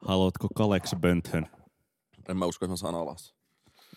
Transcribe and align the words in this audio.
Haluatko 0.00 0.48
Kalex 0.54 0.94
Bönthön? 1.00 1.46
En 2.28 2.36
mä 2.36 2.46
usko, 2.46 2.64
että 2.64 2.72
mä 2.72 2.76
saan 2.76 2.94
alas. 2.94 3.34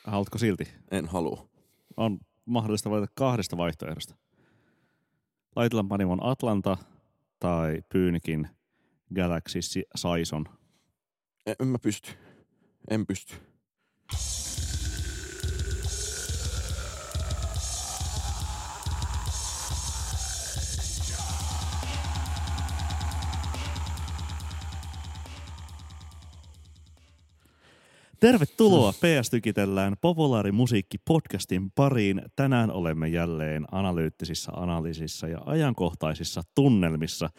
Haluatko 0.04 0.38
silti? 0.38 0.68
En 0.92 1.06
halua. 1.06 1.50
On 1.98 2.20
mahdollista 2.46 2.90
valita 2.90 3.14
kahdesta 3.16 3.58
vaihtoehdosta. 3.58 4.16
Laitetaan 5.56 5.88
Panimon 5.88 6.24
Atlanta 6.24 6.78
tai 7.40 7.82
Pyynikin 7.90 8.50
Galaxy 9.16 9.60
Saison. 9.96 10.46
En, 11.46 11.56
en 11.60 11.68
mä 11.68 11.80
pysty. 11.80 12.12
En 12.90 13.06
pysty. 13.06 13.36
Tervetuloa 28.24 28.92
PS 28.94 29.30
Tykitellään 29.30 29.96
populaarimusiikki-podcastin 30.02 31.72
pariin. 31.76 32.22
Tänään 32.36 32.72
olemme 32.72 33.08
jälleen 33.08 33.66
analyyttisissä 33.72 34.52
analyysissa 34.56 35.28
ja 35.28 35.42
ajankohtaisissa 35.46 36.42
tunnelmissa. 36.56 37.30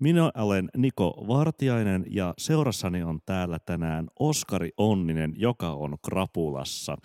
Minä 0.00 0.30
olen 0.36 0.68
Niko 0.76 1.24
Vartiainen 1.28 2.04
ja 2.10 2.34
seurassani 2.38 3.02
on 3.02 3.18
täällä 3.26 3.58
tänään 3.66 4.06
Oskari 4.20 4.70
Onninen, 4.76 5.34
joka 5.36 5.70
on 5.70 5.96
krapulassa. 6.04 6.96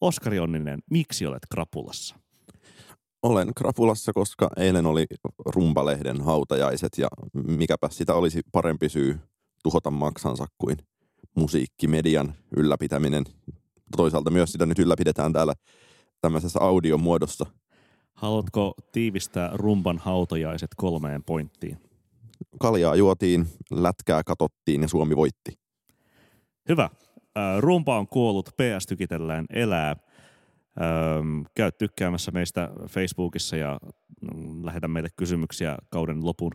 Oskari 0.00 0.38
Onninen, 0.38 0.82
miksi 0.90 1.26
olet 1.26 1.46
krapulassa? 1.50 2.16
Olen 3.22 3.54
krapulassa, 3.54 4.12
koska 4.12 4.50
eilen 4.56 4.86
oli 4.86 5.06
Rumpalehden 5.46 6.20
hautajaiset 6.20 6.98
ja 6.98 7.08
mikäpä 7.46 7.88
sitä 7.90 8.14
olisi 8.14 8.42
parempi 8.52 8.88
syy 8.88 9.18
tuhota 9.62 9.90
maksansa 9.90 10.46
kuin 10.58 10.76
musiikkimedian 11.38 12.34
ylläpitäminen. 12.56 13.24
Toisaalta 13.96 14.30
myös 14.30 14.52
sitä 14.52 14.66
nyt 14.66 14.78
ylläpidetään 14.78 15.32
täällä 15.32 15.54
tämmöisessä 16.20 16.60
audiomuodossa. 16.62 17.46
Haluatko 18.14 18.74
tiivistää 18.92 19.50
rumban 19.54 19.98
hautajaiset 19.98 20.70
kolmeen 20.76 21.24
pointtiin? 21.24 21.78
Kaljaa 22.60 22.94
juotiin, 22.96 23.46
lätkää 23.70 24.24
katottiin 24.24 24.82
ja 24.82 24.88
Suomi 24.88 25.16
voitti. 25.16 25.58
Hyvä. 26.68 26.90
Rumpa 27.58 27.98
on 27.98 28.08
kuollut, 28.08 28.48
PS 28.48 28.86
Tykitellään 28.86 29.46
elää. 29.50 29.96
Käy 31.54 31.72
tykkäämässä 31.72 32.30
meistä 32.30 32.70
Facebookissa 32.88 33.56
ja 33.56 33.78
mm, 34.34 34.66
lähetä 34.66 34.88
meille 34.88 35.08
kysymyksiä 35.16 35.76
kauden 35.90 36.24
lopun 36.24 36.52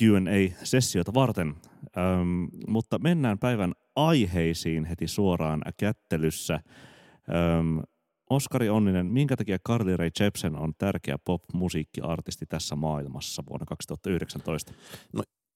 Q&A-sessiota 0.00 1.14
varten. 1.14 1.54
Ähm, 1.98 2.44
mutta 2.68 2.98
mennään 2.98 3.38
päivän 3.38 3.72
aiheisiin 3.96 4.84
heti 4.84 5.08
suoraan 5.08 5.62
kättelyssä. 5.76 6.54
Ähm, 6.54 7.78
Oskari 8.30 8.68
Onninen, 8.68 9.06
minkä 9.06 9.36
takia 9.36 9.58
Carly 9.68 9.96
Rae 9.96 10.10
Jepsen 10.20 10.56
on 10.56 10.72
tärkeä 10.78 11.16
pop-musiikkiartisti 11.24 12.46
tässä 12.46 12.76
maailmassa 12.76 13.42
vuonna 13.48 13.66
2019? 13.66 14.72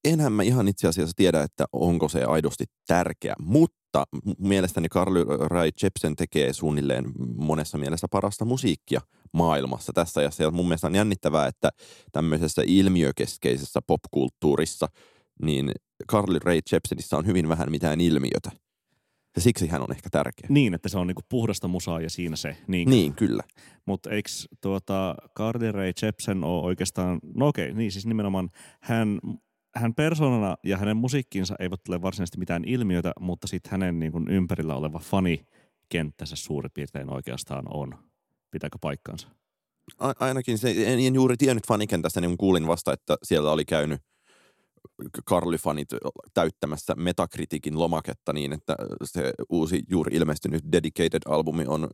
enhän 0.05 0.33
mä 0.33 0.43
ihan 0.43 0.67
itse 0.67 0.87
asiassa 0.87 1.15
tiedä, 1.15 1.41
että 1.41 1.65
onko 1.73 2.09
se 2.09 2.23
aidosti 2.23 2.65
tärkeä, 2.87 3.35
mutta 3.39 4.03
mielestäni 4.37 4.89
Carly 4.89 5.25
Rae 5.39 5.69
Jepsen 5.83 6.15
tekee 6.15 6.53
suunnilleen 6.53 7.05
monessa 7.37 7.77
mielessä 7.77 8.07
parasta 8.11 8.45
musiikkia 8.45 9.01
maailmassa 9.31 9.93
tässä 9.93 10.21
ja 10.21 10.31
se 10.31 10.47
on 10.47 10.55
mun 10.55 10.65
mielestä 10.65 10.87
on 10.87 10.95
jännittävää, 10.95 11.47
että 11.47 11.69
tämmöisessä 12.11 12.61
ilmiökeskeisessä 12.65 13.79
popkulttuurissa 13.87 14.87
niin 15.41 15.71
Carly 16.11 16.39
Rae 16.39 16.59
Jepsenissä 16.71 17.17
on 17.17 17.25
hyvin 17.25 17.49
vähän 17.49 17.71
mitään 17.71 18.01
ilmiötä. 18.01 18.51
Ja 19.35 19.41
siksi 19.41 19.67
hän 19.67 19.81
on 19.81 19.91
ehkä 19.91 20.09
tärkeä. 20.09 20.47
Niin, 20.49 20.73
että 20.73 20.89
se 20.89 20.97
on 20.97 21.07
niinku 21.07 21.21
puhdasta 21.29 21.67
musaa 21.67 22.01
ja 22.01 22.09
siinä 22.09 22.35
se. 22.35 22.57
Niin, 22.67 22.89
Niin, 22.89 23.15
kyllä. 23.15 23.43
Mutta 23.85 24.09
eikö 24.09 24.29
tuota 24.61 25.15
Carly 25.37 25.71
Rae 25.71 25.91
Jepsen 26.01 26.43
ole 26.43 26.63
oikeastaan, 26.63 27.19
no 27.35 27.47
okei, 27.47 27.73
niin 27.73 27.91
siis 27.91 28.05
nimenomaan 28.05 28.49
hän, 28.81 29.19
hän 29.75 29.93
persoonana 29.95 30.55
ja 30.63 30.77
hänen 30.77 30.97
musiikkinsa 30.97 31.55
eivät 31.59 31.79
ole 31.89 32.01
varsinaisesti 32.01 32.39
mitään 32.39 32.65
ilmiötä, 32.65 33.11
mutta 33.19 33.47
sitten 33.47 33.71
hänen 33.71 33.99
niin 33.99 34.11
kuin 34.11 34.27
ympärillä 34.27 34.75
oleva 34.75 34.99
fanikenttänsä 34.99 36.35
suurin 36.35 36.71
piirtein 36.73 37.13
oikeastaan 37.13 37.65
on. 37.73 37.97
Pitääkö 38.51 38.77
paikkaansa? 38.81 39.27
A- 39.97 40.13
ainakin 40.19 40.57
se, 40.57 40.69
en, 40.69 40.99
en 40.99 41.15
juuri 41.15 41.37
tiennyt 41.37 41.67
fanikentästä, 41.67 42.21
niin 42.21 42.37
kuulin 42.37 42.67
vasta, 42.67 42.93
että 42.93 43.17
siellä 43.23 43.51
oli 43.51 43.65
käynyt 43.65 44.01
Karli-fanit 45.25 45.87
täyttämässä 46.33 46.93
Metakritikin 46.95 47.79
lomaketta 47.79 48.33
niin, 48.33 48.53
että 48.53 48.75
se 49.03 49.33
uusi 49.49 49.83
juuri 49.89 50.15
ilmestynyt 50.15 50.63
Dedicated-albumi 50.71 51.63
on 51.67 51.89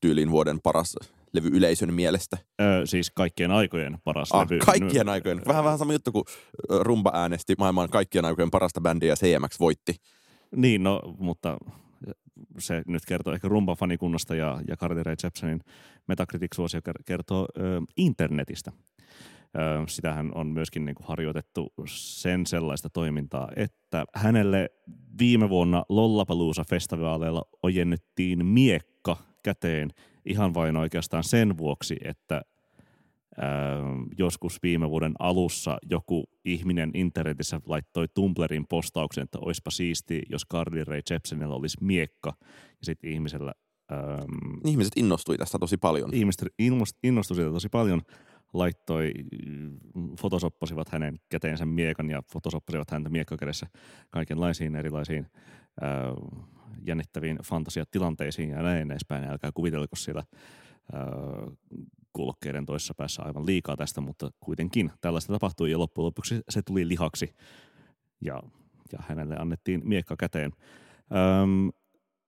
tyyliin 0.00 0.30
vuoden 0.30 0.60
paras 0.62 0.96
levy 1.32 1.48
yleisön 1.48 1.94
mielestä. 1.94 2.38
Öö, 2.60 2.86
siis 2.86 3.10
kaikkien 3.10 3.50
aikojen 3.50 3.98
paras 4.04 4.32
Ah, 4.32 4.40
levy. 4.50 4.58
kaikkien 4.58 5.08
aikojen. 5.08 5.42
Vähän 5.46 5.64
vähän 5.64 5.78
sama 5.78 5.92
juttu 5.92 6.12
kuin 6.12 6.24
Rumba 6.68 7.10
äänesti 7.14 7.54
maailman 7.58 7.90
kaikkien 7.90 8.24
aikojen 8.24 8.50
parasta 8.50 8.80
bändiä 8.80 9.08
ja 9.12 9.16
CMX 9.16 9.60
voitti. 9.60 9.96
Niin, 10.56 10.82
no, 10.82 11.00
mutta 11.18 11.58
se 12.58 12.82
nyt 12.86 13.02
kertoo 13.06 13.32
ehkä 13.32 13.48
rumban 13.48 13.76
fanikunnasta 13.76 14.34
ja, 14.34 14.60
ja 14.68 14.76
Carly 14.76 15.02
Rae 15.02 15.14
Jepsenin 15.24 15.60
Metacritic-suosio 16.06 16.80
ker- 16.88 17.02
kertoo 17.06 17.46
ö, 17.58 17.80
internetistä. 17.96 18.72
Sitähän 19.86 20.30
on 20.34 20.46
myöskin 20.46 20.84
niin 20.84 20.94
kuin 20.94 21.06
harjoitettu 21.06 21.72
sen 21.86 22.46
sellaista 22.46 22.90
toimintaa, 22.90 23.48
että 23.56 24.04
hänelle 24.14 24.70
viime 25.18 25.48
vuonna 25.48 25.84
Lollapalooza-festivaaleilla 25.88 27.42
ojennettiin 27.62 28.46
miekka 28.46 29.16
käteen 29.42 29.90
ihan 30.24 30.54
vain 30.54 30.76
oikeastaan 30.76 31.24
sen 31.24 31.58
vuoksi, 31.58 31.96
että 32.04 32.42
joskus 34.18 34.58
viime 34.62 34.90
vuoden 34.90 35.14
alussa 35.18 35.78
joku 35.90 36.24
ihminen 36.44 36.90
internetissä 36.94 37.60
laittoi 37.66 38.06
Tumblrin 38.14 38.66
postauksen, 38.68 39.24
että 39.24 39.38
olisipa 39.38 39.70
siisti, 39.70 40.22
jos 40.30 40.42
Carly 40.52 40.84
Rae 40.84 41.00
Jepsenillä 41.10 41.54
olisi 41.54 41.76
miekka. 41.80 42.32
Ja 42.40 42.84
sitten 42.84 43.10
ihmisellä, 43.10 43.52
öö, 43.92 43.98
Ihmiset 44.66 44.92
innostui 44.96 45.38
tästä 45.38 45.58
tosi 45.58 45.76
paljon. 45.76 46.10
ihmiset 46.12 46.48
innost- 46.62 46.98
innostui 47.02 47.36
siitä 47.36 47.50
tosi 47.50 47.68
paljon, 47.68 48.02
laittoi, 48.52 49.12
mm, 49.94 50.16
fotosoppasivat 50.20 50.88
hänen 50.88 51.20
käteensä 51.28 51.66
miekan 51.66 52.10
ja 52.10 52.22
fotosoppasivat 52.32 52.90
häntä 52.90 53.08
miekkakädessä 53.08 53.66
kaikenlaisiin 54.10 54.76
erilaisiin 54.76 55.26
öö, 55.82 55.90
jännittäviin 56.86 57.38
fantasiatilanteisiin 57.44 58.50
ja 58.50 58.62
näin 58.62 58.90
edespäin. 58.90 59.24
Älkää 59.24 59.50
kuvitelko 59.54 59.96
siellä 59.96 60.22
öö, 60.94 61.00
kuulokkeiden 62.12 62.66
toisessa 62.66 62.94
päässä 62.94 63.22
aivan 63.22 63.46
liikaa 63.46 63.76
tästä, 63.76 64.00
mutta 64.00 64.30
kuitenkin 64.40 64.92
tällaista 65.00 65.32
tapahtui 65.32 65.70
ja 65.70 65.78
loppujen 65.78 66.06
lopuksi 66.06 66.40
se 66.48 66.62
tuli 66.62 66.88
lihaksi 66.88 67.34
ja, 68.20 68.42
ja 68.92 68.98
hänelle 69.08 69.36
annettiin 69.36 69.80
miekka 69.84 70.16
käteen. 70.16 70.52
Öm, 71.42 71.70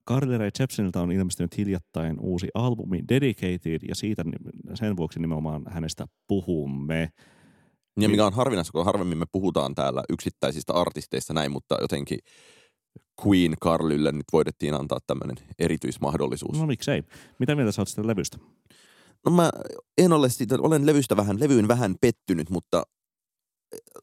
Carly 0.09 0.39
Rae 0.39 0.51
Jepseniltä 0.59 1.01
on 1.01 1.13
ilmestynyt 1.13 1.57
hiljattain 1.57 2.17
uusi 2.21 2.49
albumi 2.55 3.01
Dedicated 3.09 3.81
ja 3.89 3.95
siitä 3.95 4.25
sen 4.75 4.97
vuoksi 4.97 5.21
nimenomaan 5.21 5.63
hänestä 5.69 6.07
puhumme. 6.29 7.09
Ja 8.01 8.09
mikä 8.09 8.27
on 8.27 8.33
harvinaista, 8.33 8.73
kun 8.73 8.85
harvemmin 8.85 9.19
me 9.19 9.25
puhutaan 9.33 9.75
täällä 9.75 10.03
yksittäisistä 10.11 10.73
artisteista 10.73 11.35
näin, 11.35 11.53
mutta 11.53 11.77
jotenkin 11.81 12.19
Queen 13.27 13.55
Carlylle 13.65 14.13
nyt 14.13 14.25
voidettiin 14.33 14.75
antaa 14.75 14.99
tämmöinen 15.07 15.37
erityismahdollisuus. 15.59 16.61
No 16.61 16.67
miksei. 16.67 17.03
Mitä 17.39 17.55
mieltä 17.55 17.73
sä 17.73 17.83
oot 17.83 17.89
sitä 17.89 18.07
levystä? 18.07 18.39
No 19.25 19.33
mä 19.33 19.51
en 19.99 20.13
ole 20.13 20.29
siitä, 20.29 20.57
olen 20.59 20.87
levystä 20.87 21.17
vähän, 21.17 21.41
levyyn 21.41 21.69
vähän 21.69 21.95
pettynyt, 22.01 22.51
mutta 22.51 22.83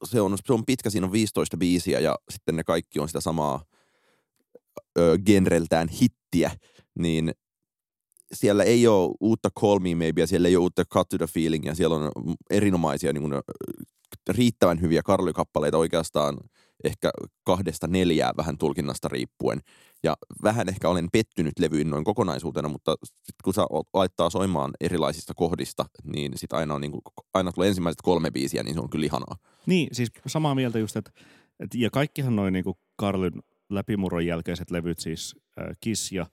se 0.04 0.22
on, 0.22 0.38
se 0.46 0.54
on 0.54 0.66
pitkä, 0.66 0.90
siinä 0.90 1.06
on 1.06 1.12
15 1.12 1.58
biisiä 1.58 2.00
ja 2.00 2.16
sitten 2.30 2.56
ne 2.56 2.64
kaikki 2.64 3.00
on 3.00 3.08
sitä 3.08 3.22
samaa 3.22 3.64
ö, 5.00 5.18
genreltään 5.26 5.88
hittiä, 5.90 6.52
niin 7.00 7.32
siellä 8.34 8.64
ei 8.64 8.88
ole 8.88 9.16
uutta 9.20 9.50
Call 9.60 9.80
Me 9.80 9.96
Maybe 9.96 10.22
ja 10.22 10.28
siellä 10.28 10.48
ei 10.48 10.56
ole 10.56 10.64
uutta 10.64 10.86
Cut 10.86 11.10
to 11.10 11.18
the 11.18 11.28
Feeling 11.28 11.66
ja 11.66 11.76
siellä 11.76 11.96
on 11.96 12.12
erinomaisia 12.50 13.14
niin 13.14 13.22
kuin, 13.22 13.34
riittävän 14.30 14.82
hyviä 14.82 15.02
karlykappaleita 15.04 15.78
oikeastaan 15.78 16.38
ehkä 16.84 17.12
kahdesta 17.44 17.88
neljää 17.88 18.34
vähän 18.38 18.58
tulkinnasta 18.58 19.08
riippuen. 19.08 19.60
Ja 20.04 20.18
vähän 20.44 20.70
ehkä 20.70 20.90
olen 20.90 21.08
pettynyt 21.12 21.60
levyyn 21.60 21.90
noin 21.90 22.04
kokonaisuutena, 22.04 22.70
mutta 22.70 22.96
sit 23.04 23.36
kun 23.44 23.54
se 23.54 23.62
laittaa 23.94 24.30
soimaan 24.30 24.72
erilaisista 24.80 25.34
kohdista, 25.36 25.86
niin 26.04 26.32
sit 26.36 26.54
aina, 26.54 26.74
on, 26.74 26.82
niin 26.82 26.92
aina 27.34 27.52
tulee 27.52 27.68
ensimmäiset 27.68 28.02
kolme 28.02 28.32
biisiä, 28.32 28.64
niin 28.64 28.74
se 28.74 28.80
on 28.80 28.90
kyllä 28.90 29.06
ihanaa. 29.06 29.36
Niin, 29.66 29.88
siis 29.92 30.12
samaa 30.28 30.56
mieltä 30.56 30.80
just, 30.80 30.96
että, 30.96 31.12
että 31.60 31.78
ja 31.78 31.90
kaikkihan 31.90 32.36
noin 32.36 32.54
niinku 32.54 32.78
Carlyn 33.02 33.44
läpimurron 33.72 34.26
jälkeiset 34.26 34.72
levyt, 34.72 35.00
siis 35.00 35.36
äh, 35.60 35.66
Kiss 35.80 36.12
ja 36.12 36.26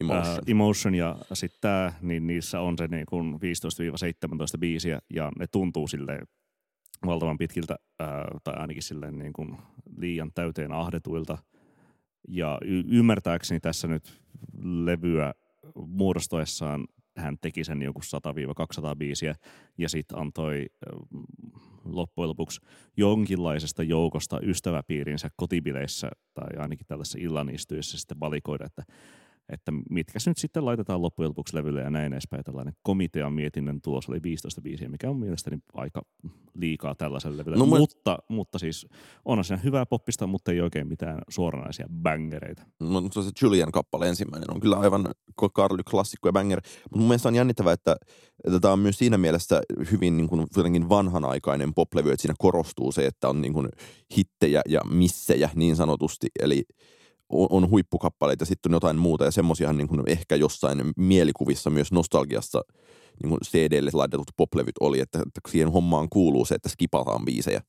Emotion. 0.00 0.34
Äh, 0.34 0.38
Emotion 0.46 0.94
ja 0.94 1.16
sitten 1.32 1.60
tämä, 1.60 1.92
niin 2.02 2.26
niissä 2.26 2.60
on 2.60 2.78
se 2.78 2.88
niin 2.88 3.06
kuin 3.08 3.34
15-17 3.34 3.38
biisiä 4.58 4.98
ja 5.14 5.32
ne 5.38 5.46
tuntuu 5.46 5.88
sille 5.88 6.22
valtavan 7.06 7.38
pitkiltä 7.38 7.76
ää, 8.00 8.28
tai 8.44 8.54
ainakin 8.56 8.82
silleen 8.82 9.18
niin 9.18 9.32
kuin 9.32 9.56
liian 9.96 10.30
täyteen 10.34 10.72
ahdetuilta. 10.72 11.38
Ja 12.28 12.58
y- 12.64 12.84
ymmärtääkseni 12.88 13.60
tässä 13.60 13.88
nyt 13.88 14.20
levyä 14.62 15.34
muodostoessaan 15.74 16.86
hän 17.16 17.36
teki 17.40 17.64
sen 17.64 17.82
joku 17.82 18.00
100-200 18.92 18.96
biisiä 18.96 19.34
ja 19.78 19.88
sitten 19.88 20.18
antoi 20.18 20.66
loppujen 21.92 22.28
lopuksi 22.28 22.60
jonkinlaisesta 22.96 23.82
joukosta 23.82 24.40
ystäväpiirinsä 24.42 25.30
kotibileissä 25.36 26.10
tai 26.34 26.58
ainakin 26.58 26.86
tällaisessa 26.86 27.18
illanistujassa 27.20 27.98
sitten 27.98 28.20
valikoida, 28.20 28.66
että 28.66 28.82
että 29.48 29.72
mitkä 29.90 30.18
nyt 30.26 30.38
sitten 30.38 30.64
laitetaan 30.64 31.02
loppujen 31.02 31.28
lopuksi 31.28 31.56
levylle 31.56 31.80
ja 31.80 31.90
näin 31.90 32.12
edespäin. 32.12 32.44
Tällainen 32.44 32.74
komitean 32.82 33.32
mietinnön 33.32 33.80
tulos 33.82 34.08
oli 34.08 34.22
15 34.22 34.60
biisiä, 34.60 34.88
mikä 34.88 35.10
on 35.10 35.16
mielestäni 35.16 35.58
aika 35.72 36.02
liikaa 36.54 36.94
tällaiselle 36.94 37.38
levylle. 37.38 37.56
No, 37.56 37.66
mutta, 37.66 38.18
mutta 38.28 38.58
siis 38.58 38.86
on 39.24 39.44
siinä 39.44 39.60
hyvää 39.64 39.86
poppista, 39.86 40.26
mutta 40.26 40.52
ei 40.52 40.60
oikein 40.60 40.88
mitään 40.88 41.18
suoranaisia 41.28 41.86
bangereita. 42.02 42.62
No, 42.80 43.02
se 43.12 43.30
Julian 43.42 43.72
kappale 43.72 44.08
ensimmäinen 44.08 44.50
on 44.54 44.60
kyllä 44.60 44.76
aivan 44.76 45.08
Carly 45.54 45.82
klassikko 45.90 46.28
ja 46.28 46.32
banger. 46.32 46.60
Mutta 46.82 46.98
mun 46.98 47.08
mielestä 47.08 47.28
on 47.28 47.34
jännittävää, 47.34 47.72
että, 47.72 47.96
että 48.44 48.60
tämä 48.60 48.72
on 48.72 48.78
myös 48.78 48.98
siinä 48.98 49.18
mielessä 49.18 49.60
hyvin 49.90 50.16
niin 50.16 50.28
kuin, 50.28 50.46
jotenkin 50.56 50.88
vanhanaikainen 50.88 51.74
poplevy, 51.74 52.10
että 52.10 52.22
siinä 52.22 52.34
korostuu 52.38 52.92
se, 52.92 53.06
että 53.06 53.28
on 53.28 53.40
niin 53.42 53.52
kuin 53.52 53.68
hittejä 54.16 54.62
ja 54.68 54.80
missejä 54.90 55.50
niin 55.54 55.76
sanotusti. 55.76 56.26
Eli 56.40 56.64
on, 57.28 57.46
on 57.50 57.70
huippukappaleita 57.70 58.44
sitten 58.44 58.72
on 58.72 58.76
jotain 58.76 58.98
muuta 58.98 59.24
ja 59.24 59.30
semmoisiahan 59.30 59.76
niin 59.76 59.88
ehkä 60.06 60.36
jossain 60.36 60.92
mielikuvissa 60.96 61.70
myös 61.70 61.92
nostalgiassa 61.92 62.62
niin 63.22 63.28
kuin 63.28 63.40
CD-lle 63.44 63.90
laitetut 63.92 64.30
poplevyt 64.36 64.74
oli, 64.80 65.00
että, 65.00 65.18
että 65.18 65.40
siihen 65.48 65.72
hommaan 65.72 66.08
kuuluu 66.08 66.44
se, 66.44 66.54
että 66.54 66.68
skipataan 66.68 67.24
biisejä. 67.24 67.60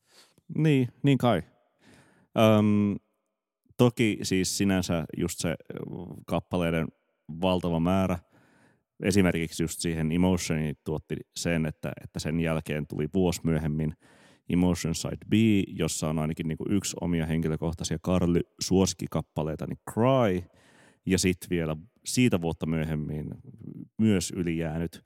Niin, 0.58 0.88
niin 1.04 1.18
kai. 1.18 1.44
Öm, 2.38 2.96
toki 3.78 4.20
siis 4.24 4.58
sinänsä 4.58 5.06
just 5.18 5.40
se 5.40 5.56
kappaleiden 6.28 6.88
valtava 7.42 7.80
määrä, 7.80 8.20
esimerkiksi 9.04 9.64
just 9.64 9.80
siihen 9.80 10.12
Emotioniin 10.12 10.76
tuotti 10.84 11.16
sen, 11.36 11.66
että, 11.66 11.92
että 12.04 12.20
sen 12.20 12.40
jälkeen 12.40 12.88
tuli 12.88 13.08
vuosi 13.14 13.42
myöhemmin– 13.44 13.94
Emotion 14.50 14.96
Side 14.96 15.26
B, 15.30 15.34
jossa 15.68 16.10
on 16.10 16.20
ainakin 16.20 16.48
niin 16.48 16.58
kuin 16.58 16.72
yksi 16.72 16.98
omia 17.02 17.26
henkilökohtaisia 17.26 17.98
Karly 18.02 18.42
suosikikappaleita, 18.60 19.66
niin 19.68 19.80
Cry, 19.92 20.50
ja 21.06 21.20
sitten 21.20 21.50
vielä 21.50 21.76
siitä 22.06 22.42
vuotta 22.42 22.66
myöhemmin 22.66 23.30
myös 23.98 24.34
ylijäänyt 24.36 25.04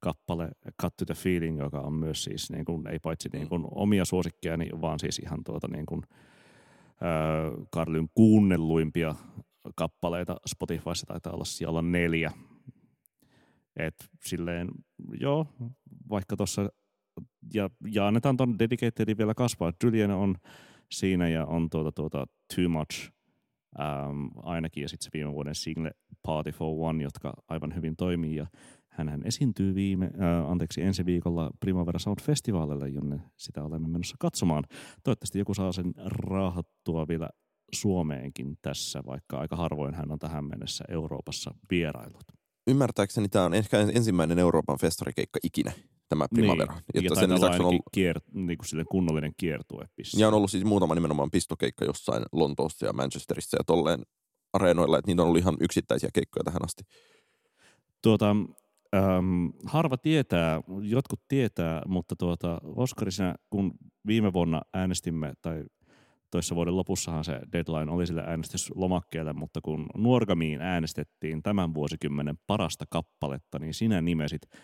kappale 0.00 0.50
Cut 0.82 0.96
to 0.96 1.04
the 1.04 1.14
Feeling, 1.14 1.58
joka 1.58 1.80
on 1.80 1.92
myös 1.92 2.24
siis 2.24 2.50
niin 2.50 2.64
kuin, 2.64 2.86
ei 2.86 2.98
paitsi 2.98 3.28
niin 3.32 3.48
kuin 3.48 3.64
omia 3.70 4.04
suosikkeja, 4.04 4.56
vaan 4.80 5.00
siis 5.00 5.18
ihan 5.18 5.44
tuota 5.44 5.68
niin 5.68 5.86
kuin, 5.86 6.02
äh, 7.02 7.66
Karlyn 7.70 8.08
kuunnelluimpia 8.14 9.14
kappaleita. 9.74 10.36
Spotifyssa 10.46 11.06
taitaa 11.06 11.32
olla 11.32 11.44
siellä 11.44 11.82
neljä. 11.82 12.32
Et 13.76 13.94
silleen, 14.24 14.68
joo, 15.20 15.46
vaikka 16.10 16.36
tuossa 16.36 16.68
ja, 17.54 17.70
ja 17.92 18.06
annetaan 18.06 18.36
tuon 18.36 18.58
Dedicatedin 18.58 19.18
vielä 19.18 19.34
kasvaa. 19.34 19.72
Julian 19.84 20.10
on 20.10 20.34
siinä 20.92 21.28
ja 21.28 21.46
on 21.46 21.70
tuota, 21.70 21.92
tuota 21.92 22.26
Too 22.54 22.68
Much 22.68 23.10
ähm, 23.80 24.26
ainakin 24.36 24.82
ja 24.82 24.88
sitten 24.88 25.04
se 25.04 25.10
viime 25.12 25.32
vuoden 25.32 25.54
single 25.54 25.90
Party 26.22 26.50
for 26.52 26.88
One, 26.88 27.02
jotka 27.02 27.32
aivan 27.48 27.74
hyvin 27.74 27.96
toimii 27.96 28.36
ja 28.36 28.46
hän 28.88 29.22
esiintyy 29.24 29.74
viime, 29.74 30.06
äh, 30.06 30.50
anteeksi, 30.50 30.82
ensi 30.82 31.06
viikolla 31.06 31.50
Primavera 31.60 31.98
Sound 31.98 32.22
Festivalille, 32.22 32.88
jonne 32.88 33.20
sitä 33.36 33.64
olemme 33.64 33.88
menossa 33.88 34.16
katsomaan. 34.18 34.64
Toivottavasti 35.04 35.38
joku 35.38 35.54
saa 35.54 35.72
sen 35.72 35.94
raahattua 36.04 37.08
vielä 37.08 37.30
Suomeenkin 37.74 38.56
tässä, 38.62 39.02
vaikka 39.06 39.38
aika 39.38 39.56
harvoin 39.56 39.94
hän 39.94 40.12
on 40.12 40.18
tähän 40.18 40.44
mennessä 40.44 40.84
Euroopassa 40.88 41.54
vierailut. 41.70 42.24
Ymmärtääkseni 42.66 43.28
tämä 43.28 43.44
on 43.44 43.54
ehkä 43.54 43.80
ensimmäinen 43.80 44.38
Euroopan 44.38 44.78
festarikeikka 44.78 45.38
ikinä 45.42 45.72
tämä 46.08 46.26
Primavera. 46.34 46.80
Niin, 46.94 47.04
ja 47.04 47.14
sen 47.14 47.34
lisäksi 47.34 47.60
on 47.60 47.66
ollut 47.66 47.82
kier, 47.92 48.20
niin 48.32 48.58
kuin 48.58 48.86
kunnollinen 48.90 49.32
kiertue. 49.36 49.88
Ja 50.18 50.28
on 50.28 50.34
ollut 50.34 50.50
siis 50.50 50.64
muutama 50.64 50.94
nimenomaan 50.94 51.30
pistokeikka 51.30 51.84
jossain 51.84 52.22
Lontoossa 52.32 52.86
ja 52.86 52.92
Manchesterissa 52.92 53.56
ja 53.56 53.64
tolleen 53.64 54.02
areenoilla, 54.52 54.98
että 54.98 55.10
niitä 55.10 55.22
on 55.22 55.28
ollut 55.28 55.40
ihan 55.40 55.56
yksittäisiä 55.60 56.10
keikkoja 56.14 56.44
tähän 56.44 56.64
asti. 56.64 56.82
Tuota, 58.02 58.30
ähm, 58.94 59.46
harva 59.64 59.96
tietää, 59.96 60.60
jotkut 60.82 61.20
tietää, 61.28 61.82
mutta 61.86 62.16
tuota, 62.16 62.60
Oskarisena, 62.64 63.34
kun 63.50 63.72
viime 64.06 64.32
vuonna 64.32 64.62
äänestimme, 64.74 65.32
tai 65.42 65.64
toissa 66.30 66.54
vuoden 66.54 66.76
lopussahan 66.76 67.24
se 67.24 67.40
deadline 67.52 67.92
oli 67.92 68.06
sille 68.06 68.22
äänestyslomakkeelle, 68.26 69.32
mutta 69.32 69.60
kun 69.60 69.86
Nuorgamiin 69.96 70.60
äänestettiin 70.60 71.42
tämän 71.42 71.74
vuosikymmenen 71.74 72.38
parasta 72.46 72.84
kappaletta, 72.90 73.58
niin 73.58 73.74
sinä 73.74 74.00
nimesit– 74.00 74.42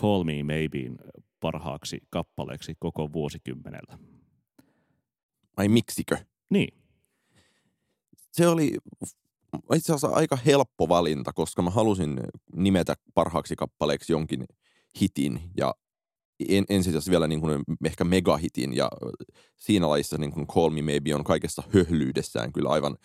Call 0.00 0.24
Me 0.24 0.42
Maybeen 0.42 0.98
parhaaksi 1.40 2.00
kappaleeksi 2.10 2.74
koko 2.78 3.12
vuosikymmenellä. 3.12 3.98
Ai 5.56 5.68
miksikö? 5.68 6.18
Niin. 6.50 6.74
Se 8.32 8.48
oli 8.48 8.76
itse 9.74 9.92
asiassa 9.92 10.08
aika 10.08 10.36
helppo 10.36 10.88
valinta, 10.88 11.32
koska 11.32 11.62
mä 11.62 11.70
halusin 11.70 12.20
nimetä 12.56 12.94
parhaaksi 13.14 13.56
kappaleeksi 13.56 14.12
jonkin 14.12 14.44
hitin 15.00 15.40
ja 15.56 15.74
en, 16.48 16.64
ensin 16.68 16.94
vielä 17.10 17.26
niin 17.26 17.40
kuin 17.40 17.62
ehkä 17.84 18.04
megahitin 18.04 18.76
ja 18.76 18.90
siinä 19.56 19.88
lajissa 19.88 20.18
niin 20.18 20.32
kuin 20.32 20.46
Call 20.46 20.70
Me 20.70 20.82
Maybe 20.82 21.14
on 21.14 21.24
kaikessa 21.24 21.62
höhlyydessään 21.74 22.52
kyllä 22.52 22.68
aivan 22.68 22.96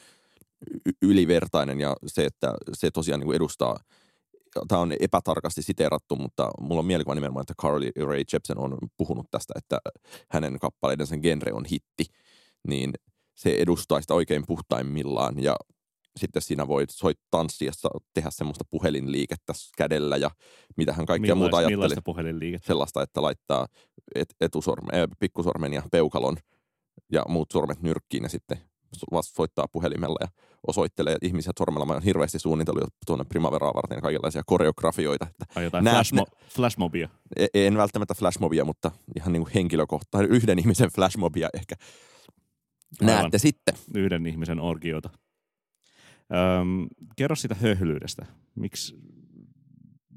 ylivertainen 1.02 1.80
ja 1.80 1.96
se, 2.06 2.26
että 2.26 2.54
se 2.74 2.92
tosiaan 2.92 3.20
niin 3.20 3.28
kuin 3.28 3.36
edustaa– 3.36 3.80
tämä 4.68 4.82
on 4.82 4.94
epätarkasti 5.00 5.62
siteerattu, 5.62 6.16
mutta 6.16 6.50
mulla 6.62 6.80
on 6.80 6.86
mielikuva 6.86 7.16
nimenomaan, 7.16 7.42
että 7.42 7.62
Carly 7.62 7.92
Ray 8.06 8.24
Jepsen 8.34 8.58
on 8.58 8.78
puhunut 8.98 9.26
tästä, 9.32 9.54
että 9.56 9.78
hänen 10.32 10.60
kappaleidensa 10.60 11.18
genre 11.18 11.54
on 11.54 11.66
hitti, 11.66 12.06
niin 12.68 12.94
se 13.36 13.56
edustaa 13.60 14.02
sitä 14.02 14.14
oikein 14.14 14.44
puhtaimmillaan 14.48 15.44
ja 15.44 15.56
sitten 16.18 16.42
siinä 16.42 16.68
voit 16.68 16.90
soit 16.90 17.18
tanssia, 17.32 17.72
tehdä 18.14 18.30
semmoista 18.32 18.64
puhelinliikettä 18.70 19.54
kädellä 19.78 20.18
ja 20.18 20.32
mitä 20.78 20.94
hän 20.94 21.06
kaikkea 21.06 21.36
Millais, 21.36 21.40
muuta 21.40 21.58
ajatteli. 21.58 21.76
Millaista 21.76 22.02
puhelinliikettä? 22.06 22.68
Sellaista, 22.68 23.02
että 23.02 23.22
laittaa 23.22 23.68
et, 24.16 24.36
etusormen, 24.42 25.00
äh, 25.00 25.08
pikkusormen 25.20 25.74
ja 25.74 25.84
peukalon 25.92 26.38
ja 27.12 27.24
muut 27.28 27.52
sormet 27.52 27.82
nyrkkiin 27.82 28.24
ja 28.24 28.30
sitten 28.30 28.58
soittaa 29.22 29.68
puhelimella 29.72 30.18
ja 30.22 30.28
osoittelee 30.68 31.18
ihmisiä 31.22 31.54
sormella. 31.60 31.86
Mä 31.86 31.94
oon 31.94 32.04
hirveästi 32.04 32.40
suunnitellut 32.40 32.94
tuonne 33.06 33.26
Primaveraa 33.26 33.74
varten 33.74 34.02
kaikenlaisia 34.02 34.42
koreografioita. 34.46 35.28
Että 35.30 35.46
Ai 35.56 35.64
jotain 35.64 35.86
flashmo- 35.86 36.50
flashmobia? 36.50 37.10
E-, 37.36 37.48
en 37.54 37.78
välttämättä 37.78 38.14
flashmobia, 38.14 38.66
mutta 38.66 38.92
ihan 39.16 39.34
niin 39.34 39.44
kuin 39.44 39.54
henkilökohtainen, 39.54 40.32
yhden 40.32 40.60
ihmisen 40.60 40.90
flashmobia 40.96 41.50
ehkä. 41.54 41.76
Aivan. 43.02 43.16
Näette 43.16 43.38
sitten. 43.38 43.76
Yhden 43.96 44.28
ihmisen 44.28 44.60
orgiota. 44.60 45.10
Öm, 46.60 46.88
kerro 47.16 47.36
sitä 47.36 47.56
höhlyydestä. 47.56 48.26
Miksi, 48.56 48.96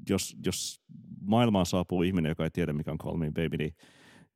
jos, 0.09 0.35
jos 0.45 0.81
maailmaan 1.21 1.65
saapuu 1.65 2.01
ihminen, 2.01 2.29
joka 2.29 2.43
ei 2.43 2.51
tiedä 2.51 2.73
mikä 2.73 2.91
on 2.91 2.97
Call 2.97 3.17
Me 3.17 3.31
Baby, 3.31 3.57
niin 3.57 3.75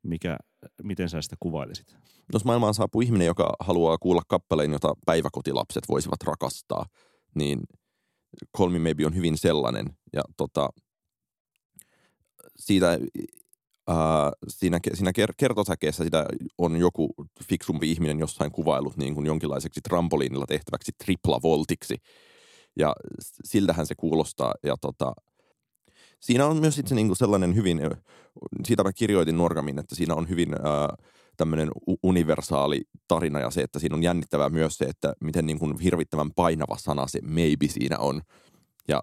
mikä, 0.08 0.36
miten 0.82 1.08
sä 1.08 1.22
sitä 1.22 1.36
kuvailisit? 1.40 1.96
Jos 2.32 2.44
maailmaan 2.44 2.74
saapuu 2.74 3.00
ihminen, 3.00 3.26
joka 3.26 3.54
haluaa 3.60 3.98
kuulla 3.98 4.22
kappaleen, 4.28 4.72
jota 4.72 4.94
päiväkotilapset 5.06 5.88
voisivat 5.88 6.22
rakastaa, 6.22 6.86
niin 7.34 7.60
Call 8.56 8.70
Me 8.70 8.78
Maybe 8.78 9.06
on 9.06 9.14
hyvin 9.14 9.38
sellainen. 9.38 9.86
Ja 10.12 10.22
tota, 10.36 10.68
siitä, 12.56 12.98
ää, 13.88 14.32
siinä, 14.48 14.80
siinä 14.94 15.12
kertosäkeessä 15.36 16.04
sitä 16.04 16.26
on 16.58 16.76
joku 16.76 17.14
fiksumpi 17.44 17.90
ihminen 17.90 18.18
jossain 18.18 18.52
kuvailut 18.52 18.96
niin 18.96 19.14
kuin 19.14 19.26
jonkinlaiseksi 19.26 19.80
trampoliinilla 19.80 20.46
tehtäväksi 20.46 20.92
triplavoltiksi. 21.04 21.96
Ja 22.78 22.94
siltähän 23.44 23.86
se 23.86 23.94
kuulostaa. 23.94 24.54
Ja 24.62 24.76
tota, 24.80 25.12
siinä 26.20 26.46
on 26.46 26.56
myös 26.56 26.78
itse 26.78 26.94
niin 26.94 27.06
kuin 27.06 27.16
sellainen 27.16 27.54
hyvin, 27.54 27.80
siitä 28.64 28.84
mä 28.84 28.92
kirjoitin 28.92 29.36
Norgamin, 29.36 29.78
että 29.78 29.94
siinä 29.94 30.14
on 30.14 30.28
hyvin 30.28 30.54
ää, 30.54 30.96
tämmöinen 31.36 31.70
universaali 32.02 32.82
tarina 33.08 33.40
ja 33.40 33.50
se, 33.50 33.60
että 33.60 33.78
siinä 33.78 33.96
on 33.96 34.02
jännittävää 34.02 34.48
myös 34.48 34.78
se, 34.78 34.84
että 34.84 35.12
miten 35.20 35.46
niin 35.46 35.58
kuin 35.58 35.78
hirvittävän 35.78 36.30
painava 36.36 36.76
sana 36.78 37.06
se 37.06 37.20
maybe 37.22 37.68
siinä 37.68 37.98
on. 37.98 38.22
Ja 38.88 39.02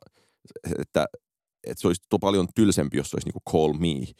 että, 0.79 1.05
että 1.63 1.82
se 1.82 1.88
olisi 1.88 2.01
paljon 2.22 2.48
tylsempi, 2.55 2.98
jos 2.98 3.10
se 3.10 3.15
olisi 3.15 3.27
niin 3.27 3.41
kuin 3.43 3.53
call 3.53 3.74
me, 3.74 4.13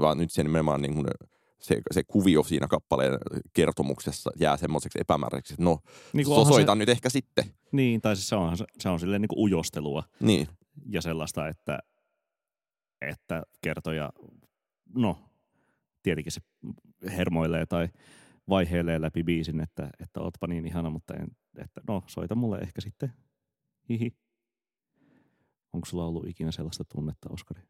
vaan 0.00 0.18
nyt 0.18 0.32
se 0.32 0.42
nimenomaan 0.42 0.82
niin 0.82 0.94
kuin 0.94 1.06
se, 1.60 1.80
se 1.90 2.02
kuvio 2.04 2.42
siinä 2.42 2.68
kappaleen 2.68 3.18
kertomuksessa 3.52 4.30
jää 4.40 4.56
semmoiseksi 4.56 4.98
epämääräiseksi, 5.00 5.54
että 5.54 5.64
no, 5.64 5.78
niin 6.12 6.26
sosoitan 6.26 6.76
se, 6.76 6.78
nyt 6.78 6.88
ehkä 6.88 7.10
sitten. 7.10 7.44
Niin, 7.72 8.00
tai 8.00 8.16
siis 8.16 8.28
se 8.28 8.36
on, 8.36 8.56
se 8.78 8.88
on 8.88 9.00
silleen 9.00 9.22
niin 9.22 9.28
kuin 9.28 9.40
ujostelua. 9.40 10.02
Niin. 10.20 10.48
Ja 10.86 11.02
sellaista, 11.02 11.48
että, 11.48 11.78
että 13.10 13.42
kertoja, 13.62 14.12
no, 14.94 15.18
tietenkin 16.02 16.32
se 16.32 16.40
hermoilee 17.16 17.66
tai 17.66 17.88
vaiheilee 18.48 19.00
läpi 19.00 19.22
biisin, 19.22 19.60
että, 19.60 19.90
että 20.00 20.20
ootpa 20.20 20.46
niin 20.46 20.66
ihana, 20.66 20.90
mutta 20.90 21.14
en, 21.14 21.28
että 21.58 21.80
no 21.88 22.02
soita 22.06 22.34
mulle 22.34 22.58
ehkä 22.58 22.80
sitten. 22.80 23.12
Hihi. 23.88 24.16
Onko 25.72 25.86
sulla 25.86 26.06
ollut 26.06 26.28
ikinä 26.28 26.52
sellaista 26.52 26.84
tunnetta, 26.94 27.28
Oskari? 27.32 27.62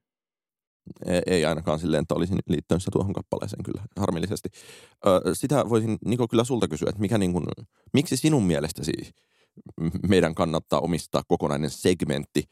Ei, 1.07 1.23
ei 1.27 1.45
ainakaan 1.45 1.79
silleen, 1.79 2.03
että 2.03 2.15
olisin 2.15 2.39
liittynyt 2.49 2.83
se 2.83 2.91
tuohon 2.91 3.13
kappaleeseen 3.13 3.63
kyllä, 3.63 3.83
harmillisesti. 3.97 4.49
Ö, 5.07 5.35
sitä 5.35 5.69
voisin 5.69 5.99
Niko 6.05 6.29
kyllä 6.29 6.45
sulta 6.45 6.69
kysyä, 6.69 6.89
että 6.89 7.01
mikä 7.01 7.19
niin 7.19 7.33
kuin, 7.33 7.45
miksi 7.93 8.17
sinun 8.17 8.43
mielestäsi 8.43 8.93
meidän 10.09 10.35
kannattaa 10.35 10.81
omistaa 10.81 11.23
kokonainen 11.29 11.71
segmentti 11.71 12.45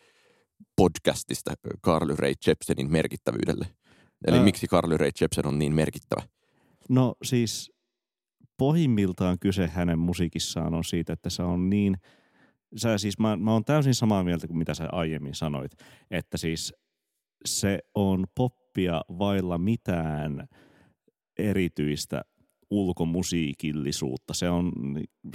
podcastista 0.78 1.54
Carly 1.84 2.16
Ray 2.16 2.32
Jepsenin 2.46 2.92
merkittävyydelle? 2.92 3.66
Eli 4.26 4.36
Ää... 4.36 4.44
miksi 4.44 4.66
Carly 4.66 4.96
Ray 4.96 5.10
Jepsen 5.20 5.46
on 5.46 5.58
niin 5.58 5.74
merkittävä? 5.74 6.22
No 6.88 7.14
siis 7.22 7.72
pohjimmiltaan 8.58 9.38
kyse 9.38 9.66
hänen 9.66 9.98
musiikissaan 9.98 10.74
on 10.74 10.84
siitä, 10.84 11.12
että 11.12 11.30
se 11.30 11.42
on 11.42 11.70
niin, 11.70 11.96
sä 12.76 12.98
siis 12.98 13.18
mä, 13.18 13.36
mä 13.36 13.52
oon 13.52 13.64
täysin 13.64 13.94
samaa 13.94 14.24
mieltä 14.24 14.46
kuin 14.46 14.58
mitä 14.58 14.74
sä 14.74 14.88
aiemmin 14.92 15.34
sanoit, 15.34 15.72
että 16.10 16.36
siis 16.36 16.74
se 17.44 17.78
on 17.94 18.26
poppia 18.34 19.00
vailla 19.18 19.58
mitään 19.58 20.48
erityistä 21.38 22.22
ulkomusiikillisuutta. 22.70 24.34
Se 24.34 24.50
on, 24.50 24.72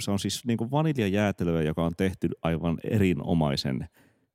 se 0.00 0.10
on 0.10 0.18
siis 0.18 0.46
niin 0.46 0.56
kuin 0.56 0.70
vaniljajäätelöä, 0.70 1.62
joka 1.62 1.84
on 1.84 1.92
tehty 1.96 2.28
aivan 2.42 2.78
erinomaisen 2.84 3.88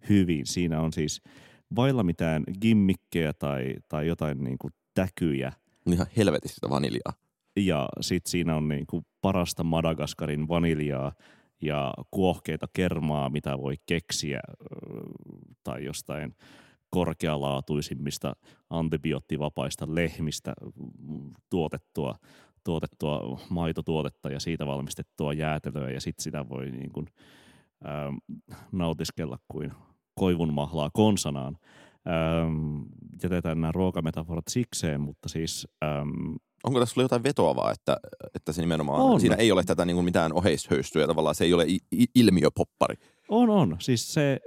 hyvin. 0.10 0.46
Siinä 0.46 0.82
on 0.82 0.94
siis 0.94 1.22
vailla 1.76 2.04
mitään 2.04 2.44
gimmikkejä 2.62 3.34
tai, 3.34 3.76
tai 3.88 4.08
jotain 4.08 4.44
niin 4.44 4.58
kuin 4.58 4.74
täkyjä. 4.94 5.54
Ihan 5.92 6.08
helvetistä 6.18 6.70
vaniljaa. 6.70 7.14
Ja 7.56 7.90
sitten 8.02 8.32
siinä 8.32 8.56
on 8.56 8.68
niin 8.68 8.88
kuin 8.88 9.06
parasta 9.22 9.64
Madagaskarin 9.64 10.48
vaniljaa 10.48 11.12
ja 11.62 11.94
kuohkeita 12.12 12.68
kermaa, 12.74 13.30
mitä 13.30 13.58
voi 13.58 13.76
keksiä 13.86 14.40
tai 15.64 15.86
jostain 15.86 16.36
korkealaatuisimmista 16.90 18.36
antibioottivapaista 18.70 19.86
lehmistä 19.96 20.54
tuotettua, 21.50 22.16
tuotettua 22.64 23.40
maitotuotetta 23.50 24.30
ja 24.30 24.40
siitä 24.40 24.66
valmistettua 24.66 25.34
jäätelöä 25.34 25.92
ja 25.92 26.02
sitten 26.02 26.24
sitä 26.24 26.50
voi 26.50 26.72
niin 26.72 26.92
kuin, 26.92 27.08
ähm, 27.86 28.16
nautiskella 28.72 29.40
kuin 29.48 29.72
koivun 30.16 30.54
mahlaa 30.54 30.90
konsanaan. 30.94 31.58
Ähm, 32.08 32.82
jätetään 33.24 33.62
nämä 33.62 33.72
ruokametaforat 33.72 34.48
sikseen, 34.50 35.02
mutta 35.02 35.30
siis... 35.30 35.68
Ähm, 35.84 36.36
Onko 36.64 36.80
tässä 36.80 37.02
jotain 37.02 37.24
vetoavaa, 37.24 37.72
että, 37.72 37.98
että 38.36 38.54
se 38.54 38.62
nimenomaan, 38.62 39.02
on. 39.02 39.22
siinä 39.22 39.36
ei 39.36 39.52
ole 39.52 39.64
tätä 39.64 39.86
niin 39.86 39.96
kuin 39.96 40.06
mitään 40.06 40.34
oheishöystyä, 40.34 41.08
tavallaan 41.08 41.36
se 41.36 41.44
ei 41.44 41.54
ole 41.54 41.66
ilmiöpoppari? 42.16 42.96
On, 43.30 43.50
on. 43.50 43.76
Siis 43.80 44.14
se, 44.14 44.40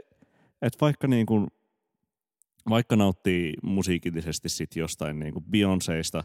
että 0.63 0.79
vaikka 0.81 1.09
niin 1.09 1.27
kuin 1.27 1.47
vaikka 2.69 2.97
nauttii 2.97 3.55
musiikillisesti 3.63 4.49
sit 4.49 4.77
jostain 4.77 5.19
niin 5.19 5.33
kuin 5.33 5.45
Beyoncéista 5.45 6.23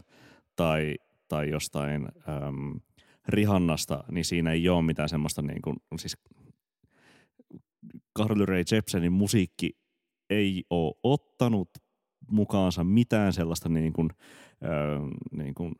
tai, 0.56 0.94
tai 1.28 1.50
jostain 1.50 2.08
äm, 2.28 2.80
Rihannasta, 3.28 4.04
niin 4.10 4.24
siinä 4.24 4.52
ei 4.52 4.68
ole 4.68 4.82
mitään 4.82 5.08
semmoista 5.08 5.42
niin 5.42 5.62
kuin, 5.62 5.76
siis 5.98 6.16
Carly 8.18 8.46
Rae 8.46 8.62
Jepsenin 8.72 9.12
musiikki 9.12 9.70
ei 10.30 10.64
ole 10.70 10.94
ottanut 11.02 11.70
mukaansa 12.30 12.84
mitään 12.84 13.32
sellaista 13.32 13.68
niin 13.68 13.92
kuin, 13.92 14.10
äh, 14.64 15.28
niin 15.32 15.54
kuin 15.54 15.74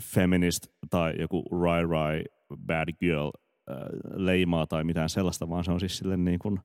feminist 0.00 0.66
tai 0.90 1.14
joku 1.20 1.44
Rai 1.62 1.86
Rai 1.86 2.24
bad 2.66 2.88
girl 3.00 3.30
äh, 3.70 3.76
leimaa 4.14 4.66
tai 4.66 4.84
mitään 4.84 5.08
sellaista, 5.08 5.48
vaan 5.48 5.64
se 5.64 5.72
on 5.72 5.80
siis 5.80 5.98
silleen 5.98 6.24
niin 6.24 6.38
kuin, 6.38 6.60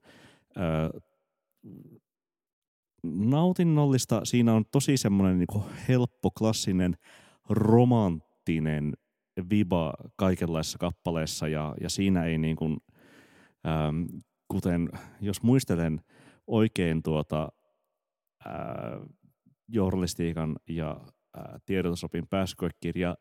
äh, 0.57 1.01
nautinnollista. 3.03 4.21
Siinä 4.23 4.53
on 4.53 4.65
tosi 4.71 4.97
semmoinen 4.97 5.39
niin 5.39 5.63
helppo, 5.87 6.31
klassinen, 6.31 6.97
romanttinen 7.49 8.93
viba 9.49 9.93
kaikenlaisissa 10.15 10.77
kappaleissa 10.77 11.47
ja, 11.47 11.75
ja 11.81 11.89
siinä 11.89 12.25
ei 12.25 12.37
niin 12.37 12.55
kuin, 12.55 12.77
ähm, 13.67 14.03
kuten 14.47 14.89
jos 15.21 15.43
muistelen 15.43 16.01
oikein 16.47 17.03
tuota 17.03 17.51
äh, 18.47 18.53
journalistiikan 19.67 20.55
ja 20.69 20.91
äh, 21.37 21.61
tiedotusopin 21.65 22.27
pääsykoekirja 22.27 23.15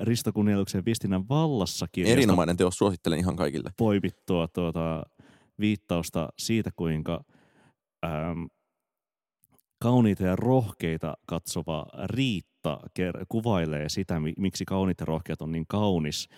Risto 0.00 0.32
Kunnieluksen 0.32 0.84
viestinnän 0.84 1.28
vallassa 1.28 1.86
Erinomainen 1.96 2.56
teos, 2.56 2.78
suosittelen 2.78 3.18
ihan 3.18 3.36
kaikille. 3.36 3.70
Poimittua 3.76 4.48
tuota 4.48 5.02
viittausta 5.60 6.28
siitä, 6.38 6.70
kuinka 6.76 7.24
ähm, 8.04 8.44
kauniita 9.82 10.22
ja 10.22 10.36
rohkeita 10.36 11.14
katsova 11.26 11.86
Riitta 12.04 12.80
kuvailee 13.28 13.88
sitä, 13.88 14.20
miksi 14.38 14.64
kauniit 14.64 15.00
ja 15.00 15.06
rohkeat 15.06 15.42
on 15.42 15.52
niin 15.52 15.66
kaunis, 15.68 16.28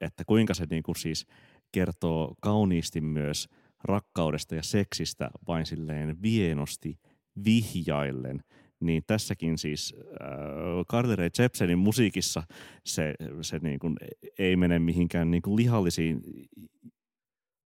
että 0.00 0.24
kuinka 0.26 0.54
se 0.54 0.66
niin 0.70 0.82
kuin 0.82 0.96
siis 0.96 1.26
kertoo 1.72 2.34
kauniisti 2.40 3.00
myös 3.00 3.48
rakkaudesta 3.84 4.54
ja 4.54 4.62
seksistä 4.62 5.30
vain 5.48 5.66
silleen 5.66 6.22
vienosti 6.22 6.98
vihjaillen, 7.44 8.42
niin 8.80 9.02
tässäkin 9.06 9.58
siis 9.58 9.94
äh, 9.98 10.86
Carly 10.90 11.16
Rae 11.16 11.30
Jepsenin 11.38 11.78
musiikissa 11.78 12.42
se, 12.84 13.14
se 13.40 13.58
niin 13.58 13.78
kuin 13.78 13.96
ei 14.38 14.56
mene 14.56 14.78
mihinkään 14.78 15.30
niin 15.30 15.42
kuin 15.42 15.56
lihallisiin 15.56 16.22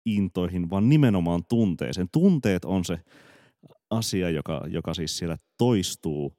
intoihin, 0.05 0.69
vaan 0.69 0.89
nimenomaan 0.89 1.41
tunteeseen. 1.49 2.07
Tunteet 2.11 2.65
on 2.65 2.85
se 2.85 2.99
asia, 3.89 4.29
joka, 4.29 4.61
joka 4.67 4.93
siis 4.93 5.17
siellä 5.17 5.37
toistuu, 5.57 6.37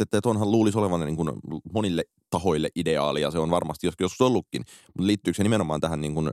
että, 0.00 0.20
tuonhan 0.22 0.50
luulisi 0.50 0.78
olevan 0.78 1.00
niin 1.00 1.16
kuin 1.16 1.30
monille 1.72 2.04
tahoille 2.30 2.68
ideaali, 2.76 3.20
ja 3.20 3.30
se 3.30 3.38
on 3.38 3.50
varmasti 3.50 3.86
joskus 3.86 4.20
ollutkin, 4.20 4.62
mutta 4.86 5.06
liittyykö 5.06 5.36
se 5.36 5.42
nimenomaan 5.42 5.80
tähän 5.80 6.00
niin 6.00 6.14
kuin 6.14 6.30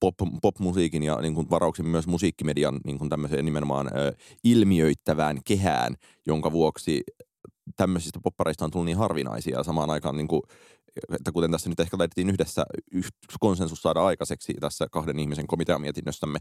pop, 0.00 0.14
popmusiikin 0.42 1.02
ja 1.02 1.20
niin 1.20 1.34
kuin 1.34 1.50
varauksen 1.50 1.86
myös 1.86 2.06
musiikkimedian 2.06 2.80
niin 2.84 2.98
kuin 2.98 3.10
tämmöiseen 3.10 3.44
nimenomaan 3.44 3.86
ö, 3.86 4.12
ilmiöittävään 4.44 5.38
kehään, 5.44 5.94
jonka 6.26 6.52
vuoksi 6.52 7.02
tämmöisistä 7.76 8.20
poppareista 8.22 8.64
on 8.64 8.70
tullut 8.70 8.86
niin 8.86 8.98
harvinaisia 8.98 9.62
samaan 9.62 9.90
aikaan 9.90 10.16
niin 10.16 10.28
kuin, 10.28 10.42
että 11.12 11.32
kuten 11.32 11.50
tässä 11.50 11.68
nyt 11.68 11.80
ehkä 11.80 11.98
laitettiin 11.98 12.30
yhdessä 12.30 12.64
konsensus 13.40 13.82
saada 13.82 14.00
aikaiseksi 14.00 14.54
tässä 14.60 14.86
kahden 14.92 15.18
ihmisen 15.18 15.46
komiteamietinnössämme, 15.46 16.38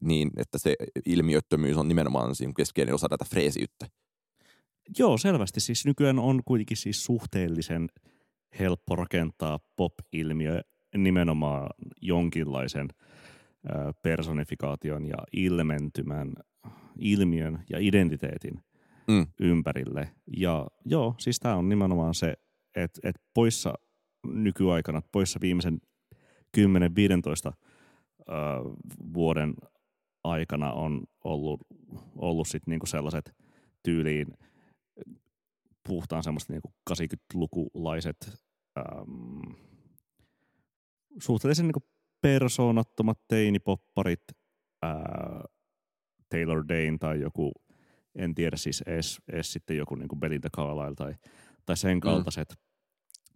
niin 0.00 0.30
että 0.36 0.58
se 0.58 0.76
ilmiöttömyys 1.06 1.76
on 1.76 1.88
nimenomaan 1.88 2.34
siinä 2.34 2.52
keskeinen 2.56 2.94
osa 2.94 3.08
tätä 3.08 3.24
freesiyttä. 3.30 3.86
Joo, 4.98 5.18
selvästi. 5.18 5.60
Siis 5.60 5.86
nykyään 5.86 6.18
on 6.18 6.40
kuitenkin 6.44 6.76
siis 6.76 7.04
suhteellisen 7.04 7.88
helppo 8.58 8.96
rakentaa 8.96 9.58
pop-ilmiö 9.76 10.60
nimenomaan 10.96 11.70
jonkinlaisen 12.02 12.88
personifikaation 14.02 15.06
ja 15.06 15.16
ilmentymän, 15.32 16.32
ilmiön 16.98 17.64
ja 17.70 17.78
identiteetin 17.78 18.64
mm. 19.08 19.26
ympärille. 19.40 20.10
Ja 20.36 20.66
joo, 20.84 21.14
siis 21.18 21.40
tämä 21.40 21.56
on 21.56 21.68
nimenomaan 21.68 22.14
se, 22.14 22.34
että 22.76 23.00
et 23.08 23.16
poissa 23.34 23.74
nykyaikana, 24.24 25.02
poissa 25.12 25.40
viimeisen 25.40 25.78
10-15 26.56 26.60
vuoden 29.14 29.54
aikana 30.24 30.72
on 30.72 31.04
ollut, 31.24 31.60
ollut 32.16 32.48
sit 32.48 32.66
niinku 32.66 32.86
sellaiset 32.86 33.34
tyyliin 33.82 34.26
puhtaan 35.88 36.22
semmoista 36.22 36.52
niinku 36.52 36.72
80-lukulaiset 36.90 38.32
äm, 38.78 39.54
suhteellisen 41.18 41.66
niinku 41.66 41.84
persoonattomat 42.20 43.18
teinipopparit, 43.28 44.22
ää, 44.82 45.44
Taylor 46.28 46.64
Dane 46.68 46.98
tai 47.00 47.20
joku, 47.20 47.52
en 48.14 48.34
tiedä 48.34 48.56
siis 48.56 48.82
edes, 48.86 49.18
edes 49.32 49.52
sitten 49.52 49.76
joku 49.76 49.94
niinku 49.94 50.16
Belinda 50.16 50.48
Carlisle 50.56 50.94
tai, 50.94 51.14
tai 51.66 51.76
sen 51.76 52.00
kaltaiset 52.00 52.48
mm. 52.50 52.56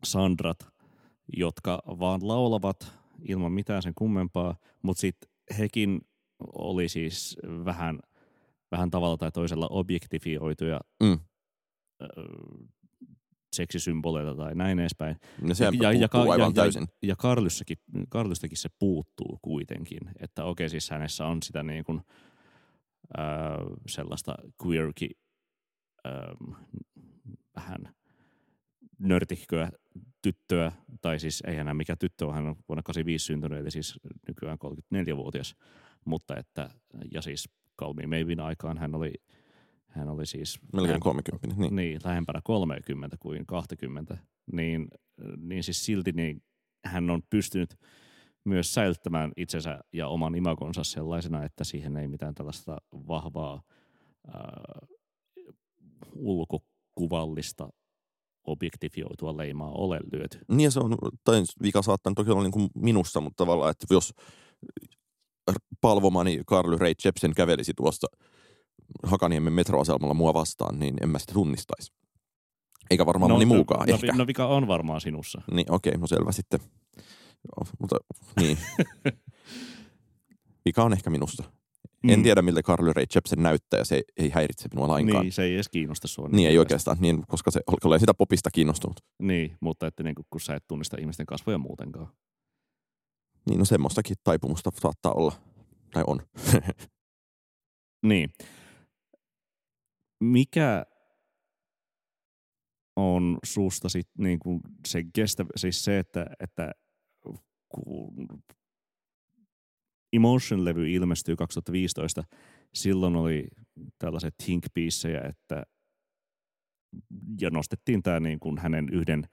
Sandrat, 0.05 0.59
jotka 1.37 1.83
vaan 1.87 2.29
laulavat 2.29 2.93
ilman 3.23 3.53
mitään 3.53 3.83
sen 3.83 3.93
kummempaa, 3.95 4.57
mutta 4.83 5.01
sitten 5.01 5.31
hekin 5.59 6.01
oli 6.53 6.89
siis 6.89 7.37
vähän, 7.65 8.01
vähän 8.71 8.91
tavalla 8.91 9.17
tai 9.17 9.33
toisella 9.33 9.67
objektifioituja 9.71 10.81
mm. 11.03 11.19
seksisymboleita 13.53 14.35
tai 14.35 14.55
näin 14.55 14.79
edespäin. 14.79 15.17
No 15.41 15.55
ja, 15.61 15.71
ja, 15.83 15.93
ja, 15.93 16.09
aivan 16.13 16.41
ja, 16.41 16.53
täysin. 16.53 16.83
Ja, 16.83 17.09
ja 17.09 17.17
Karlyssakin, 17.17 17.79
Karlystakin 18.09 18.59
se 18.59 18.69
puuttuu 18.79 19.39
kuitenkin, 19.43 20.01
että 20.19 20.45
okei 20.45 20.69
siis 20.69 20.91
hänessä 20.91 21.27
on 21.27 21.43
sitä 21.43 21.63
niin 21.63 21.85
kuin, 21.85 22.01
äh, 23.19 23.25
sellaista 23.89 24.35
queerki 24.67 25.11
äh, 26.07 26.13
vähän 27.57 27.95
nörtihköä 28.99 29.71
tyttöä, 30.23 30.73
tai 31.01 31.21
siis 31.21 31.43
ei 31.47 31.57
enää 31.57 31.75
mikä 31.75 31.97
tyttö 31.97 32.27
on, 32.27 32.35
hän 32.35 32.47
on 32.47 32.57
vuonna 32.69 32.83
85 32.83 33.25
syntynyt, 33.25 33.59
eli 33.59 33.71
siis 33.71 34.01
nykyään 34.29 34.59
34-vuotias, 34.65 35.57
mutta 36.05 36.37
että, 36.37 36.71
ja 37.13 37.23
siis 37.23 37.49
Kalmi 37.77 38.07
Meivin 38.07 38.41
aikaan 38.41 38.79
hän 38.79 38.95
oli, 38.95 39.13
hän 39.87 40.09
oli 40.09 40.27
siis... 40.27 40.59
Melkein 40.73 41.01
30, 41.01 41.49
niin. 41.57 41.77
Niin, 41.77 42.01
lähempänä 42.05 42.41
30 42.45 43.17
kuin 43.21 43.47
20, 43.47 44.19
niin, 44.53 44.89
niin 45.37 45.65
siis 45.65 45.85
silti 45.85 46.13
niin 46.13 46.43
hän 46.85 47.11
on 47.11 47.23
pystynyt 47.31 47.75
myös 48.45 48.75
säilyttämään 48.75 49.33
itsensä 49.37 49.81
ja 49.93 50.09
oman 50.09 50.35
imagonsa 50.35 50.85
sellaisena, 50.85 51.45
että 51.45 51.65
siihen 51.65 51.97
ei 51.97 52.09
mitään 52.09 52.35
tällaista 52.35 52.77
vahvaa 52.93 53.63
äh, 54.29 54.89
ulkokuvallista 56.15 57.69
objektifioitua 58.51 59.37
leimaa 59.37 59.71
ole 59.71 60.01
lyöty. 60.13 60.39
Niin 60.49 60.73
se 60.73 60.81
on, 60.81 60.97
tai 61.25 61.43
vika 61.63 61.83
saattaa 61.83 62.13
toki 62.17 62.31
olla 62.31 62.43
niin 62.43 62.53
kuin 62.53 62.69
minussa, 62.75 63.21
mutta 63.21 63.45
tavallaan, 63.45 63.71
että 63.71 63.87
jos 63.91 64.15
palvomani 65.81 66.41
Carly 66.51 66.77
Ray 66.77 66.93
Jepsen 67.05 67.35
kävelisi 67.35 67.73
tuosta 67.77 68.07
Hakaniemen 69.03 69.53
metroasemalla 69.53 70.15
mua 70.15 70.35
vastaan, 70.35 70.79
niin 70.79 70.95
en 71.03 71.09
mä 71.09 71.19
sitä 71.19 71.33
tunnistaisi. 71.33 71.93
Eikä 72.91 73.07
varmaan 73.07 73.29
no, 73.29 73.35
moni 73.35 73.47
muukaan 73.47 73.89
no, 73.89 73.95
ehkä. 73.95 74.13
No 74.13 74.27
vika 74.27 74.47
on 74.47 74.69
varmaan 74.69 75.01
sinussa. 75.01 75.43
Niin, 75.51 75.73
okei, 75.73 75.91
okay, 75.91 76.01
no 76.01 76.07
selvä 76.07 76.33
sitten. 76.33 76.61
Joo, 77.45 77.67
mutta 77.81 77.97
niin. 78.41 78.59
vika 80.65 80.85
on 80.85 80.93
ehkä 80.93 81.11
minusta. 81.11 81.58
Mm. 82.03 82.11
En 82.11 82.23
tiedä, 82.23 82.43
miltä 82.43 82.63
Carly 82.63 82.93
Ray 82.93 83.05
Jepsen 83.15 83.43
näyttää 83.43 83.79
ja 83.79 83.85
se 83.85 84.03
ei 84.17 84.31
häiritse 84.31 84.69
minua 84.75 84.89
lainkaan. 84.89 85.23
Niin, 85.23 85.33
se 85.33 85.43
ei 85.43 85.55
edes 85.55 85.69
kiinnosta 85.69 86.09
sinua. 86.09 86.29
Niin, 86.29 86.37
niin 86.37 86.49
ei 86.49 86.59
oikeastaan, 86.59 86.97
niin, 87.01 87.27
koska 87.27 87.51
se 87.51 87.61
olen 87.85 88.01
sitä 88.01 88.15
popista 88.15 88.51
kiinnostunut. 88.51 89.01
Niin, 89.23 89.57
mutta 89.61 89.87
että 89.87 90.03
niin, 90.03 90.15
kun 90.31 90.41
sä 90.41 90.55
et 90.55 90.65
tunnista 90.69 90.97
ihmisten 91.01 91.27
kasvoja 91.27 91.59
muutenkaan. 91.59 92.09
Niin, 93.49 93.59
no 93.59 93.65
semmoistakin 93.65 94.17
taipumusta 94.25 94.71
saattaa 94.75 95.13
olla, 95.13 95.33
tai 95.93 96.05
on. 96.07 96.23
niin. 98.11 98.31
Mikä 100.21 100.87
on 102.97 103.39
susta 103.45 103.89
sit 103.89 104.09
niin 104.19 104.39
kuin 104.39 104.61
se 104.87 105.03
kestä, 105.15 105.45
siis 105.57 105.85
se, 105.85 105.99
että, 105.99 106.27
että 106.41 106.73
kun 107.69 108.43
Emotion-levy 110.13 110.95
ilmestyi 110.95 111.37
2015, 111.37 112.25
silloin 112.75 113.17
oli 113.17 113.49
tällaiset 113.99 114.35
think 114.45 114.65
että 115.29 115.63
ja 117.41 117.51
nostettiin 117.51 118.03
tämä 118.03 118.21
niin 118.21 118.41
kuin 118.41 118.59
hänen 118.59 118.89
yhden 118.93 119.25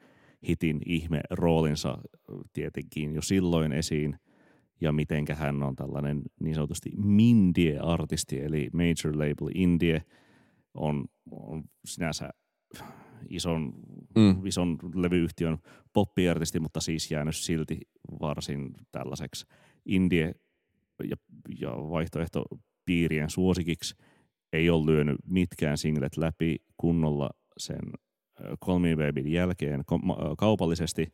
hitin 0.47 0.81
ihme 0.85 1.21
roolinsa 1.29 1.97
tietenkin 2.53 3.15
jo 3.15 3.21
silloin 3.21 3.71
esiin 3.71 4.19
ja 4.81 4.91
mitenkä 4.91 5.35
hän 5.35 5.63
on 5.63 5.75
tällainen 5.75 6.21
niin 6.39 6.55
sanotusti 6.55 6.91
Mindie-artisti, 6.97 8.41
eli 8.41 8.69
Major 8.73 9.17
Label 9.17 9.51
Indie 9.53 10.01
on, 10.73 11.05
on 11.31 11.63
sinänsä 11.85 12.29
ison, 13.29 13.73
mm. 14.15 14.45
ison 14.45 14.77
levyyhtiön 14.95 15.57
poppiartisti, 15.93 16.59
mutta 16.59 16.79
siis 16.79 17.11
jäänyt 17.11 17.35
silti 17.35 17.79
varsin 18.21 18.73
tällaiseksi 18.91 19.45
indie 19.85 20.35
ja, 21.03 21.15
ja 21.59 21.69
vaihtoehtopiirien 21.69 23.29
suosikiksi. 23.29 23.95
Ei 24.53 24.69
ole 24.69 24.85
lyönyt 24.85 25.17
mitkään 25.25 25.77
singlet 25.77 26.17
läpi 26.17 26.57
kunnolla 26.77 27.29
sen 27.57 27.79
Call 28.65 28.79
Me 28.79 28.95
Babyn 28.95 29.31
jälkeen 29.31 29.83
kaupallisesti. 30.37 31.07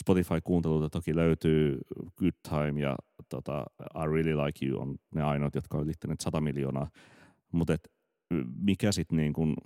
Spotify-kuunteluita 0.00 0.90
toki 0.90 1.16
löytyy 1.16 1.78
Good 2.16 2.32
Time 2.48 2.80
ja 2.80 2.96
tota, 3.28 3.64
I 3.80 4.06
Really 4.12 4.36
Like 4.36 4.66
You 4.66 4.80
on 4.80 4.96
ne 5.14 5.22
ainoat, 5.22 5.54
jotka 5.54 5.78
on 5.78 5.84
ylittäneet 5.84 6.20
100 6.20 6.40
miljoonaa. 6.40 6.90
Mutta 7.52 7.76
mikä 8.56 8.92
sitten 8.92 9.16
niin 9.16 9.32
kun 9.32 9.56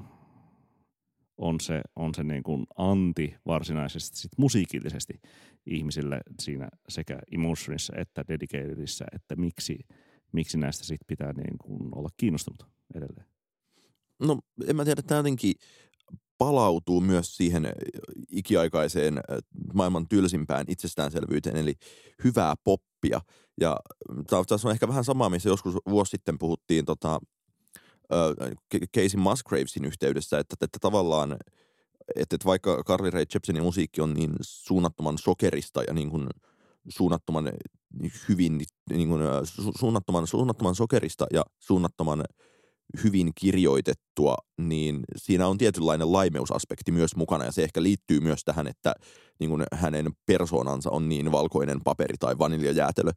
on 1.38 1.60
se, 1.60 1.80
on 1.96 2.14
se 2.14 2.24
niin 2.24 2.42
kuin 2.42 2.66
anti 2.76 3.34
varsinaisesti 3.46 4.18
sit 4.18 4.30
musiikillisesti 4.38 5.20
ihmisille 5.66 6.20
siinä 6.40 6.68
sekä 6.88 7.18
Emotionissa 7.33 7.92
että 7.96 8.24
Dedicatedissa, 8.29 9.05
että 9.12 9.37
miksi, 9.37 9.79
miksi 10.33 10.59
näistä 10.59 10.85
sit 10.85 11.00
pitää 11.07 11.33
niin 11.33 11.59
kuin 11.59 11.88
olla 11.94 12.09
kiinnostunut 12.16 12.66
edelleen? 12.94 13.27
No 14.18 14.38
en 14.66 14.77
mä 14.77 14.85
tiedä, 14.85 15.03
tämä 15.03 15.18
jotenkin 15.18 15.55
palautuu 16.38 17.00
myös 17.00 17.37
siihen 17.37 17.68
ikiaikaiseen 18.31 19.20
maailman 19.74 20.09
tylsimpään 20.09 20.64
itsestäänselvyyteen, 20.68 21.57
eli 21.57 21.74
hyvää 22.24 22.55
poppia. 22.64 23.20
Ja 23.61 23.77
tässä 24.48 24.68
on 24.68 24.72
ehkä 24.72 24.88
vähän 24.88 25.05
samaa, 25.05 25.31
missä 25.31 25.48
joskus 25.48 25.74
vuosi 25.88 26.11
sitten 26.11 26.38
puhuttiin 26.38 26.85
tota, 26.85 27.20
Casey 28.96 29.20
Musgravesin 29.20 29.85
yhteydessä, 29.85 30.38
että, 30.38 30.57
että 30.61 30.79
tavallaan, 30.81 31.37
että, 32.16 32.36
että 32.36 32.46
vaikka 32.46 32.82
Carly 32.82 33.10
Rae 33.10 33.24
Jepsenin 33.34 33.62
musiikki 33.62 34.00
on 34.00 34.14
niin 34.14 34.32
suunnattoman 34.40 35.18
sokerista 35.18 35.82
ja 35.82 35.94
niin 35.94 36.10
kuin 36.10 36.28
suunnattoman 36.88 37.52
hyvin, 38.28 38.60
niin 38.90 39.08
kuin, 39.08 39.22
su, 39.44 39.72
suunnattoman, 39.78 40.26
suunnattoman 40.26 40.74
sokerista 40.74 41.26
ja 41.32 41.42
suunnattoman 41.58 42.24
hyvin 43.04 43.32
kirjoitettua, 43.34 44.36
niin 44.58 45.00
siinä 45.16 45.46
on 45.48 45.58
tietynlainen 45.58 46.12
laimeusaspekti 46.12 46.92
myös 46.92 47.16
mukana. 47.16 47.44
Ja 47.44 47.52
se 47.52 47.64
ehkä 47.64 47.82
liittyy 47.82 48.20
myös 48.20 48.44
tähän, 48.44 48.66
että 48.66 48.94
niin 49.40 49.50
kuin 49.50 49.64
hänen 49.72 50.12
persoonansa 50.26 50.90
on 50.90 51.08
niin 51.08 51.32
valkoinen 51.32 51.80
paperi 51.84 52.14
tai 52.20 52.38
vaniljajäätelö, 52.38 53.10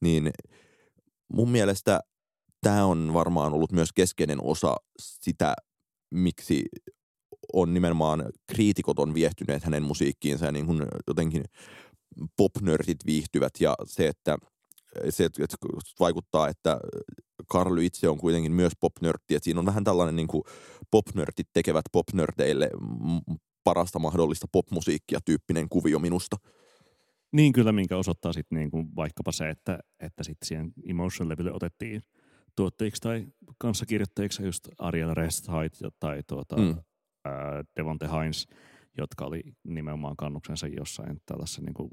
niin 0.00 0.30
mun 1.32 1.50
mielestä 1.50 2.00
tämä 2.60 2.84
on 2.84 3.14
varmaan 3.14 3.52
ollut 3.52 3.72
myös 3.72 3.92
keskeinen 3.92 4.42
osa 4.42 4.76
sitä, 4.98 5.54
miksi 6.10 6.64
on 7.52 7.74
nimenomaan 7.74 8.24
kriitikot 8.46 8.98
on 8.98 9.14
viehtyneet 9.14 9.64
hänen 9.64 9.82
musiikkiinsa 9.82 10.46
ja 10.46 10.52
niin 10.52 10.66
kuin 10.66 10.82
jotenkin 11.06 11.44
popnörtit 12.36 13.06
viihtyvät 13.06 13.52
ja 13.60 13.74
se, 13.84 14.06
että 14.06 14.38
se 15.08 15.24
että 15.24 15.56
vaikuttaa, 16.00 16.48
että 16.48 16.80
Karly 17.48 17.84
itse 17.84 18.08
on 18.08 18.18
kuitenkin 18.18 18.52
myös 18.52 18.72
popnörtti, 18.80 19.34
että 19.34 19.44
siinä 19.44 19.60
on 19.60 19.66
vähän 19.66 19.84
tällainen 19.84 20.16
niin 20.16 20.28
kuin 20.28 20.42
popnörtit 20.90 21.46
tekevät 21.52 21.84
popnörteille 21.92 22.70
parasta 23.64 23.98
mahdollista 23.98 24.46
popmusiikkia 24.52 25.18
tyyppinen 25.24 25.68
kuvio 25.68 25.98
minusta. 25.98 26.36
Niin 27.32 27.52
kyllä, 27.52 27.72
minkä 27.72 27.96
osoittaa 27.96 28.32
sitten 28.32 28.58
niin 28.58 28.70
kuin 28.70 28.96
vaikkapa 28.96 29.32
se, 29.32 29.50
että, 29.50 29.78
että 30.00 30.24
sitten 30.24 30.46
siihen 30.48 30.72
Emotion-levylle 30.86 31.52
otettiin– 31.52 32.02
tuottajiksi 32.56 33.00
tai 33.00 33.26
kanssakirjoittajiksi 33.58 34.42
just 34.42 34.68
Ariel 34.78 35.14
Resthait 35.14 35.78
tai 36.00 36.22
tuota, 36.26 36.56
mm. 36.56 36.76
Ää, 37.24 37.64
Devonte 37.76 38.08
Hines, 38.08 38.46
jotka 38.98 39.24
oli 39.24 39.42
nimenomaan 39.64 40.16
kannuksensa 40.16 40.66
jossain 40.66 41.20
tällaisessa 41.26 41.62
niin 41.62 41.74
kuin 41.74 41.90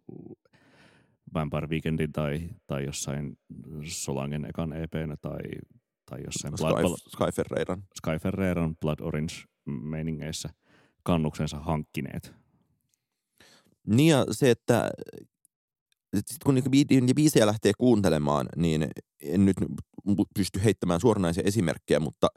Vampire 1.34 1.68
Weekendin 1.68 2.12
tai, 2.12 2.50
tai 2.68 2.86
jossain 2.86 3.38
Solangen 3.84 4.46
ekan 4.46 4.74
EPnä 4.74 5.18
tai, 5.22 5.40
tai 6.06 6.20
jossain 6.26 6.58
Sky, 6.58 6.82
Blood, 6.82 6.98
Sky 6.98 7.32
Ferreiran. 7.36 7.84
Sky 7.96 8.20
Ferreiran 8.22 8.76
Blood 8.76 9.00
Orange 9.02 9.34
meiningeissä 9.66 10.50
kannuksensa 11.04 11.60
hankkineet. 11.60 12.34
Niin 13.88 14.12
ja 14.12 14.26
se, 14.32 14.52
että 14.52 14.92
sitten 16.16 16.38
kun 16.46 16.56
niitä 16.56 17.16
biisejä 17.16 17.46
lähtee 17.46 17.72
kuuntelemaan, 17.78 18.48
niin 18.56 18.88
en 19.22 19.46
nyt 19.46 19.58
pysty 20.36 20.64
heittämään 20.64 21.00
suoranaisia 21.00 21.44
esimerkkejä, 21.46 22.00
mutta 22.00 22.28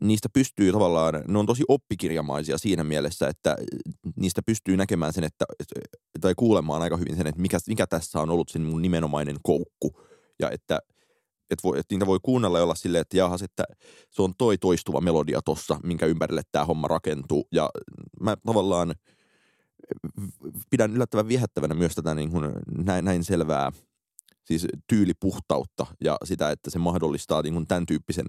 niistä 0.00 0.28
pystyy 0.32 0.72
tavallaan, 0.72 1.22
ne 1.28 1.38
on 1.38 1.46
tosi 1.46 1.64
oppikirjamaisia 1.68 2.58
siinä 2.58 2.84
mielessä, 2.84 3.28
että 3.28 3.56
niistä 4.16 4.42
pystyy 4.46 4.76
näkemään 4.76 5.12
sen, 5.12 5.24
että, 5.24 5.44
tai 6.20 6.34
kuulemaan 6.36 6.82
aika 6.82 6.96
hyvin 6.96 7.16
sen, 7.16 7.26
että 7.26 7.40
mikä, 7.40 7.58
mikä 7.68 7.86
tässä 7.86 8.20
on 8.20 8.30
ollut 8.30 8.48
sen 8.48 8.62
mun 8.62 8.82
nimenomainen 8.82 9.36
koukku. 9.42 10.00
Ja 10.38 10.50
että, 10.50 10.78
että, 11.50 11.62
voi, 11.64 11.78
että 11.78 11.94
niitä 11.94 12.06
voi 12.06 12.18
kuunnella 12.22 12.58
ja 12.58 12.64
olla 12.64 12.74
silleen, 12.74 13.02
että 13.02 13.16
jahas, 13.16 13.42
että 13.42 13.64
se 14.10 14.22
on 14.22 14.32
toi 14.38 14.58
toistuva 14.58 15.00
melodia 15.00 15.40
tossa, 15.44 15.80
minkä 15.82 16.06
ympärille 16.06 16.42
tämä 16.52 16.64
homma 16.64 16.88
rakentuu. 16.88 17.48
Ja 17.52 17.70
mä 18.20 18.36
tavallaan 18.46 18.94
pidän 20.70 20.92
yllättävän 20.94 21.28
viehättävänä 21.28 21.74
myös 21.74 21.94
tätä 21.94 22.14
niin 22.14 22.30
kuin 22.30 22.52
näin, 22.84 23.04
näin 23.04 23.24
selvää 23.24 23.72
siis 24.44 24.66
tyylipuhtautta 24.86 25.86
ja 26.04 26.16
sitä, 26.24 26.50
että 26.50 26.70
se 26.70 26.78
mahdollistaa 26.78 27.42
niin 27.42 27.54
kuin 27.54 27.66
tämän 27.66 27.86
tyyppisen 27.86 28.26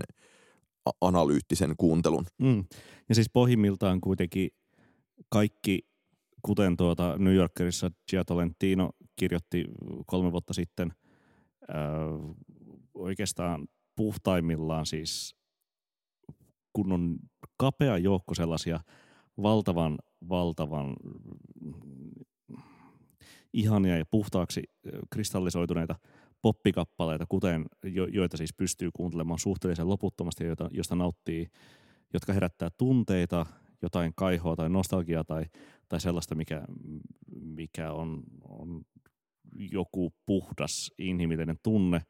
analyyttisen 1.02 1.74
kuuntelun. 1.78 2.26
Mm. 2.38 2.66
Ja 3.10 3.16
siis 3.16 3.30
pohjimmiltaan 3.34 4.02
kuitenkin 4.02 4.50
kaikki, 5.30 5.80
kuten 6.42 6.78
tuota 6.78 7.18
New 7.18 7.34
Yorkerissa 7.34 7.92
Gia 8.12 8.26
Tolentino 8.26 8.90
kirjoitti 9.16 9.66
kolme 10.06 10.32
vuotta 10.32 10.54
sitten, 10.54 10.94
äh, 11.70 12.36
oikeastaan 12.94 13.68
puhtaimmillaan 13.96 14.86
siis 14.86 15.36
kun 16.74 16.92
on 16.92 17.20
kapea 17.58 17.98
joukko 17.98 18.34
sellaisia 18.34 18.80
valtavan, 19.42 19.98
valtavan 20.30 20.96
ihania 23.54 23.98
ja 23.98 24.06
puhtaaksi 24.12 24.64
kristallisoituneita 25.10 25.96
poppikappaleita, 26.46 27.26
kuten 27.30 27.66
jo, 27.84 28.06
joita 28.06 28.38
siis 28.38 28.54
pystyy 28.54 28.90
kuuntelemaan 28.94 29.40
suhteellisen 29.40 29.90
loputtomasti 29.90 30.44
joita, 30.44 30.70
josta 30.72 30.96
nauttii, 30.96 31.48
jotka 32.14 32.34
herättää 32.34 32.70
tunteita, 32.78 33.46
jotain 33.82 34.12
kaihoa 34.16 34.56
tai 34.56 34.70
nostalgiaa 34.70 35.24
tai, 35.24 35.46
tai 35.90 36.02
sellaista, 36.02 36.36
mikä, 36.36 36.62
mikä 37.42 37.92
on, 37.92 38.24
on 38.44 38.82
joku 39.56 40.14
puhdas 40.26 40.92
inhimillinen 40.98 41.58
tunne. 41.64 42.02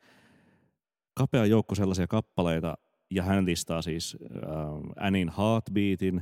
Kapea 1.14 1.46
joukko 1.46 1.76
sellaisia 1.76 2.08
kappaleita, 2.08 2.78
ja 3.12 3.24
hän 3.24 3.46
listaa 3.46 3.82
siis 3.82 4.18
äh, 4.36 5.06
Annin 5.06 5.32
Heartbeatin, 5.38 6.22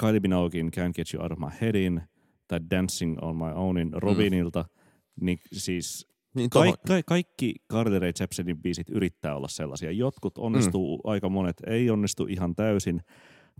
Kylie 0.00 0.20
Minoguein 0.20 0.70
Can't 0.76 0.92
Get 0.94 1.14
You 1.14 1.22
Out 1.22 1.32
of 1.32 1.38
My 1.38 1.50
Headin 1.60 2.02
tai 2.48 2.60
Dancing 2.70 3.18
on 3.22 3.36
My 3.36 3.52
Ownin 3.54 3.92
Robinilta, 3.92 4.62
mm. 4.62 5.24
niin 5.24 5.38
siis 5.52 6.10
niin 6.34 6.50
Ka- 6.50 6.76
ka- 6.86 7.02
kaikki 7.06 7.54
Carly 7.72 8.00
Jepsenin 8.20 8.62
biisit 8.62 8.90
yrittää 8.90 9.36
olla 9.36 9.48
sellaisia. 9.48 9.90
Jotkut 9.90 10.38
onnistuu, 10.38 10.96
mm. 10.96 11.10
aika 11.10 11.28
monet 11.28 11.56
ei 11.66 11.90
onnistu 11.90 12.26
ihan 12.26 12.54
täysin, 12.54 13.00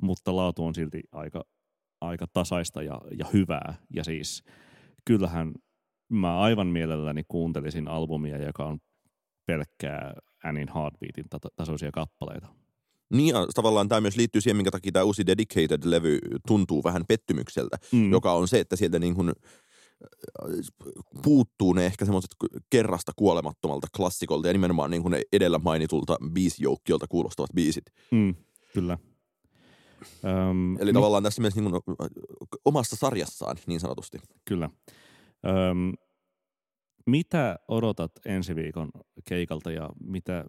mutta 0.02 0.36
laatu 0.36 0.64
on 0.64 0.74
silti 0.74 1.02
aika, 1.12 1.44
aika 2.00 2.26
tasaista 2.32 2.82
ja, 2.82 3.00
ja 3.18 3.26
hyvää. 3.32 3.74
Ja 3.94 4.04
siis 4.04 4.42
kyllähän 5.04 5.52
mä 6.08 6.40
aivan 6.40 6.66
mielelläni 6.66 7.22
kuuntelisin 7.28 7.88
albumia, 7.88 8.42
joka 8.42 8.64
on 8.64 8.78
pelkkää 9.46 10.14
Annin 10.44 10.68
Heartbeatin 10.74 11.24
tasoisia 11.56 11.90
kappaleita. 11.92 12.46
Niin 13.12 13.34
ja 13.34 13.46
tavallaan 13.54 13.88
tämä 13.88 14.00
myös 14.00 14.16
liittyy 14.16 14.40
siihen, 14.40 14.56
minkä 14.56 14.70
takia 14.70 14.92
tämä 14.92 15.04
uusi 15.04 15.26
Dedicated-levy 15.26 16.18
tuntuu 16.46 16.84
vähän 16.84 17.04
pettymykseltä, 17.08 17.76
mm. 17.92 18.12
joka 18.12 18.32
on 18.32 18.48
se, 18.48 18.60
että 18.60 18.76
sieltä 18.76 18.98
niin 18.98 19.14
kuin 19.14 19.32
puuttuu 21.22 21.72
ne 21.72 21.86
ehkä 21.86 22.04
semmoiset 22.04 22.30
kerrasta 22.70 23.12
kuolemattomalta 23.16 23.86
klassikolta 23.96 24.46
ja 24.48 24.52
nimenomaan 24.52 24.90
niin 24.90 25.02
kuin 25.02 25.12
ne 25.12 25.22
edellä 25.32 25.58
mainitulta 25.58 26.16
biisijoukkilta 26.32 27.06
kuulostavat 27.08 27.50
biisit. 27.54 27.84
Mm, 28.10 28.34
kyllä. 28.74 28.98
Öm, 30.24 30.76
Eli 30.80 30.92
mi- 30.92 30.96
tavallaan 30.96 31.22
tässä 31.22 31.42
mielessä 31.42 31.60
niin 31.60 31.70
kuin 31.70 31.96
omassa 32.64 32.96
sarjassaan 32.96 33.56
niin 33.66 33.80
sanotusti. 33.80 34.18
Kyllä. 34.44 34.70
Öm, 35.46 35.92
mitä 37.06 37.58
odotat 37.68 38.12
ensi 38.24 38.56
viikon 38.56 38.90
keikalta 39.28 39.70
ja 39.70 39.90
mitä 40.00 40.44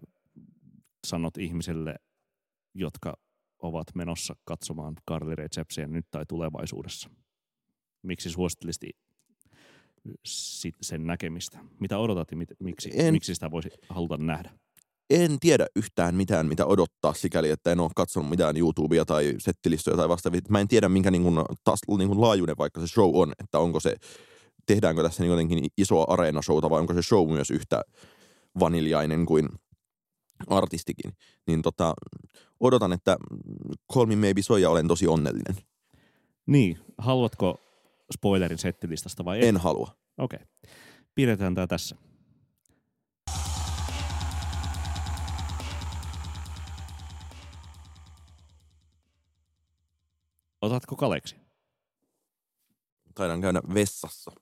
sanot 1.06 1.36
ihmiselle, 1.38 1.94
jotka 2.74 3.16
ovat 3.58 3.86
menossa 3.94 4.34
katsomaan 4.44 4.94
Carly 5.08 5.34
Rae 5.34 5.48
Jepsiä 5.56 5.86
nyt 5.86 6.06
tai 6.10 6.24
tulevaisuudessa? 6.28 7.10
Miksi 8.02 8.30
suosittelisit 8.30 8.90
sen 10.82 11.06
näkemistä? 11.06 11.58
Mitä 11.80 11.98
odotat 11.98 12.30
ja 12.30 12.36
mit, 12.36 12.48
miksi, 12.58 12.90
en, 12.94 13.14
miksi 13.14 13.34
sitä 13.34 13.50
voisi 13.50 13.68
haluta 13.88 14.16
nähdä? 14.16 14.50
En 15.10 15.38
tiedä 15.40 15.66
yhtään 15.76 16.14
mitään, 16.14 16.46
mitä 16.46 16.66
odottaa 16.66 17.14
sikäli, 17.14 17.50
että 17.50 17.72
en 17.72 17.80
ole 17.80 17.90
katsonut 17.96 18.30
mitään 18.30 18.56
YouTubea 18.56 19.04
tai 19.04 19.34
settilistoja 19.38 19.96
tai 19.96 20.08
vastaavia. 20.08 20.40
Mä 20.48 20.60
en 20.60 20.68
tiedä, 20.68 20.88
minkä 20.88 21.10
niin 21.10 21.22
kuin, 21.22 21.34
taas, 21.64 21.80
niin 21.98 22.08
kuin 22.08 22.20
laajuinen 22.20 22.58
vaikka 22.58 22.80
se 22.80 22.86
show 22.86 23.10
on, 23.14 23.32
että 23.38 23.58
onko 23.58 23.80
se, 23.80 23.96
tehdäänkö 24.66 25.02
tässä 25.02 25.22
niin 25.22 25.30
jotenkin 25.30 25.66
isoa 25.78 26.04
areenashowta 26.08 26.70
vai 26.70 26.80
onko 26.80 26.94
se 26.94 27.02
show 27.02 27.30
myös 27.30 27.50
yhtä 27.50 27.82
vaniljainen 28.60 29.26
kuin 29.26 29.48
artistikin. 30.46 31.12
Niin 31.46 31.62
tota, 31.62 31.94
odotan, 32.60 32.92
että 32.92 33.16
Call 33.92 34.06
Me 34.06 34.16
Maybe 34.16 34.42
soi 34.42 34.62
ja 34.62 34.70
olen 34.70 34.88
tosi 34.88 35.06
onnellinen. 35.06 35.56
Niin, 36.46 36.78
haluatko 36.98 37.60
spoilerin 38.12 38.58
settilistasta 38.58 39.24
vai 39.24 39.38
et? 39.38 39.44
En 39.44 39.56
halua. 39.56 39.96
Okei. 40.18 40.38
Okay. 40.42 40.74
Pidetään 41.14 41.54
tämä 41.54 41.66
tässä. 41.66 41.96
Otatko 50.60 50.96
kaleksi? 50.96 51.36
Taidan 53.14 53.40
käydä 53.40 53.62
vessassa. 53.74 54.32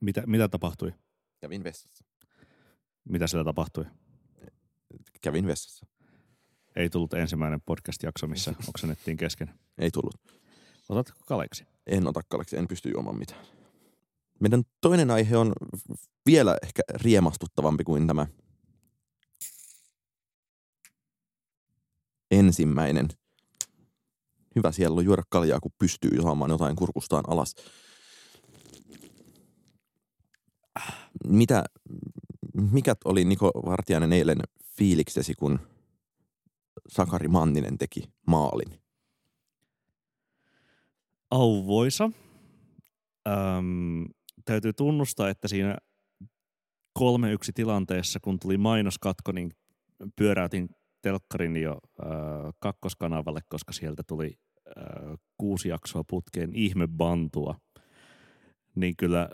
Mitä, 0.00 0.22
mitä 0.26 0.48
tapahtui? 0.48 0.94
Kävin 1.40 1.64
vessassa. 1.64 2.04
Mitä 3.08 3.26
siellä 3.26 3.44
tapahtui? 3.44 3.84
Kävin 5.20 5.46
vessassa. 5.46 5.86
Ei 6.76 6.90
tullut 6.90 7.14
ensimmäinen 7.14 7.60
podcast-jakso, 7.66 8.26
missä 8.26 8.54
oksennettiin 8.68 9.16
kesken. 9.16 9.54
Ei 9.78 9.90
tullut. 9.90 10.14
Otatko 10.88 11.18
kaleksi? 11.26 11.64
En 11.86 12.08
ota 12.08 12.20
kaleksi, 12.28 12.56
en 12.56 12.68
pysty 12.68 12.90
juomaan 12.90 13.18
mitään. 13.18 13.46
Meidän 14.40 14.62
toinen 14.80 15.10
aihe 15.10 15.36
on 15.36 15.52
vielä 16.26 16.56
ehkä 16.62 16.82
riemastuttavampi 16.94 17.84
kuin 17.84 18.06
tämä 18.06 18.26
ensimmäinen. 22.30 23.08
Hyvä 24.56 24.72
siellä 24.72 24.98
on 24.98 25.04
juoda 25.04 25.22
kaljaa, 25.28 25.60
kun 25.60 25.72
pystyy 25.78 26.22
saamaan 26.22 26.50
jotain 26.50 26.76
kurkustaan 26.76 27.24
alas. 27.28 27.54
Mitä, 31.26 31.64
mikä 32.72 32.94
oli 33.04 33.24
Niko 33.24 33.50
Vartiainen 33.54 34.12
eilen 34.12 34.38
fiiliksesi, 34.76 35.34
kun 35.34 35.58
Sakari 36.88 37.28
Manninen 37.28 37.78
teki 37.78 38.02
maalin? 38.26 38.80
Auvoisa. 41.30 42.10
Öm, 43.28 44.04
täytyy 44.44 44.72
tunnustaa, 44.72 45.28
että 45.28 45.48
siinä 45.48 45.76
kolme 46.92 47.32
yksi 47.32 47.52
tilanteessa, 47.52 48.20
kun 48.20 48.38
tuli 48.38 48.58
mainoskatko, 48.58 49.32
niin 49.32 49.50
pyöräytin 50.16 50.68
telkkarin 51.02 51.56
jo 51.56 51.78
ö, 51.98 52.06
kakkoskanavalle, 52.58 53.40
koska 53.48 53.72
sieltä 53.72 54.02
tuli 54.06 54.38
ö, 54.66 54.72
kuusi 55.38 55.68
jaksoa 55.68 56.02
putkeen 56.10 56.50
ihmebantua. 56.54 57.54
Niin 58.74 58.96
kyllä 58.96 59.28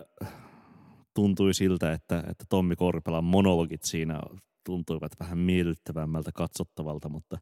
tuntui 1.14 1.54
siltä, 1.54 1.92
että, 1.92 2.18
että 2.18 2.44
Tommi 2.48 2.76
Korpelan 2.76 3.24
monologit 3.24 3.82
siinä 3.82 4.20
tuntuivat 4.66 5.12
vähän 5.20 5.38
miellyttävämmältä 5.38 6.30
katsottavalta, 6.34 7.08
mutta 7.08 7.38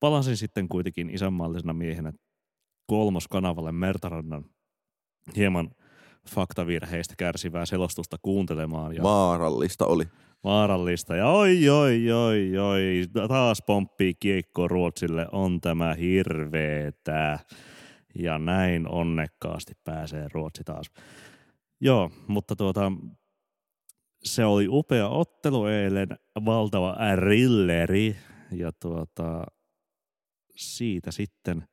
palasin 0.00 0.36
sitten 0.36 0.68
kuitenkin 0.68 1.10
isänmaallisena 1.10 1.72
miehenä 1.72 2.12
kolmoskanavalle 2.86 3.72
Mertarannan 3.72 4.44
hieman 5.36 5.70
faktavirheistä 6.28 7.14
kärsivää 7.18 7.66
selostusta 7.66 8.16
kuuntelemaan. 8.22 8.96
Ja 8.96 9.02
vaarallista 9.02 9.86
oli. 9.86 10.04
Vaarallista. 10.44 11.16
Ja 11.16 11.26
oi, 11.26 11.68
oi, 11.68 12.12
oi, 12.12 12.58
oi, 12.58 13.04
taas 13.28 13.62
pomppii 13.66 14.14
kiekko 14.20 14.68
Ruotsille, 14.68 15.26
on 15.32 15.60
tämä 15.60 15.94
hirveetä. 15.94 17.38
Ja 18.18 18.38
näin 18.38 18.88
onnekkaasti 18.88 19.72
pääsee 19.84 20.26
Ruotsi 20.32 20.64
taas. 20.64 20.86
Joo, 21.80 22.10
mutta 22.26 22.56
tuota, 22.56 22.92
se 24.24 24.44
oli 24.44 24.68
upea 24.68 25.08
ottelu 25.08 25.66
eilen, 25.66 26.08
valtava 26.44 26.96
rilleri. 27.16 28.16
Ja 28.52 28.72
tuota, 28.72 29.46
siitä 30.56 31.10
sitten 31.10 31.64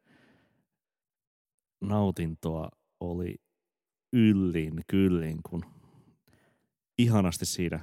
nautintoa 1.81 2.69
oli 2.99 3.35
yllin 4.13 4.81
kyllin, 4.87 5.39
kun 5.49 5.65
ihanasti 6.97 7.45
siinä 7.45 7.79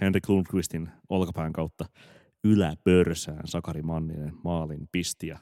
Henrik 0.00 0.28
Lundqvistin 0.28 0.88
olkapään 1.08 1.52
kautta 1.52 1.84
yläpörsään 2.44 3.48
Sakari 3.48 3.82
Manninen 3.82 4.32
maalin 4.44 4.88
pisti 4.92 5.26
ja 5.26 5.38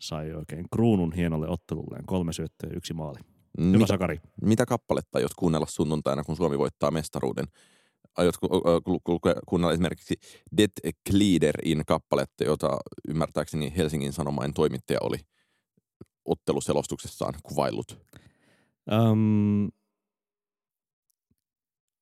sai 0.00 0.32
oikein 0.32 0.66
kruunun 0.72 1.12
hienolle 1.12 1.48
ottelulleen. 1.48 2.06
Kolme 2.06 2.32
syöttöä 2.32 2.70
yksi 2.76 2.94
maali. 2.94 3.18
Hyvä 3.58 3.72
Mitä, 3.78 3.86
Sakari. 3.86 4.20
mitä 4.42 4.66
kappaletta 4.66 5.18
aiot 5.18 5.34
kuunnella 5.34 5.66
sunnuntaina, 5.66 6.24
kun 6.24 6.36
Suomi 6.36 6.58
voittaa 6.58 6.90
mestaruuden? 6.90 7.44
Aiotko 8.16 8.48
ku- 9.04 9.20
kuunnella 9.48 9.72
esimerkiksi 9.72 10.14
Det 10.56 10.70
Gliderin 11.10 11.82
kappaletta, 11.86 12.44
jota 12.44 12.78
ymmärtääkseni 13.08 13.72
Helsingin 13.76 14.12
Sanomain 14.12 14.54
toimittaja 14.54 14.98
oli 15.02 15.18
otteluselostuksessaan 16.24 17.34
kuvaillut? 17.42 17.98
Öm, 18.92 19.68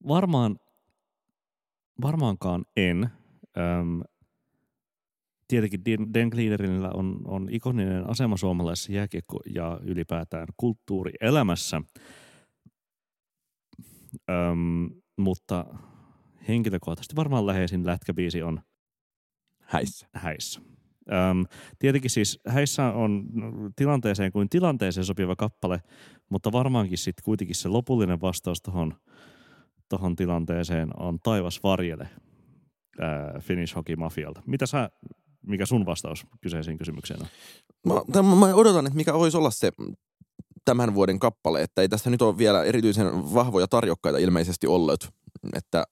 varmaan, 0.09 0.57
varmaankaan 2.03 2.65
en. 2.77 3.11
Öm, 3.57 4.03
tietenkin 5.55 5.85
Den- 6.15 6.29
Gliederillä 6.31 6.91
on, 6.95 7.21
on 7.25 7.49
ikoninen 7.51 8.11
asema 8.11 8.37
suomalaisessa 8.37 8.93
jääkiekko- 8.93 9.41
ja 9.55 9.81
ylipäätään 9.83 10.47
kulttuurielämässä. 10.57 11.83
Öm, 14.31 14.91
mutta 15.17 15.67
henkilökohtaisesti 16.49 17.17
varmaan 17.17 17.47
läheisin 17.47 17.87
lätkäbiisi 17.87 18.43
on 18.43 18.61
Häissä. 19.61 20.09
häissä. 20.15 20.61
Öm, 21.13 21.45
tietenkin 21.79 22.11
siis 22.11 22.41
häissä 22.47 22.93
on 22.93 23.27
tilanteeseen 23.77 24.33
kuin 24.33 24.49
tilanteeseen 24.49 25.05
sopiva 25.05 25.37
kappale, 25.37 25.83
mutta 26.31 26.53
varmaankin 26.53 26.99
sitten 26.99 27.25
kuitenkin 27.25 27.57
se 27.57 27.69
lopullinen 27.69 28.21
vastaus 28.21 28.63
tuohon 28.63 28.95
tohon 29.89 30.17
tilanteeseen 30.17 30.89
on 31.01 31.19
Taivas 31.19 31.63
varjele 31.63 32.09
ää, 33.01 33.41
Finnish 33.41 33.77
Hockey 33.77 33.97
Mafialta. 33.97 34.43
Mitä 34.47 34.67
sä, 34.67 34.91
mikä 35.47 35.67
sun 35.67 35.87
vastaus 35.87 36.27
kyseiseen 36.41 36.79
kysymykseen 36.79 37.21
on? 37.23 37.27
Mä, 38.15 38.23
mä 38.23 38.55
odotan, 38.55 38.87
että 38.87 38.97
mikä 38.97 39.15
voisi 39.15 39.37
olla 39.37 39.51
se 39.51 39.71
tämän 40.65 40.95
vuoden 40.95 41.19
kappale, 41.19 41.63
että 41.63 41.83
ei 41.83 41.89
tässä 41.89 42.11
nyt 42.11 42.23
ole 42.23 42.39
vielä 42.39 42.65
erityisen 42.65 43.35
vahvoja 43.35 43.69
tarjokkaita 43.69 44.19
ilmeisesti 44.19 44.67
ollut, 44.67 45.11
että 45.53 45.85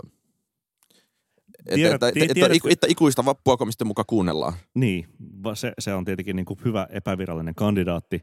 että, 1.65 1.75
Tiedät- 1.75 1.95
että, 1.95 2.09
että, 2.09 2.35
tie- 2.35 2.45
että, 2.45 2.69
että 2.71 2.87
ikuista 2.91 3.25
vappua, 3.25 3.57
mistä 3.65 3.85
mukaan 3.85 4.07
kuunnellaan. 4.09 4.53
Niin, 4.75 5.07
se, 5.55 5.73
se 5.79 5.95
on 5.95 6.05
tietenkin 6.05 6.37
niin 6.37 6.47
kuin 6.47 6.61
hyvä 6.65 6.87
epävirallinen 6.91 7.55
kandidaatti. 7.55 8.21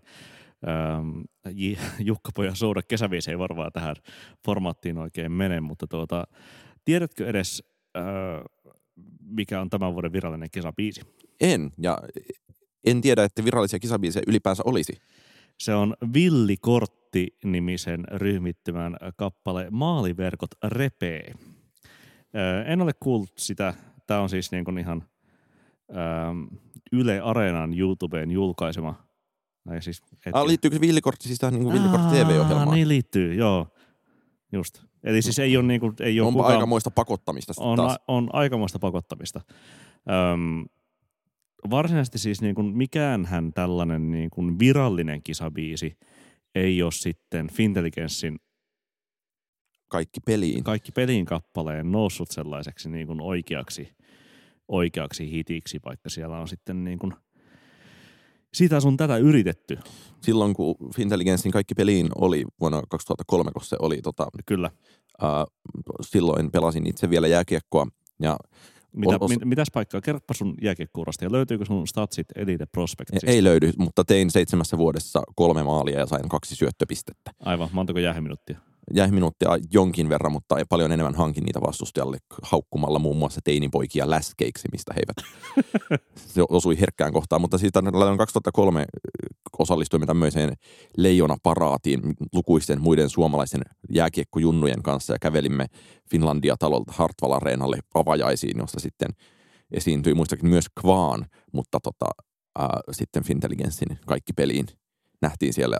Ähm, 0.68 1.22
J- 1.52 1.74
Jukka-pojan 2.00 2.56
souda 2.56 2.82
kesäviisi 2.82 3.32
ei 3.32 3.40
varmaan 3.40 3.72
tähän 3.72 3.96
formaattiin 4.46 4.98
oikein 4.98 5.32
mene, 5.32 5.62
mutta 5.62 5.88
tuota, 5.88 6.28
tiedätkö 6.86 7.28
edes, 7.30 7.64
äh, 7.98 8.04
mikä 9.30 9.62
on 9.62 9.70
tämän 9.70 9.94
vuoden 9.94 10.14
virallinen 10.14 10.52
kesäbiisi? 10.52 11.02
En, 11.42 11.72
ja 11.78 11.98
en 12.86 13.02
tiedä, 13.02 13.24
että 13.24 13.46
virallisia 13.46 13.80
kisabiisejä 13.80 14.24
ylipäänsä 14.28 14.64
olisi. 14.66 14.94
Se 15.60 15.74
on 15.74 15.96
Villikortti-nimisen 16.14 18.06
ryhmittymän 18.12 18.98
kappale 19.16 19.68
Maaliverkot 19.72 20.52
repee. 20.64 21.34
En 22.66 22.82
ole 22.82 22.92
kuullut 23.00 23.32
sitä. 23.38 23.74
Tämä 24.08 24.20
on 24.20 24.30
siis 24.30 24.52
niin 24.52 24.66
kuin 24.66 24.78
ihan 24.78 25.04
ähm, 25.90 26.44
Yle 26.92 27.20
Areenan 27.20 27.80
YouTubeen 27.80 28.32
julkaisema. 28.32 29.10
Tai 29.68 29.82
siis, 29.82 30.02
Ah, 30.34 30.46
liittyykö 30.46 30.82
Villikortti 30.82 31.28
siis 31.28 31.40
tähän 31.40 31.54
niin 31.54 31.74
Villikortti 31.74 32.16
TV-ohjelmaan? 32.16 32.76
Niin 32.76 32.88
liittyy, 32.88 33.34
joo. 33.34 33.68
Just. 34.52 34.89
Eli 35.04 35.22
siis 35.22 35.40
ei 35.40 35.58
ole, 35.58 35.66
niin 35.66 35.80
kuin, 35.80 35.96
ei 36.00 36.20
ole 36.20 36.28
Onpa 36.28 36.38
kukaan, 36.38 36.54
aikamoista 36.54 36.92
pakottamista 36.92 37.54
on, 37.58 37.78
taas. 37.78 37.94
a, 37.94 37.98
on 38.08 38.30
aikamoista 38.34 38.80
pakottamista. 38.80 39.42
Öm, 40.34 40.66
varsinaisesti 41.70 42.18
siis 42.18 42.42
niin 42.42 42.56
kuin 42.56 42.78
mikäänhän 42.78 43.54
tällainen 43.54 44.12
niin 44.12 44.30
kuin 44.30 44.60
virallinen 44.60 45.24
kisabiisi 45.24 45.98
ei 46.56 46.84
ole 46.84 46.92
sitten 46.92 47.50
Fintelligenssin 47.52 48.40
Kaikki 49.88 50.20
peliin. 50.20 50.64
kaikki 50.64 50.92
pelin 50.92 51.26
kappaleen 51.26 51.92
noussut 51.92 52.32
sellaiseksi 52.32 52.90
niin 52.90 53.08
kuin 53.08 53.22
oikeaksi, 53.22 53.96
oikeaksi 54.68 55.32
hitiksi, 55.32 55.80
vaikka 55.86 56.10
siellä 56.10 56.38
on 56.38 56.48
sitten 56.48 56.84
niin 56.84 57.00
kuin 57.00 57.14
sitä 58.54 58.80
sun 58.80 58.98
tätä 58.98 59.18
yritetty. 59.18 59.78
Silloin 60.22 60.54
kun 60.54 60.76
Fintelligenssin 60.96 61.52
kaikki 61.52 61.76
peliin 61.76 62.10
oli 62.16 62.46
vuonna 62.60 62.82
2003, 62.90 63.52
kun 63.52 63.64
se 63.64 63.76
oli, 63.80 64.02
tota, 64.02 64.28
Kyllä. 64.46 64.72
ää, 65.22 65.46
silloin 66.02 66.52
pelasin 66.52 66.88
itse 66.88 67.10
vielä 67.10 67.28
jääkiekkoa 67.28 67.88
ja 68.22 68.38
Mitä, 68.96 69.16
Os- 69.16 69.30
mit, 69.30 69.46
mitäs 69.46 69.68
paikkaa? 69.74 70.02
Kerropa 70.02 70.34
sun 70.34 70.56
jääkiekkuurasta 70.62 71.26
ja 71.26 71.32
löytyykö 71.32 71.66
sun 71.66 71.88
statsit 71.88 72.28
Elite 72.36 72.66
Prospectsista? 72.66 73.32
ei 73.32 73.44
löydy, 73.44 73.72
mutta 73.78 74.06
tein 74.06 74.32
seitsemässä 74.32 74.78
vuodessa 74.78 75.24
kolme 75.36 75.64
maalia 75.64 76.00
ja 76.00 76.06
sain 76.06 76.30
kaksi 76.30 76.56
syöttöpistettä. 76.56 77.32
Aivan, 77.40 77.70
montako 77.72 78.00
jäähyminuuttia? 78.00 78.60
Jäi 78.94 79.12
minuuttia 79.12 79.50
jonkin 79.72 80.10
verran, 80.10 80.32
mutta 80.32 80.58
ei 80.58 80.66
paljon 80.70 80.92
enemmän 80.92 81.16
hankin 81.16 81.44
niitä 81.44 81.62
vastustajalle 81.62 82.18
haukkumalla 82.44 83.00
muun 83.00 83.18
muassa 83.18 83.42
teinipoikia 83.44 84.10
läskeiksi, 84.10 84.68
mistä 84.72 84.94
he 84.94 85.02
eivät 85.02 85.30
se 86.34 86.42
osui 86.50 86.80
herkkään 86.80 87.14
kohtaan. 87.14 87.42
Mutta 87.42 87.58
siitä 87.58 87.80
on 87.80 88.18
2003 88.18 88.86
osallistuimme 89.60 90.06
tämmöiseen 90.06 90.54
leijona-paraatiin 90.98 92.02
lukuisten 92.34 92.82
muiden 92.82 93.10
suomalaisen 93.10 93.62
jääkiekkojunnujen 93.90 94.84
kanssa 94.84 95.14
ja 95.14 95.20
kävelimme 95.20 95.66
Finlandia-talolta 96.12 96.94
Hartwall 96.96 97.32
Areenalle 97.32 97.80
avajaisiin, 97.94 98.58
josta 98.58 98.80
sitten 98.80 99.10
esiintyi 99.72 100.14
muistakin 100.14 100.50
myös 100.50 100.66
Kvaan, 100.82 101.26
mutta 101.54 101.80
tota, 101.84 102.06
ää, 102.60 102.80
sitten 102.92 103.24
Fintelligenssin 103.24 104.00
kaikki 104.06 104.34
peliin 104.34 104.66
nähtiin 105.22 105.54
siellä. 105.54 105.78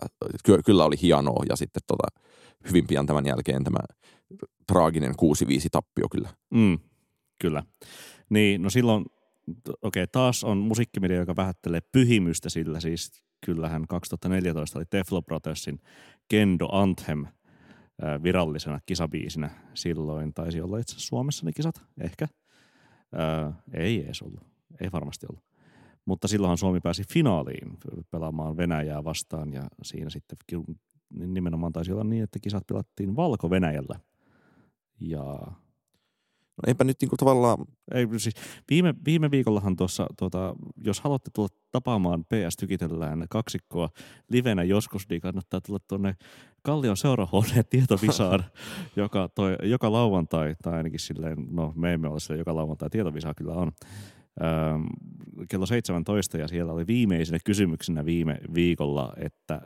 kyllä 0.64 0.84
oli 0.84 0.96
hienoa 1.02 1.44
ja 1.48 1.56
sitten 1.56 1.82
tota, 1.86 2.22
hyvin 2.68 2.86
pian 2.86 3.06
tämän 3.06 3.26
jälkeen 3.26 3.64
tämä 3.64 3.78
traaginen 4.66 5.10
6-5 5.10 5.14
tappio 5.72 6.08
kyllä. 6.08 6.28
Mm, 6.50 6.78
kyllä. 7.38 7.62
Niin, 8.30 8.62
no 8.62 8.70
silloin, 8.70 9.04
okei, 9.82 10.02
okay, 10.02 10.06
taas 10.12 10.44
on 10.44 10.58
musiikkimedia, 10.58 11.16
joka 11.16 11.36
vähättelee 11.36 11.80
pyhimystä, 11.92 12.48
sillä 12.50 12.80
siis 12.80 13.22
kyllähän 13.46 13.86
2014 13.88 14.78
oli 14.78 14.86
Teflo 14.90 15.22
Brothersin 15.22 15.80
Kendo 16.28 16.68
Anthem 16.72 17.26
virallisena 18.22 18.80
kisabiisinä. 18.86 19.50
Silloin 19.74 20.34
taisi 20.34 20.60
olla 20.60 20.78
itse 20.78 20.94
Suomessa 20.98 21.46
ne 21.46 21.52
kisat, 21.52 21.82
ehkä. 22.00 22.28
Ää, 23.12 23.52
ei 23.74 24.04
edes 24.04 24.22
ollut, 24.22 24.40
ei 24.80 24.92
varmasti 24.92 25.26
ollut. 25.30 25.49
Mutta 26.04 26.28
silloinhan 26.28 26.58
Suomi 26.58 26.80
pääsi 26.80 27.04
finaaliin 27.12 27.78
pelaamaan 28.10 28.56
Venäjää 28.56 29.04
vastaan 29.04 29.52
ja 29.52 29.62
siinä 29.82 30.10
sitten 30.10 30.38
ki- 30.46 30.76
nimenomaan 31.10 31.72
taisi 31.72 31.92
olla 31.92 32.04
niin, 32.04 32.22
että 32.22 32.38
kisat 32.42 32.66
pelattiin 32.66 33.16
Valko-Venäjällä. 33.16 34.00
Ja 35.00 35.38
No 36.60 36.64
eipä 36.66 36.84
nyt 36.84 36.96
niinku 37.00 37.16
tavallaan, 37.16 37.58
ei, 37.94 38.06
siis 38.16 38.34
viime, 38.70 38.94
viime 39.04 39.30
viikollahan 39.30 39.76
tuossa, 39.76 40.06
tuota, 40.18 40.54
jos 40.84 41.00
haluatte 41.00 41.30
tulla 41.34 41.48
tapaamaan 41.72 42.24
PS 42.24 42.56
Tykitellään 42.56 43.26
kaksikkoa 43.30 43.88
livenä 44.28 44.62
joskus, 44.62 45.08
niin 45.08 45.20
kannattaa 45.20 45.60
tulla 45.60 45.78
tuonne 45.88 46.16
Kallion 46.62 46.96
seurahuoneen 46.96 47.64
tietovisaan, 47.70 48.44
joka, 48.96 49.28
toi, 49.34 49.56
joka 49.62 49.92
lauantai, 49.92 50.54
tai 50.62 50.74
ainakin 50.74 51.00
silleen, 51.00 51.46
no 51.50 51.72
me 51.76 51.92
emme 51.92 52.08
ole 52.08 52.20
sille 52.20 52.38
joka 52.38 52.54
lauantai, 52.54 52.90
tietovisa 52.90 53.34
kyllä 53.34 53.52
on, 53.52 53.72
kello 55.48 55.66
17 55.66 56.38
ja 56.38 56.48
siellä 56.48 56.72
oli 56.72 56.86
viimeisenä 56.86 57.38
kysymyksenä 57.44 58.04
viime 58.04 58.38
viikolla, 58.54 59.12
että 59.16 59.60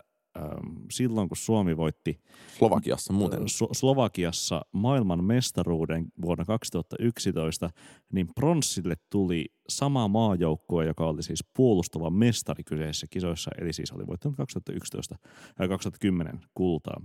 silloin 0.91 1.29
kun 1.29 1.37
Suomi 1.37 1.77
voitti 1.77 2.21
Slovakiassa 2.59 3.13
muuten. 3.13 3.41
Slovakiassa 3.73 4.63
maailman 4.73 5.25
mestaruuden 5.25 6.07
vuonna 6.23 6.45
2011, 6.45 7.71
niin 8.13 8.27
pronssille 8.35 8.95
tuli 9.11 9.47
sama 9.69 10.09
maajoukkue, 10.09 10.87
joka 10.87 11.07
oli 11.07 11.23
siis 11.23 11.45
puolustava 11.57 12.11
mestari 12.11 12.65
kyseisissä 12.65 13.07
kisoissa, 13.11 13.51
eli 13.59 13.73
siis 13.73 13.93
oli 13.93 14.07
voittanut 14.07 14.37
2011 14.37 15.17
ja 15.59 15.69
2010 15.69 16.41
kultaa. 16.55 17.01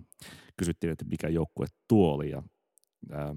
Kysyttiin, 0.58 0.92
että 0.92 1.06
mikä 1.06 1.28
joukkue 1.28 1.66
tuo 1.88 2.14
oli, 2.14 2.30
ja 2.30 2.44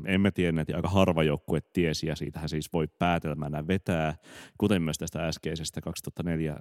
emme 0.07 0.31
tienneet, 0.31 0.69
ja 0.69 0.77
aika 0.77 0.89
harva 0.89 1.23
joukkue 1.23 1.61
tiesi, 1.73 2.07
ja 2.07 2.17
siitähän 2.17 2.49
siis 2.49 2.73
voi 2.73 2.89
päätelmänä 2.99 3.67
vetää, 3.67 4.15
kuten 4.59 4.83
myös 4.83 4.99
tästä 4.99 5.29
äskeisestä 5.29 5.81
2004. 5.81 6.53
Ää, 6.53 6.59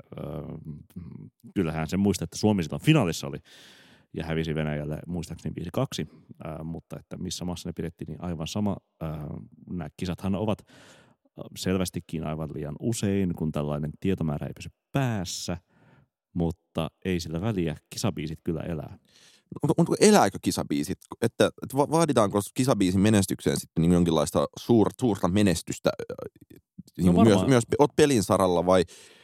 kyllähän 1.55 1.87
se 1.87 1.97
muistaa, 1.97 2.23
että 2.23 2.37
Suomi 2.37 2.63
silloin 2.63 2.81
finaalissa 2.81 3.27
oli, 3.27 3.37
ja 4.13 4.25
hävisi 4.25 4.55
Venäjälle 4.55 4.99
muistaakseni 5.07 5.55
5-2, 6.05 6.07
ää, 6.43 6.63
mutta 6.63 6.99
että 6.99 7.17
missä 7.17 7.45
maassa 7.45 7.69
ne 7.69 7.73
pidettiin, 7.73 8.07
niin 8.07 8.23
aivan 8.23 8.47
sama. 8.47 8.77
Ää, 9.01 9.27
nämä 9.69 9.89
kisathan 9.97 10.35
ovat 10.35 10.61
ää, 10.67 11.43
selvästikin 11.57 12.23
aivan 12.23 12.49
liian 12.53 12.75
usein, 12.79 13.33
kun 13.35 13.51
tällainen 13.51 13.91
tietomäärä 13.99 14.47
ei 14.47 14.53
pysy 14.53 14.69
päässä, 14.91 15.57
mutta 16.33 16.91
ei 17.05 17.19
sillä 17.19 17.41
väliä, 17.41 17.75
kisabiisit 17.89 18.39
kyllä 18.43 18.61
elää. 18.61 18.97
Onko, 19.77 19.95
elääkö 19.99 20.37
kisabiisit? 20.41 20.97
Että, 21.21 21.45
että 21.63 21.77
va- 21.77 21.89
vaaditaanko 21.91 22.39
kisabiisin 22.53 23.01
menestykseen 23.01 23.59
sitten 23.59 23.81
niin 23.81 23.91
jonkinlaista 23.91 24.47
suur, 24.59 24.89
suurta 24.99 25.27
menestystä 25.27 25.89
niin 26.97 27.15
No 27.15 27.23
myös, 27.23 27.47
myös 27.47 27.63
oot 27.79 27.95
pelin 27.95 28.23
saralla 28.23 28.65
vai, 28.65 28.83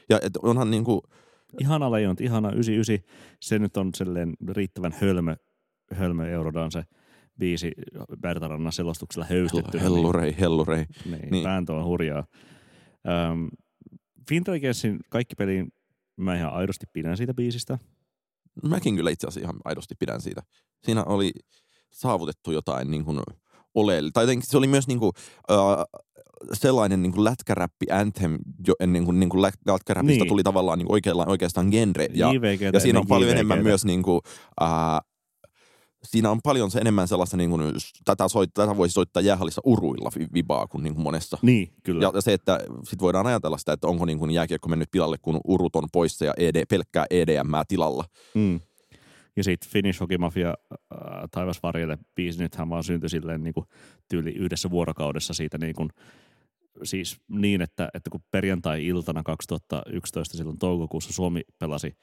ja 0.09 0.19
et 0.23 0.37
onhan 0.37 0.71
niin 0.71 0.83
kuin, 0.83 1.01
Ihana 1.59 1.91
leijonta, 1.91 2.23
ihana 2.23 2.51
99. 2.51 3.09
Se 3.41 3.59
nyt 3.59 3.77
on 3.77 3.89
silleen 3.95 4.33
riittävän 4.49 4.95
hölmö, 5.01 5.35
hölmö 5.93 6.29
Eurodaan 6.29 6.71
se 6.71 6.83
biisi 7.39 7.71
Bertarannan 8.21 8.71
selostuksella 8.71 9.27
höystetty. 9.29 9.79
hellurei, 9.81 10.35
hellurei. 10.39 10.85
Niin, 11.05 11.11
niin. 11.11 11.31
Niin. 11.31 11.43
Vääntö 11.43 11.73
on 11.73 11.85
hurjaa. 11.85 12.25
Um, 13.31 13.49
Fintelligenssin 14.29 14.99
kaikki 15.09 15.35
peliin 15.35 15.73
mä 16.17 16.35
ihan 16.35 16.53
aidosti 16.53 16.85
pidän 16.93 17.17
siitä 17.17 17.33
biisistä. 17.33 17.79
Mäkin 18.63 18.95
kyllä 18.95 19.09
itse 19.09 19.27
asiassa 19.27 19.45
ihan 19.49 19.59
aidosti 19.65 19.95
pidän 19.99 20.21
siitä. 20.21 20.41
Siinä 20.83 21.03
oli 21.03 21.31
saavutettu 21.93 22.51
jotain 22.51 22.91
niin 22.91 23.05
kuin 23.05 23.19
oleellista. 23.75 24.13
Tai 24.13 24.23
jotenkin 24.23 24.49
se 24.49 24.57
oli 24.57 24.67
myös 24.67 24.87
niin 24.87 24.99
kuin, 24.99 25.11
äh, 25.51 25.57
sellainen 26.53 27.01
niin 27.01 27.11
kuin 27.13 27.23
lätkäräppi 27.23 27.85
anthem, 27.91 28.37
jo 28.67 28.73
ennen 28.79 29.05
kuin, 29.05 29.19
niin 29.19 29.29
kuin 29.29 29.41
lät- 29.41 29.71
lätkäräpistä 29.73 30.23
Niin. 30.23 30.27
tuli 30.27 30.43
tavallaan 30.43 30.79
niin 30.79 30.91
oikealla, 30.91 31.25
oikeastaan 31.27 31.67
genre. 31.71 32.07
Ja, 32.13 32.33
JVGtä 32.33 32.69
ja 32.73 32.79
siinä 32.79 32.99
on 32.99 33.07
paljon 33.07 33.27
JVGtä. 33.29 33.39
enemmän 33.39 33.63
myös 33.63 33.85
niin 33.85 34.03
kuin, 34.03 34.21
äh, 34.61 34.67
siinä 36.07 36.31
on 36.31 36.39
paljon 36.43 36.71
se 36.71 36.79
enemmän 36.79 37.07
sellaista, 37.07 37.37
niin 37.37 37.49
kuin, 37.49 37.61
tätä, 38.05 38.27
soit, 38.27 38.49
tätä 38.53 38.77
voisi 38.77 38.93
soittaa 38.93 39.21
jäähallissa 39.21 39.61
uruilla 39.65 40.11
vi- 40.19 40.27
vibaa 40.33 40.67
kuin, 40.67 40.83
niin 40.83 40.93
kuin 40.93 41.03
monessa. 41.03 41.37
Niin, 41.41 41.73
kyllä. 41.83 42.01
Ja, 42.01 42.11
ja 42.15 42.21
se, 42.21 42.33
että 42.33 42.59
sit 42.83 43.01
voidaan 43.01 43.27
ajatella 43.27 43.57
sitä, 43.57 43.73
että 43.73 43.87
onko 43.87 44.05
niin 44.05 44.19
kuin 44.19 44.31
jääkiekko 44.31 44.69
mennyt 44.69 44.91
pilalle, 44.91 45.17
kun 45.21 45.39
urut 45.43 45.75
on 45.75 45.87
poissa 45.91 46.25
ja 46.25 46.33
ED, 46.37 46.65
pelkkää 46.69 47.05
EDM 47.09 47.51
tilalla. 47.67 48.05
Mm. 48.35 48.59
Ja 49.35 49.43
sitten 49.43 49.69
Finnish 49.69 49.99
Hockey 49.99 50.17
Mafia 50.17 50.49
äh, 50.49 50.77
Taivas 51.31 51.63
varjelle 51.63 51.97
biisi, 52.15 52.39
nythän 52.39 52.69
vaan 52.69 52.83
syntyi 52.83 53.09
silleen 53.09 53.43
niin 53.43 53.53
kuin 53.53 53.65
tyyli 54.09 54.31
yhdessä 54.31 54.69
vuorokaudessa 54.69 55.33
siitä 55.33 55.57
niin 55.57 55.75
kuin, 55.75 55.89
siis 56.83 57.17
niin, 57.27 57.61
että, 57.61 57.89
että 57.93 58.09
kun 58.09 58.21
perjantai-iltana 58.31 59.23
2011 59.23 60.37
silloin 60.37 60.59
toukokuussa 60.59 61.13
Suomi 61.13 61.41
pelasi 61.59 61.97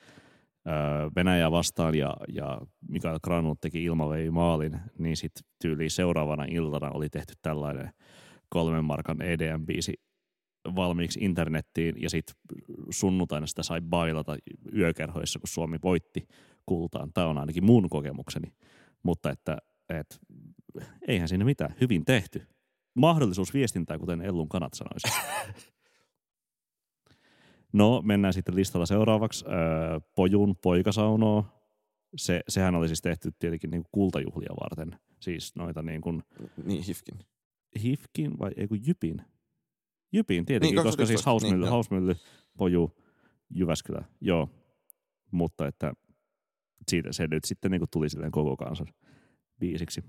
Venäjää 1.16 1.50
vastaan 1.50 1.94
ja, 1.94 2.16
ja 2.28 2.60
Mikael 2.88 3.18
Granlund 3.22 3.56
teki 3.60 3.84
ilmavei 3.84 4.30
maalin, 4.30 4.80
niin 4.98 5.16
sitten 5.16 5.42
tyyli 5.62 5.90
seuraavana 5.90 6.44
iltana 6.44 6.90
oli 6.90 7.08
tehty 7.08 7.34
tällainen 7.42 7.90
kolmen 8.48 8.84
markan 8.84 9.22
EDM-biisi 9.22 9.92
valmiiksi 10.76 11.20
internettiin 11.22 12.02
ja 12.02 12.10
sitten 12.10 12.34
sunnuntaina 12.90 13.46
sitä 13.46 13.62
sai 13.62 13.80
bailata 13.80 14.36
yökerhoissa, 14.76 15.38
kun 15.38 15.48
Suomi 15.48 15.78
voitti 15.82 16.26
kultaan. 16.66 17.12
Tämä 17.12 17.26
on 17.26 17.38
ainakin 17.38 17.64
mun 17.64 17.88
kokemukseni. 17.88 18.52
Mutta 19.02 19.30
että, 19.30 19.58
että 19.88 20.16
eihän 21.08 21.28
siinä 21.28 21.44
mitään. 21.44 21.74
Hyvin 21.80 22.04
tehty. 22.04 22.46
Mahdollisuus 22.94 23.54
viestintää, 23.54 23.98
kuten 23.98 24.20
Ellun 24.22 24.48
kanat 24.48 24.74
sanoisi. 24.74 25.08
No, 27.74 28.02
mennään 28.02 28.32
sitten 28.34 28.54
listalla 28.54 28.86
seuraavaksi. 28.86 29.44
Öö, 29.46 30.00
Pojun 30.16 30.56
poikasaunoo. 30.62 31.44
Se, 32.16 32.40
sehän 32.48 32.74
oli 32.74 32.88
siis 32.88 33.02
tehty 33.02 33.32
tietenkin 33.38 33.70
niin 33.70 33.82
kuin 33.82 33.90
kultajuhlia 33.92 34.54
varten. 34.60 35.00
Siis 35.20 35.56
noita 35.56 35.82
niin 35.82 36.00
kuin 36.00 36.22
Niin, 36.64 36.82
Hifkin. 36.82 37.18
Hifkin 37.82 38.38
vai 38.38 38.50
ei 38.56 38.68
kun 38.68 38.86
Jypin? 38.86 39.22
Jypin 40.12 40.46
tietenkin, 40.46 40.76
Niin, 40.76 40.84
koska 40.84 41.06
siis 41.06 41.22
2011, 41.22 41.30
Hausmylly, 41.30 41.60
niin. 41.64 41.70
Hausmylly, 41.70 42.14
Poju, 42.58 42.90
Jyväskylä, 43.50 44.04
joo. 44.20 44.48
Mutta 45.30 45.66
että 45.66 45.92
siitä 46.88 47.12
se 47.12 47.26
nyt 47.26 47.44
sitten 47.44 47.70
niin 47.70 47.82
tuli 47.92 48.10
silleen 48.10 48.32
koko 48.32 48.56
kansan 48.56 48.86
biisiksi. 49.60 50.04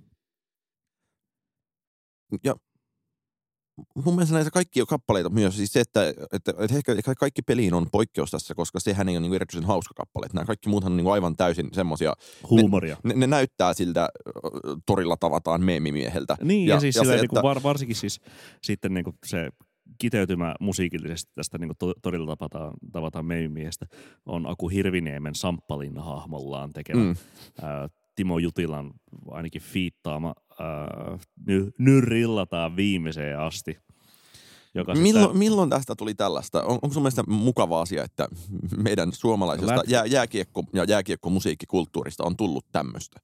Ja 2.43 2.55
mun 4.05 4.15
mielestä 4.15 4.35
näitä 4.35 4.51
kaikki 4.51 4.79
kappaleita 4.87 5.29
myös. 5.29 5.57
Siis 5.57 5.73
se, 5.73 5.79
että, 5.79 6.07
että, 6.31 6.53
että 6.59 6.75
ehkä 6.75 6.91
ehkä 6.93 7.15
kaikki 7.15 7.41
peliin 7.41 7.73
on 7.73 7.87
poikkeus 7.91 8.31
tässä, 8.31 8.55
koska 8.55 8.79
sehän 8.79 9.09
ei 9.09 9.17
ole 9.17 9.21
niin 9.27 9.33
erityisen 9.33 9.67
hauska 9.67 9.93
kappale. 9.93 10.27
Nämä 10.33 10.45
kaikki 10.45 10.69
muuthan 10.69 10.91
on 10.93 10.97
niin 10.97 11.07
aivan 11.11 11.35
täysin 11.35 11.69
semmosia. 11.73 12.13
Huumoria. 12.49 12.97
Ne, 13.03 13.13
ne, 13.13 13.27
näyttää 13.27 13.73
siltä 13.73 14.09
torilla 14.85 15.17
tavataan 15.17 15.61
meemimieheltä. 15.63 16.37
Niin, 16.43 16.67
ja, 16.67 16.75
Ja- 16.75 16.79
siis 16.79 16.95
ja 16.95 17.01
ja 17.01 17.05
se, 17.05 17.15
niin 17.15 17.29
kuin 17.29 17.37
että- 17.37 17.47
var, 17.47 17.63
varsinkin 17.63 17.95
siis 17.95 18.21
sitten 18.61 18.93
niin 18.93 19.03
kuin 19.03 19.15
se 19.25 19.49
kiteytymä 19.97 20.55
musiikillisesti 20.59 21.31
tästä 21.35 21.57
niin 21.57 21.71
kuin 21.79 21.93
torilla 22.01 22.35
tavataan, 22.35 22.73
tavataan 22.91 23.25
meimimiestä 23.25 23.85
on 24.25 24.47
Aku 24.47 24.67
Hirviniemen 24.69 25.35
Samppalinna 25.35 26.03
hahmollaan 26.03 26.73
tekemä 26.73 27.03
Mm. 27.03 27.15
ää, 27.61 27.89
Timo 28.15 28.37
Jutilan 28.39 28.93
ainakin 29.31 29.61
fiittaama 29.61 30.33
ää, 30.59 31.17
ny, 31.47 31.71
nyrrillataan 31.79 32.75
viimeiseen 32.75 33.39
asti. 33.39 33.77
Joka 34.73 34.93
Milloin, 34.95 35.27
tää- 35.27 35.37
milloin 35.37 35.69
tästä 35.69 35.95
tuli 35.95 36.15
tällaista? 36.15 36.63
On, 36.63 36.71
onko 36.71 36.89
sun 36.89 37.03
mielestä 37.03 37.23
mukava 37.27 37.81
asia, 37.81 38.03
että 38.03 38.27
meidän 38.77 39.11
suomalaisesta 39.11 39.75
Lätkä- 39.75 39.91
jää, 39.91 40.05
jääkiekko- 40.05 40.63
ja 40.73 40.83
jääkiekkomusiikkikulttuurista 40.83 42.23
on 42.23 42.37
tullut 42.37 42.65
tämmöistä? 42.71 43.19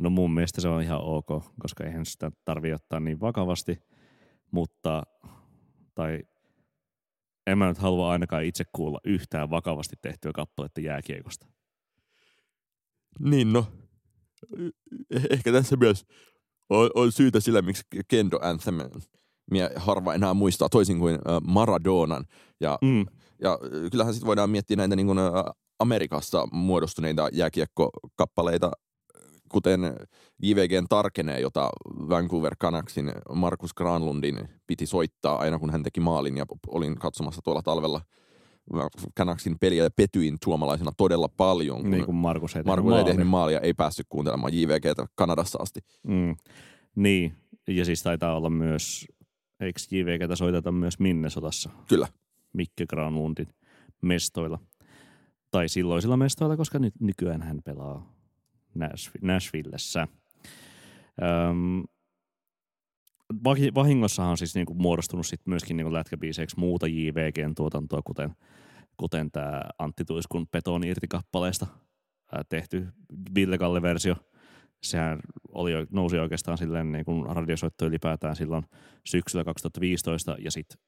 No 0.00 0.10
mun 0.10 0.34
mielestä 0.34 0.60
se 0.60 0.68
on 0.68 0.82
ihan 0.82 1.00
ok, 1.02 1.26
koska 1.60 1.84
eihän 1.84 2.06
sitä 2.06 2.30
tarvi 2.44 2.72
ottaa 2.72 3.00
niin 3.00 3.20
vakavasti, 3.20 3.78
mutta 4.50 5.02
tai 5.94 6.22
en 7.46 7.58
mä 7.58 7.68
nyt 7.68 7.78
halua 7.78 8.10
ainakaan 8.10 8.44
itse 8.44 8.64
kuulla 8.72 8.98
yhtään 9.04 9.50
vakavasti 9.50 9.96
tehtyä 10.02 10.30
kappaletta 10.34 10.80
jääkiekosta. 10.80 11.46
Niin 13.20 13.52
no, 13.52 13.66
ehkä 15.30 15.52
tässä 15.52 15.76
myös 15.76 16.04
on, 16.70 16.90
on 16.94 17.12
syytä 17.12 17.40
sillä, 17.40 17.62
miksi 17.62 17.82
Kendo 18.08 18.38
Anthem 18.42 18.78
mie 19.50 19.70
harva 19.76 20.14
enää 20.14 20.34
muistaa 20.34 20.68
toisin 20.68 20.98
kuin 20.98 21.14
äh, 21.14 21.40
Maradonan. 21.46 22.24
Ja, 22.60 22.78
Mm. 22.82 23.06
ja 23.42 23.52
äh, 23.52 23.90
kyllähän 23.90 24.14
sitten 24.14 24.26
voidaan 24.26 24.50
miettiä 24.50 24.76
näitä 24.76 24.96
niin 24.96 25.06
kuin, 25.06 25.18
äh, 25.18 25.44
Amerikassa 25.78 26.46
muodostuneita 26.52 27.28
jääkiekkokappaleita, 27.32 28.70
kuten 29.48 29.80
JVGn 30.42 30.86
Tarkenee, 30.88 31.40
jota 31.40 31.70
Vancouver 32.08 32.56
Canucksin 32.56 33.12
Markus 33.34 33.74
Granlundin 33.74 34.48
piti 34.66 34.86
soittaa 34.86 35.38
aina 35.38 35.58
kun 35.58 35.70
hän 35.70 35.82
teki 35.82 36.00
maalin 36.00 36.36
ja 36.36 36.44
olin 36.68 36.98
katsomassa 36.98 37.40
tuolla 37.44 37.62
talvella 37.62 38.00
Canucksin 39.18 39.58
peliä 39.60 39.82
ja 39.84 39.90
petyin 39.90 40.36
suomalaisena 40.44 40.92
todella 40.96 41.28
paljon, 41.28 41.80
kun 41.80 41.90
Niin 41.90 42.04
kuin 42.04 42.16
Markus 42.16 42.56
ei 42.56 42.64
tehnyt 42.64 42.84
Markus 42.84 42.98
ei 42.98 43.04
tehnyt 43.04 43.28
maalia, 43.28 43.60
ei 43.60 43.74
päässyt 43.74 44.06
kuuntelemaan 44.08 44.54
JVGtä 44.54 45.06
Kanadassa 45.14 45.58
asti. 45.62 45.80
Mm. 46.02 46.36
Niin, 46.94 47.34
ja 47.68 47.84
siis 47.84 48.02
taitaa 48.02 48.36
olla 48.36 48.50
myös, 48.50 49.06
eikö 49.60 49.80
JVGtä 49.90 50.36
soiteta 50.36 50.72
myös 50.72 50.98
Minnesotassa? 50.98 51.70
Kyllä. 51.88 52.08
Mikke 52.52 52.86
Granlundin 52.86 53.48
mestoilla. 54.02 54.58
Tai 55.50 55.68
silloisilla 55.68 56.16
mestoilla, 56.16 56.56
koska 56.56 56.78
nyt 56.78 56.94
nykyään 57.00 57.42
hän 57.42 57.60
pelaa 57.64 58.14
Nashvi- 58.78 59.18
Nashvillessä. 59.22 60.08
Öm, 61.50 61.84
vahingossahan 63.74 64.30
on 64.30 64.38
siis 64.38 64.54
niinku 64.54 64.74
muodostunut 64.74 65.26
sit 65.26 65.40
myöskin 65.46 65.76
niinku 65.76 65.92
lätkäbiiseiksi 65.92 66.58
muuta 66.58 66.86
JVGn 66.86 67.54
tuotantoa, 67.54 68.02
kuten, 68.04 68.36
kuten 68.96 69.30
tämä 69.30 69.62
Antti 69.78 70.04
Tuiskun 70.04 70.48
Betoni 70.48 70.88
irti-kappaleesta 70.88 71.66
ää, 72.32 72.42
tehty 72.48 72.88
Ville 73.34 73.58
Galle-versio. 73.58 74.16
Sehän 74.82 75.20
oli, 75.48 75.72
nousi 75.90 76.18
oikeastaan 76.18 76.58
silleen 76.58 76.92
niin 76.92 77.04
kuin 77.04 77.36
radiosoitto 77.36 77.86
ylipäätään 77.86 78.36
silloin 78.36 78.64
syksyllä 79.06 79.44
2015 79.44 80.36
ja 80.38 80.50
sitten 80.50 80.78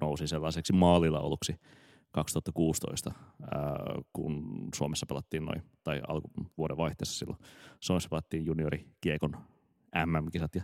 nousi 0.00 0.26
sellaiseksi 0.26 0.72
maalilauluksi 0.72 1.54
2016, 2.12 3.12
ää, 3.54 3.74
kun 4.12 4.44
Suomessa 4.74 5.06
pelattiin 5.06 5.44
noin, 5.44 5.62
tai 5.84 6.00
alku 6.08 6.30
vuoden 6.58 6.76
vaihteessa 6.76 7.18
silloin, 7.18 7.38
Suomessa 7.80 8.08
pelattiin 8.08 8.46
juniorikiekon 8.46 9.36
MM-kisat 10.06 10.54
ja 10.54 10.62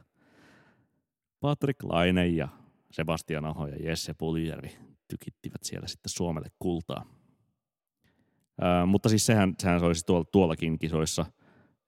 Patrick 1.41 1.83
Laine 1.83 2.27
ja 2.27 2.49
Sebastian 2.91 3.45
Aho 3.45 3.67
ja 3.67 3.77
Jesse 3.91 4.15
Puljärvi 4.15 4.77
tykittivät 5.09 5.63
siellä 5.63 5.89
sitten 5.89 6.11
Suomelle 6.11 6.49
kultaa. 6.59 7.05
Ää, 8.61 8.87
mutta 8.87 9.09
siis 9.09 9.27
sehän, 9.27 9.55
sehän 9.59 9.85
olisi 9.85 10.07
tuolla, 10.07 10.25
tuollakin 10.33 10.79
kisoissa 10.79 11.27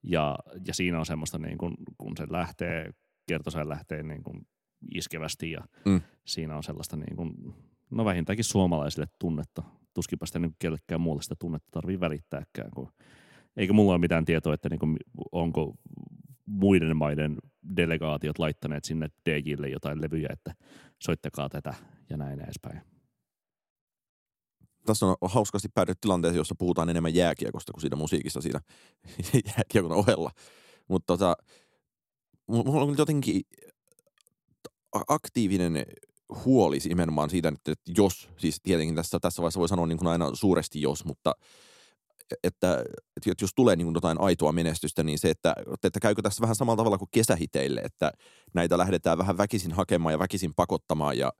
ja, 0.02 0.38
ja 0.66 0.74
siinä 0.74 0.98
on 0.98 1.06
semmoista 1.06 1.38
niin 1.38 1.58
kun, 1.58 1.74
kun 1.98 2.12
se 2.16 2.26
lähtee, 2.30 2.90
kertosäin 3.28 3.68
lähtee 3.68 4.02
niin 4.02 4.22
kun 4.22 4.46
iskevästi 4.94 5.50
ja 5.50 5.64
Mm. 5.84 6.00
siinä 6.26 6.56
on 6.56 6.62
sellaista 6.62 6.96
niin 6.96 7.16
kun, 7.16 7.54
no 7.90 8.04
vähintäänkin 8.04 8.44
suomalaisille 8.44 9.06
tunnetta. 9.18 9.62
Tuskinpä 9.94 10.26
sitä 10.26 10.38
niin 10.38 10.56
kellekään 10.58 11.00
muulle 11.00 11.22
sitä 11.22 11.34
tunnetta 11.38 11.68
tarvii 11.70 12.00
välittääkään, 12.00 12.70
kun 12.74 12.92
eikä 13.56 13.72
mulla 13.72 13.92
ole 13.92 13.98
mitään 14.00 14.24
tietoa, 14.24 14.54
että 14.54 14.68
niin 14.68 14.78
kun, 14.80 14.96
onko 15.32 15.74
muiden 16.46 16.96
maiden 16.96 17.36
delegaatiot 17.76 18.38
laittaneet 18.38 18.84
sinne 18.84 19.08
DJille 19.30 19.68
jotain 19.68 20.02
levyjä, 20.02 20.28
että 20.32 20.54
soittakaa 20.98 21.48
tätä 21.48 21.74
ja 22.10 22.16
näin 22.16 22.40
edespäin. 22.40 22.80
Tässä 24.86 25.06
on 25.06 25.16
hauskasti 25.22 25.68
päädytty 25.74 26.00
tilanteeseen, 26.00 26.38
jossa 26.38 26.54
puhutaan 26.58 26.88
enemmän 26.88 27.14
jääkiekosta 27.14 27.72
kuin 27.72 27.80
siitä 27.80 27.96
musiikista 27.96 28.40
siinä 28.40 28.60
jääkiekon 29.56 29.92
ohella. 29.92 30.30
Mutta 30.88 31.06
tota, 31.06 31.36
mulla 32.46 32.82
on 32.82 32.98
jotenkin 32.98 33.42
aktiivinen 35.08 35.84
huoli 36.44 36.78
nimenomaan 36.84 37.30
siitä, 37.30 37.48
että 37.48 37.74
jos, 37.98 38.28
siis 38.36 38.60
tietenkin 38.62 38.94
tässä, 38.94 39.18
tässä 39.20 39.42
vaiheessa 39.42 39.60
voi 39.60 39.68
sanoa 39.68 39.86
niin 39.86 39.98
kuin 39.98 40.08
aina 40.08 40.30
suuresti 40.34 40.80
jos, 40.80 41.04
mutta 41.04 41.34
että, 42.44 42.84
että 43.16 43.44
jos 43.44 43.54
tulee 43.54 43.76
niin 43.76 43.94
jotain 43.94 44.20
aitoa 44.20 44.52
menestystä, 44.52 45.02
niin 45.02 45.18
se, 45.18 45.30
että, 45.30 45.54
että 45.84 46.00
käykö 46.00 46.22
tässä 46.22 46.40
vähän 46.42 46.56
samalla 46.56 46.76
tavalla 46.76 46.98
kuin 46.98 47.08
kesähiteille, 47.12 47.80
että 47.80 48.12
näitä 48.54 48.78
lähdetään 48.78 49.18
vähän 49.18 49.38
väkisin 49.38 49.72
hakemaan 49.72 50.12
ja 50.12 50.18
väkisin 50.18 50.54
pakottamaan 50.54 51.18
ja 51.18 51.32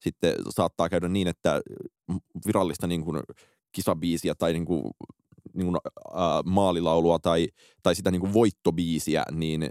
sitten 0.00 0.34
saattaa 0.50 0.88
käydä 0.88 1.08
niin, 1.08 1.28
että 1.28 1.60
virallista 2.46 2.86
niin 2.86 3.04
kuin 3.04 3.20
kisabiisiä 3.72 4.34
tai 4.34 4.52
niin 4.52 4.64
kuin, 4.64 4.82
niin 5.54 5.66
kuin, 5.66 5.76
äh, 6.10 6.44
maalilaulua 6.44 7.18
tai, 7.18 7.48
tai 7.82 7.94
sitä 7.94 8.10
niin 8.10 8.20
kuin 8.20 8.32
voittobiisiä, 8.32 9.22
niin 9.32 9.68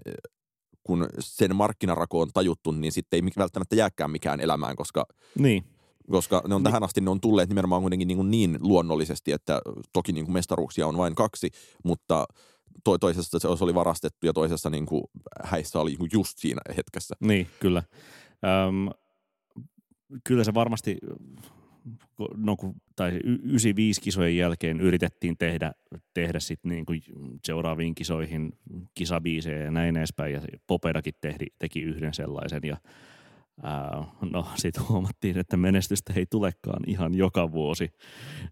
kun 0.83 1.09
sen 1.19 1.55
markkinarako 1.55 2.21
on 2.21 2.29
tajuttu, 2.33 2.71
niin 2.71 2.91
sitten 2.91 3.25
ei 3.25 3.31
välttämättä 3.37 3.75
jääkään 3.75 4.11
mikään 4.11 4.39
elämään, 4.39 4.75
koska 4.75 5.05
niin 5.37 5.74
koska 6.11 6.43
ne 6.47 6.55
on 6.55 6.63
tähän 6.63 6.83
asti 6.83 7.01
ne 7.01 7.09
on 7.09 7.21
tulleet 7.21 7.49
nimenomaan 7.49 7.81
kuitenkin 7.81 8.07
niin, 8.07 8.31
niin 8.31 8.57
luonnollisesti, 8.59 9.31
että 9.31 9.61
toki 9.93 10.11
niin 10.11 10.25
kuin 10.25 10.33
mestaruuksia 10.33 10.87
on 10.87 10.97
vain 10.97 11.15
kaksi, 11.15 11.49
mutta 11.83 12.25
to, 12.83 12.97
toisessa 12.97 13.39
se 13.39 13.47
oli 13.47 13.73
varastettu 13.73 14.25
ja 14.25 14.33
toisessa 14.33 14.69
niin 14.69 14.85
kuin 14.85 15.03
häissä 15.43 15.79
oli 15.79 15.95
niin 15.99 16.09
just 16.13 16.37
siinä 16.37 16.61
hetkessä. 16.77 17.15
Niin, 17.19 17.47
kyllä. 17.59 17.83
Öm, 18.67 18.89
kyllä 20.23 20.43
se 20.43 20.53
varmasti, 20.53 20.97
no, 22.37 22.57
tai 22.95 23.19
95 23.23 24.01
kisojen 24.01 24.37
jälkeen 24.37 24.81
yritettiin 24.81 25.37
tehdä, 25.37 25.71
tehdä 26.13 26.39
sit 26.39 26.59
niin 26.63 26.85
kuin 26.85 27.01
seuraaviin 27.45 27.95
kisoihin 27.95 28.51
kisabiisejä 28.93 29.63
ja 29.63 29.71
näin 29.71 29.97
edespäin, 29.97 30.33
ja 30.33 30.41
Popedakin 30.67 31.13
tehdi, 31.21 31.45
teki 31.59 31.81
yhden 31.81 32.13
sellaisen, 32.13 32.61
ja 32.63 32.77
Ää, 33.63 34.03
no 34.31 34.47
sitten 34.55 34.87
huomattiin, 34.89 35.37
että 35.37 35.57
menestystä 35.57 36.13
ei 36.15 36.25
tulekaan 36.25 36.83
ihan 36.87 37.13
joka 37.13 37.51
vuosi 37.51 37.89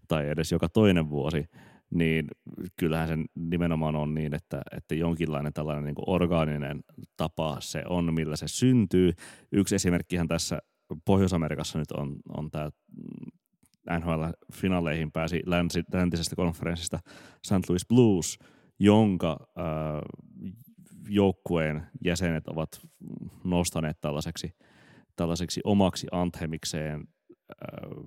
tai 0.08 0.28
edes 0.28 0.52
joka 0.52 0.68
toinen 0.68 1.10
vuosi, 1.10 1.44
niin 1.90 2.28
kyllähän 2.76 3.08
se 3.08 3.14
nimenomaan 3.34 3.96
on 3.96 4.14
niin, 4.14 4.34
että, 4.34 4.62
että 4.76 4.94
jonkinlainen 4.94 5.52
tällainen 5.52 5.84
niin 5.84 5.94
orgaaninen 6.06 6.80
tapa 7.16 7.56
se 7.60 7.82
on, 7.88 8.14
millä 8.14 8.36
se 8.36 8.48
syntyy. 8.48 9.12
Yksi 9.52 9.74
esimerkkihän 9.74 10.28
tässä 10.28 10.58
Pohjois-Amerikassa 11.04 11.78
nyt 11.78 11.92
on, 11.92 12.16
on 12.36 12.50
tämä 12.50 12.70
NHL-finaaleihin 13.98 15.12
pääsi 15.12 15.42
länsi, 15.46 15.82
läntisestä 15.92 16.36
konferenssista 16.36 16.98
St. 17.42 17.68
Louis 17.68 17.86
Blues, 17.88 18.38
jonka 18.78 19.36
äh, 19.58 19.64
joukkueen 21.08 21.86
jäsenet 22.04 22.48
ovat 22.48 22.68
nostaneet 23.44 24.00
tällaiseksi– 24.00 24.52
tällaiseksi 25.16 25.60
omaksi 25.64 26.06
anthemikseen 26.12 27.08
äh, 27.40 28.04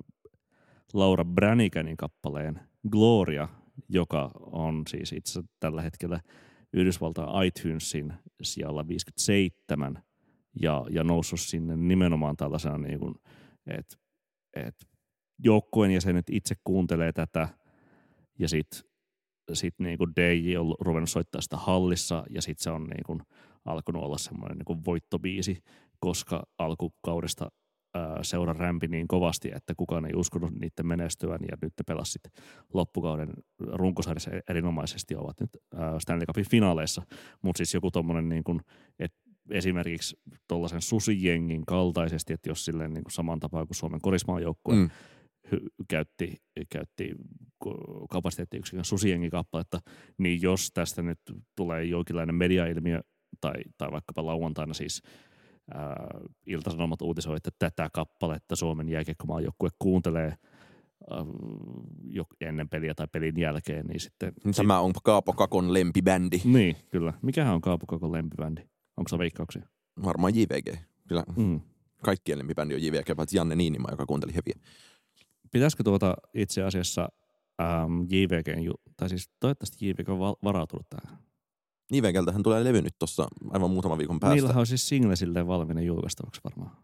Laura 0.93 1.25
Branniganin 1.25 1.97
kappaleen 1.97 2.59
Gloria, 2.89 3.47
joka 3.89 4.31
on 4.51 4.83
siis 4.89 5.11
itse 5.11 5.41
tällä 5.59 5.81
hetkellä 5.81 6.19
Yhdysvaltain 6.73 7.45
iTunesin 7.45 8.13
sijalla 8.41 8.87
57 8.87 10.03
ja, 10.61 10.85
ja 10.89 11.03
noussut 11.03 11.39
sinne 11.39 11.77
nimenomaan 11.77 12.37
tällaisena 12.37 12.77
niin 12.77 12.99
kuin, 12.99 13.15
että 13.67 13.97
et 14.55 14.75
joukkueen 15.43 15.91
jäsenet 15.91 16.25
itse 16.31 16.55
kuuntelee 16.63 17.11
tätä 17.11 17.49
ja 18.39 18.49
sitten 18.49 18.81
sit 19.53 19.75
niin 19.79 19.99
DJ 19.99 20.57
on 20.57 20.75
ruvennut 20.79 21.09
soittaa 21.09 21.41
sitä 21.41 21.57
hallissa 21.57 22.23
ja 22.29 22.41
sitten 22.41 22.63
se 22.63 22.69
on 22.69 22.83
niin 22.83 23.03
kuin 23.05 23.21
alkanut 23.67 24.03
olla 24.03 24.17
semmoinen 24.17 24.57
niin 24.57 24.85
voittobiisi 24.85 25.63
koska 25.99 26.43
alkukaudesta 26.57 27.49
seura 28.21 28.53
rämpi 28.53 28.87
niin 28.87 29.07
kovasti, 29.07 29.51
että 29.55 29.73
kukaan 29.77 30.05
ei 30.05 30.11
uskonut 30.15 30.51
niiden 30.51 30.87
menestyvän 30.87 31.39
ja 31.41 31.57
nyt 31.61 31.73
ne 31.79 31.83
pelasivat 31.87 32.33
loppukauden 32.73 33.33
runkosarjassa 33.59 34.31
erinomaisesti 34.49 35.15
ovat 35.15 35.39
nyt 35.39 35.49
Stanley 35.99 36.25
Cupin 36.25 36.49
finaaleissa, 36.49 37.01
mutta 37.41 37.57
siis 37.57 37.73
joku 37.73 37.91
tommonen 37.91 38.29
niin 38.29 38.43
kuin, 38.43 38.61
että 38.99 39.17
esimerkiksi 39.51 40.19
tuollaisen 40.47 40.81
susijengin 40.81 41.65
kaltaisesti, 41.65 42.33
että 42.33 42.49
jos 42.49 42.65
silleen 42.65 42.93
niin 42.93 43.03
kuin 43.03 43.13
saman 43.13 43.39
tapaan 43.39 43.67
kuin 43.67 43.75
Suomen 43.75 44.01
korismaajoukkue 44.01 44.75
mm. 44.75 44.89
käytti, 45.89 46.35
käytti 46.69 47.15
kapasiteettiyksikön 48.09 48.85
susijengin 48.85 49.31
kappaletta, 49.31 49.79
niin 50.17 50.41
jos 50.41 50.71
tästä 50.73 51.01
nyt 51.01 51.19
tulee 51.55 51.83
jonkinlainen 51.83 52.35
mediailmiö 52.35 53.01
tai, 53.41 53.53
tai 53.77 53.91
vaikkapa 53.91 54.25
lauantaina 54.25 54.73
siis– 54.73 55.01
äh, 55.75 56.29
Ilta-Sanomat 56.45 57.01
uutisoi, 57.01 57.37
että 57.37 57.51
tätä 57.59 57.89
kappaletta 57.93 58.55
Suomen 58.55 58.89
jääkiekkomaajoukkue 58.89 59.69
kuuntelee 59.79 60.27
äh, 60.27 60.37
jo 62.03 62.23
ennen 62.41 62.69
peliä 62.69 62.95
tai 62.95 63.07
pelin 63.11 63.37
jälkeen, 63.37 63.85
niin 63.85 63.99
sitten... 63.99 64.33
Tämä 64.55 64.79
on 64.79 64.93
Kaapo 65.03 65.33
Kakon 65.33 65.73
lempibändi. 65.73 66.41
Niin, 66.43 66.75
kyllä. 66.89 67.13
Mikähän 67.21 67.55
on 67.55 67.61
Kaapo 67.61 67.85
Kakon 67.85 68.11
lempibändi? 68.11 68.61
Onko 68.97 69.07
se 69.09 69.17
veikkauksia? 69.17 69.67
Varmaan 70.03 70.35
JVG. 70.35 70.77
Kyllä 71.07 71.23
mm. 71.37 71.61
kaikkien 72.03 72.39
lempibändi 72.39 72.75
on 72.75 72.83
JVG, 72.83 73.15
paitsi 73.15 73.37
Janne 73.37 73.55
Niinima, 73.55 73.91
joka 73.91 74.05
kuunteli 74.05 74.31
heviä. 74.35 74.67
Pitäisikö 75.51 75.83
tuota 75.83 76.13
itse 76.33 76.63
asiassa 76.63 77.09
ähm, 77.61 78.01
JVG, 78.09 78.75
tai 78.97 79.09
siis 79.09 79.29
toivottavasti 79.39 79.89
JVG 79.89 80.09
on 80.09 80.35
varautunut 80.43 80.89
tähän 80.89 81.26
Nivenkeltähän 81.91 82.43
tulee 82.43 82.63
levy 82.63 82.81
nyt 82.81 82.95
tuossa 82.99 83.27
aivan 83.49 83.71
muutaman 83.71 83.97
viikon 83.97 84.19
päästä. 84.19 84.35
Niillähän 84.35 84.59
on 84.59 84.67
siis 84.67 84.89
single 84.89 85.15
silleen 85.15 85.47
valmiina 85.47 85.81
julkaistavaksi 85.81 86.41
varmaan. 86.43 86.77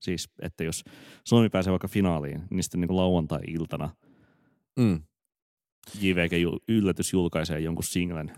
Siis, 0.00 0.28
että 0.42 0.64
jos 0.64 0.84
Suomi 1.24 1.48
pääsee 1.48 1.70
vaikka 1.70 1.88
finaaliin, 1.88 2.42
niin 2.50 2.62
sitten 2.62 2.80
niin 2.80 2.96
lauantai-iltana 2.96 3.90
mm. 4.78 5.02
JVG 6.00 6.32
yllätys 6.68 7.12
julkaisee 7.12 7.60
jonkun 7.60 7.84
singlen. 7.84 8.32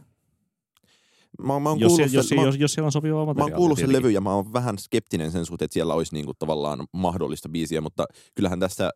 Mä, 1.43 1.61
mä 1.61 1.71
jos, 1.79 1.97
se, 1.97 2.03
jos, 2.13 2.33
mä, 2.35 2.43
jos, 2.43 2.57
jos 2.57 2.73
siellä 2.73 2.87
on 2.87 2.93
sopiva 2.93 3.27
materiaali. 3.27 3.51
Mä 3.51 3.55
oon 3.55 3.59
kuullut 3.59 3.79
sen 3.79 3.93
levy 3.93 4.11
ja 4.11 4.21
mä 4.21 4.35
oon 4.35 4.53
vähän 4.53 4.79
skeptinen 4.79 5.33
sen 5.33 5.47
suhteen, 5.47 5.65
että 5.65 5.75
siellä 5.75 5.95
olisi 5.95 6.15
niinku 6.15 6.33
tavallaan 6.39 6.87
mahdollista 6.93 7.49
biisiä, 7.49 7.81
mutta 7.81 8.07
kyllähän 8.35 8.61
tässä 8.61 8.91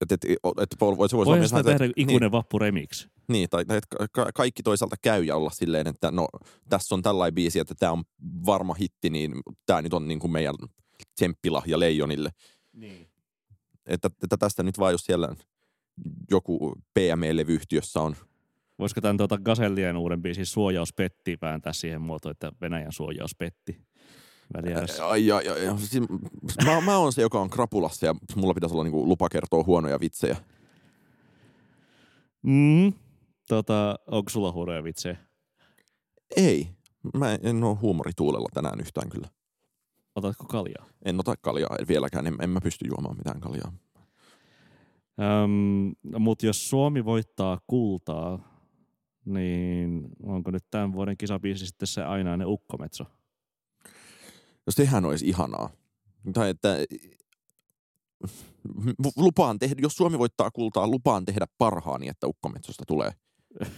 että 0.00 0.14
et, 0.14 0.24
et, 0.24 0.38
et, 0.62 0.80
voisi 0.80 1.16
vois 1.16 1.26
Voihan 1.26 1.48
sitä 1.48 1.64
tehdä 1.64 1.84
ikuinen 1.96 2.20
niin, 2.20 2.32
vappu 2.32 2.58
remix. 2.58 3.08
Niin, 3.28 3.48
tai, 3.48 3.64
tai 3.64 3.76
että 3.76 4.08
ka- 4.12 4.30
kaikki 4.34 4.62
toisaalta 4.62 4.96
käy 5.02 5.24
ja 5.24 5.36
olla 5.36 5.50
silleen, 5.50 5.86
että 5.86 6.10
no 6.10 6.28
tässä 6.68 6.94
on 6.94 7.02
tällainen 7.02 7.34
biisi, 7.34 7.58
että 7.58 7.74
tämä 7.78 7.92
on 7.92 8.04
varma 8.46 8.74
hitti, 8.74 9.10
niin 9.10 9.32
tämä 9.66 9.82
nyt 9.82 9.94
on 9.94 10.08
niin 10.08 10.18
kuin 10.18 10.30
meidän 10.30 10.54
ja 11.66 11.78
Leijonille. 11.78 12.30
Niin. 12.72 13.06
Että, 13.86 14.10
että 14.22 14.36
tästä 14.36 14.62
nyt 14.62 14.78
vaan, 14.78 14.92
jos 14.92 15.04
siellä 15.04 15.34
joku 16.30 16.74
PME-levyyhtiössä 16.94 18.00
on 18.00 18.16
Voisiko 18.80 19.00
tämän 19.00 19.16
tuota 19.16 19.38
Gazellien 19.38 19.96
uuden 19.96 20.22
biisin 20.22 20.46
suojauspetti 20.46 21.38
vääntää 21.42 21.72
siihen 21.72 22.00
muotoon, 22.00 22.30
että 22.30 22.52
Venäjän 22.60 22.92
suojauspetti? 22.92 23.80
Väliärässä. 24.54 25.08
Ai, 25.08 25.32
ai, 25.32 25.48
ai, 25.48 25.68
ai. 25.68 25.78
Siis, 25.78 26.08
mä, 26.64 26.80
mä 26.80 26.98
oon 26.98 27.12
se, 27.12 27.22
joka 27.22 27.40
on 27.40 27.50
krapulassa 27.50 28.06
ja 28.06 28.14
mulla 28.36 28.54
pitäisi 28.54 28.74
olla 28.74 28.84
niinku 28.84 29.08
lupa 29.08 29.28
kertoa 29.28 29.64
huonoja 29.64 30.00
vitsejä. 30.00 30.36
Mm. 32.42 32.92
Tota, 33.48 33.98
onko 34.06 34.30
sulla 34.30 34.52
huonoja 34.52 34.84
vitsejä? 34.84 35.16
Ei. 36.36 36.68
Mä 37.14 37.38
en 37.42 37.64
ole 37.64 37.76
huumorituulella 37.76 38.48
tänään 38.54 38.80
yhtään 38.80 39.08
kyllä. 39.08 39.28
Otatko 40.14 40.44
kaljaa? 40.44 40.86
En 41.04 41.20
ota 41.20 41.34
kaljaa 41.36 41.76
vieläkään. 41.88 42.26
En, 42.26 42.36
en 42.42 42.50
mä 42.50 42.60
pysty 42.60 42.86
juomaan 42.88 43.16
mitään 43.16 43.40
kaljaa. 43.40 43.72
Öm, 45.20 45.92
Mutta 46.18 46.46
jos 46.46 46.70
Suomi 46.70 47.04
voittaa 47.04 47.58
kultaa, 47.66 48.38
niin 49.24 50.08
onko 50.22 50.50
nyt 50.50 50.64
tämän 50.70 50.92
vuoden 50.92 51.16
kisabiisi 51.16 51.66
sitten 51.66 51.86
se 51.88 52.02
ainainen 52.02 52.46
ukkometso? 52.46 53.04
No 54.66 54.70
sehän 54.70 55.04
olisi 55.04 55.28
ihanaa. 55.28 55.70
Tai 56.32 56.50
että 56.50 56.76
lupaan 59.16 59.58
tehdä, 59.58 59.76
jos 59.78 59.96
Suomi 59.96 60.18
voittaa 60.18 60.50
kultaa, 60.50 60.88
lupaan 60.88 61.24
tehdä 61.24 61.46
parhaani, 61.58 62.08
että 62.08 62.26
Ukkometsosta 62.26 62.84
tulee 62.86 63.10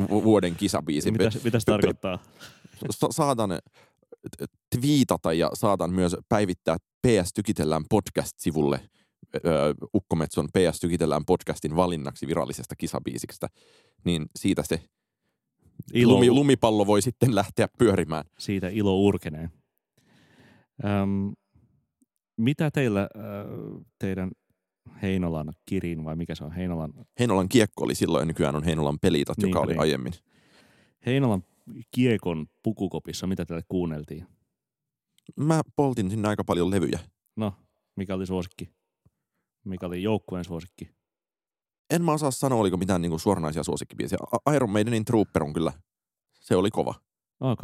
vuoden 0.08 0.56
kisabiisi. 0.56 1.10
Mitä, 1.10 1.30
mitä 1.44 1.58
se 1.60 1.64
tarkoittaa? 1.64 2.18
Saatan 3.10 3.50
twiitata 4.76 5.32
ja 5.32 5.50
saatan 5.54 5.92
myös 5.92 6.16
päivittää 6.28 6.76
PS 7.06 7.32
Tykitellään 7.34 7.82
podcast-sivulle 7.90 8.80
Ukkometson 9.94 10.48
PS 10.48 10.80
Tykitellään 10.80 11.24
podcastin 11.24 11.76
valinnaksi 11.76 12.26
virallisesta 12.26 12.76
kisabiisikstä. 12.76 13.48
Niin 14.04 14.26
siitä 14.36 14.62
se 14.62 14.82
ilo, 15.92 16.12
lumi, 16.12 16.30
lumipallo 16.30 16.86
voi 16.86 17.02
sitten 17.02 17.34
lähteä 17.34 17.68
pyörimään. 17.78 18.24
Siitä 18.38 18.68
ilo 18.68 18.96
urkenee. 18.96 19.50
Öm, 20.84 21.32
mitä 22.36 22.70
teillä 22.70 23.00
äh, 23.02 23.86
teidän 23.98 24.30
Heinolan 25.02 25.52
kirin 25.66 26.04
vai 26.04 26.16
mikä 26.16 26.34
se 26.34 26.44
on? 26.44 26.52
Heinolan... 26.52 26.92
Heinolan 27.18 27.48
kiekko 27.48 27.84
oli 27.84 27.94
silloin 27.94 28.22
ja 28.22 28.26
nykyään 28.26 28.56
on 28.56 28.64
Heinolan 28.64 28.98
pelitat, 28.98 29.38
niin, 29.38 29.48
joka 29.48 29.60
oli 29.60 29.72
niin. 29.72 29.80
aiemmin. 29.80 30.12
Heinolan 31.06 31.42
kiekon 31.90 32.46
pukukopissa, 32.62 33.26
mitä 33.26 33.44
teille 33.44 33.62
kuunneltiin? 33.68 34.26
Mä 35.36 35.60
poltin 35.76 36.10
sinne 36.10 36.28
aika 36.28 36.44
paljon 36.44 36.70
levyjä. 36.70 36.98
No, 37.36 37.54
Mikä 37.96 38.14
oli 38.14 38.26
suosikki? 38.26 38.70
Mikä 39.64 39.86
oli 39.86 40.02
joukkueen 40.02 40.44
suosikki? 40.44 40.90
En 41.90 42.04
mä 42.04 42.12
osaa 42.12 42.30
sanoa, 42.30 42.60
oliko 42.60 42.76
mitään 42.76 43.02
niinku 43.02 43.18
suoranaisia 43.18 43.62
suosikkibiisiä. 43.62 44.18
A- 44.46 44.54
Iron 44.54 44.70
Maidenin 44.70 45.04
Trooper 45.04 45.42
on 45.42 45.52
kyllä, 45.52 45.72
se 46.40 46.56
oli 46.56 46.70
kova. 46.70 46.94
Ok. 47.40 47.62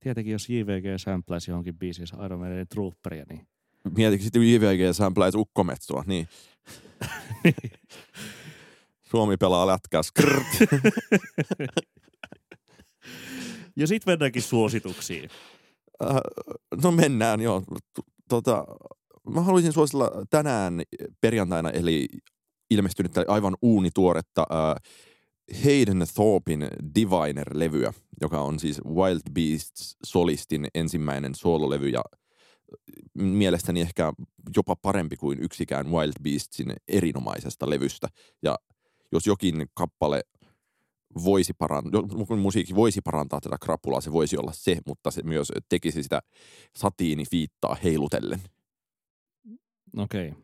Tietenkin 0.00 0.32
jos 0.32 0.48
JVG 0.48 0.84
sampläisi 0.96 1.50
johonkin 1.50 1.78
biisiin 1.78 2.24
Iron 2.24 2.38
Maidenin 2.38 2.68
Trooperia, 2.68 3.24
niin 3.28 3.46
Mietitkö 3.96 4.24
sitten 4.24 4.52
JVG 4.52 4.94
sampläisi 4.94 5.38
Ukkometsua, 5.38 6.04
niin. 6.06 6.28
Suomi 9.10 9.36
pelaa 9.36 9.66
lätkää, 9.66 10.00
ja 13.76 13.86
sitten 13.86 14.12
mennäänkin 14.12 14.42
suosituksiin. 14.42 15.30
Äh, 16.02 16.16
no 16.82 16.90
mennään, 16.90 17.40
joo. 17.40 17.62
Tota, 18.28 18.64
mä 19.30 19.40
haluaisin 19.40 19.72
suositella 19.72 20.10
tänään 20.30 20.82
perjantaina, 21.20 21.70
eli 21.70 22.08
ilmestynyttä 22.70 23.24
aivan 23.28 23.56
uunituoretta 23.62 24.46
äh, 24.52 24.74
Hayden 25.64 26.04
Thorpin 26.14 26.68
Diviner-levyä, 26.94 27.92
joka 28.20 28.40
on 28.40 28.58
siis 28.58 28.80
Wild 28.84 29.20
Beasts 29.32 29.96
solistin 30.04 30.66
ensimmäinen 30.74 31.34
soololevy 31.34 31.88
ja 31.88 32.02
mielestäni 33.14 33.80
ehkä 33.80 34.12
jopa 34.56 34.76
parempi 34.76 35.16
kuin 35.16 35.42
yksikään 35.42 35.90
Wild 35.90 36.12
Beastsin 36.22 36.72
erinomaisesta 36.88 37.70
levystä. 37.70 38.08
Ja 38.42 38.56
jos 39.12 39.26
jokin 39.26 39.66
kappale 39.74 40.22
voisi 41.24 41.52
parantaa, 41.52 42.02
musiikki 42.36 42.74
voisi 42.74 43.00
parantaa 43.00 43.40
tätä 43.40 43.56
krapulaa, 43.60 44.00
se 44.00 44.12
voisi 44.12 44.36
olla 44.36 44.52
se, 44.52 44.78
mutta 44.86 45.10
se 45.10 45.22
myös 45.22 45.52
tekisi 45.68 46.02
sitä 46.02 46.22
satiinifiittaa 46.76 47.76
heilutellen. 47.84 48.40
Okei. 49.96 50.28
Okay. 50.28 50.42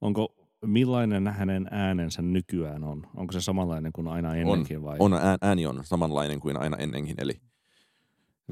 Onko, 0.00 0.34
millainen 0.66 1.28
hänen 1.28 1.68
äänensä 1.70 2.22
nykyään 2.22 2.84
on? 2.84 3.06
Onko 3.16 3.32
se 3.32 3.40
samanlainen 3.40 3.92
kuin 3.92 4.08
aina 4.08 4.34
ennenkin 4.34 4.82
vai? 4.82 4.96
On, 4.98 5.12
ään- 5.14 5.38
ääni 5.42 5.66
on 5.66 5.80
samanlainen 5.84 6.40
kuin 6.40 6.56
aina 6.56 6.76
ennenkin, 6.76 7.16
eli 7.18 7.32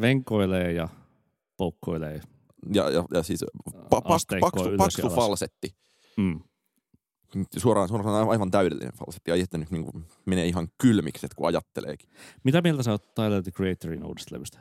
Venkoilee 0.00 0.72
ja 0.72 0.88
poukkoilee. 1.56 2.20
ja, 2.74 2.90
ja, 2.90 3.04
ja 3.14 3.22
siis 3.22 3.44
pa, 3.90 4.00
paksu, 4.00 4.36
paksu 4.40 4.68
ja 5.00 5.06
alas. 5.06 5.14
falsetti. 5.14 5.76
Mm. 6.16 6.40
Suoraan, 7.56 7.88
suoraan 7.88 8.28
aivan 8.28 8.50
täydellinen 8.50 8.92
falsetti. 8.92 9.30
Ai 9.30 9.40
että 9.40 9.58
nyt 9.58 9.70
niin 9.70 9.84
kuin 9.84 10.04
menee 10.26 10.46
ihan 10.46 10.68
kylmikset, 10.78 11.34
kun 11.34 11.46
ajatteleekin. 11.46 12.10
Mitä 12.44 12.62
mieltä 12.62 12.82
sä 12.82 12.90
oot 12.90 13.14
Tyler 13.14 13.42
the 13.42 13.50
Creatorin 13.50 14.04
uudesta 14.04 14.34
levystä? 14.34 14.58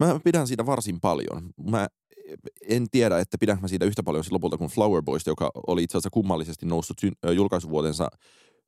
Mä 0.00 0.20
pidän 0.24 0.46
siitä 0.46 0.66
varsin 0.66 1.00
paljon. 1.00 1.50
Mä 1.70 1.88
en 2.68 2.90
tiedä, 2.90 3.18
että 3.18 3.38
pidänkö 3.38 3.62
mä 3.62 3.68
siitä 3.68 3.84
yhtä 3.84 4.02
paljon 4.02 4.24
lopulta 4.30 4.58
kuin 4.58 4.70
Flower 4.70 5.02
Boys, 5.02 5.26
joka 5.26 5.50
oli 5.66 5.82
itse 5.82 5.96
asiassa 5.98 6.10
kummallisesti 6.10 6.66
noussut 6.66 6.98
syn- 6.98 7.34
julkaisuvuotensa 7.34 8.08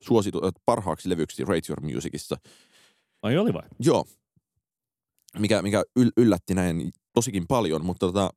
suositu, 0.01 0.41
parhaaksi 0.65 1.09
levyksi 1.09 1.45
Rate 1.45 1.61
Your 1.69 1.95
Musicissa. 1.95 2.37
Ai 3.21 3.37
oli 3.37 3.53
vai? 3.53 3.63
Joo. 3.79 4.05
Mikä, 5.39 5.61
mikä 5.61 5.83
yl- 5.99 6.13
yllätti 6.17 6.53
näin 6.53 6.91
tosikin 7.13 7.47
paljon, 7.47 7.85
mutta 7.85 8.05
tota, 8.05 8.29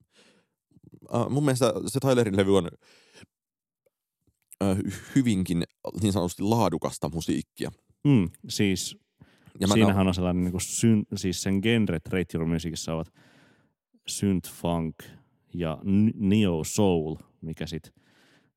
äh, 1.14 1.28
mun 1.30 1.45
mielestä 1.45 1.72
se 1.86 2.01
Tylerin 2.01 2.36
levy 2.36 2.57
on 2.57 2.68
äh, 4.62 4.78
hyvinkin 5.14 5.64
niin 6.03 6.12
sanotusti 6.12 6.43
laadukasta 6.43 7.09
musiikkia. 7.09 7.72
Mm, 8.05 8.30
siis 8.49 8.97
Ja 9.61 9.68
mä 9.68 9.74
siinähän 9.74 10.09
on 10.09 10.14
sellainen 10.14 10.44
niin 10.44 10.53
kuin 10.53 10.61
syn, 10.61 11.03
siis 11.14 11.42
sen 11.42 11.59
genret 11.62 12.07
Rate 12.07 12.38
Your 12.38 12.48
Musicissa 12.48 12.94
ovat 12.94 13.12
synth 14.07 14.50
funk 14.50 14.94
ja 15.55 15.78
neo 16.14 16.64
soul, 16.64 17.16
mikä 17.40 17.66
sit 17.66 17.94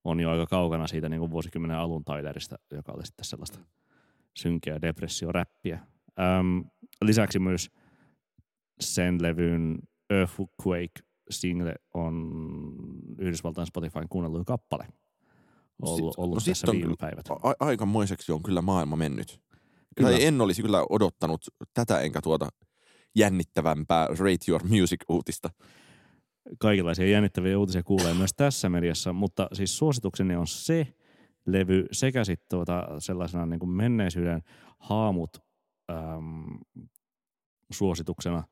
on 0.04 0.20
jo 0.20 0.30
aika 0.30 0.46
kaukana 0.46 0.88
siitä 0.88 1.10
niin 1.10 1.20
kuin 1.20 1.32
vuosikymmenen 1.32 1.78
alun 1.78 2.06
Tylerista, 2.06 2.56
joka 2.72 2.92
oli 2.92 3.06
sitten 3.06 3.26
sellaista 3.26 3.60
synkeä 4.38 4.82
depressioräppiä. 4.82 5.80
Öm, 6.40 6.64
lisäksi 7.02 7.40
myös 7.40 7.70
sen 8.80 9.22
levyn 9.22 9.80
Earthquake 10.10 10.94
single 11.30 11.76
on 11.94 12.32
Yhdysvaltain 13.18 13.68
Spotifyn 13.68 14.10
kuunnelluin 14.10 14.46
kappale. 14.46 14.88
Ollut, 15.82 16.14
Sit- 16.14 16.20
ollut 16.24 16.36
no 16.36 16.42
tässä 16.46 16.68
viime 16.72 16.96
päivät. 17.00 17.26
a- 17.30 17.56
aikamoiseksi 17.66 18.32
on 18.32 18.44
kyllä 18.44 18.62
maailma 18.62 18.96
mennyt. 18.96 19.40
Kyllä. 19.96 20.10
Tai 20.10 20.24
en 20.24 20.42
olisi 20.42 20.62
kyllä 20.62 20.86
odottanut 20.90 21.46
tätä 21.74 22.00
enkä 22.00 22.22
tuota 22.22 22.50
jännittävämpää 23.16 24.08
Rate 24.08 24.46
Your 24.48 24.64
Music-uutista. 24.64 25.50
kaikenlaisia 26.60 27.10
jännittäviä 27.10 27.60
uutisia 27.60 27.84
kuulee 27.84 28.14
myös 28.14 28.32
tässä 28.38 28.70
mediassa, 28.70 29.14
mutta 29.14 29.48
siis 29.54 29.78
suositukseni 29.78 30.36
on 30.36 30.48
se 30.48 30.88
levy 31.46 31.86
sekä 31.92 32.24
sitten 32.24 32.48
tuota 32.50 32.88
sellaisena 33.00 33.46
niin 33.46 33.60
kuin 33.60 33.70
menneisyyden 33.70 34.42
haamut 34.80 35.38
äm, 35.92 36.60
suosituksena. 37.72 38.44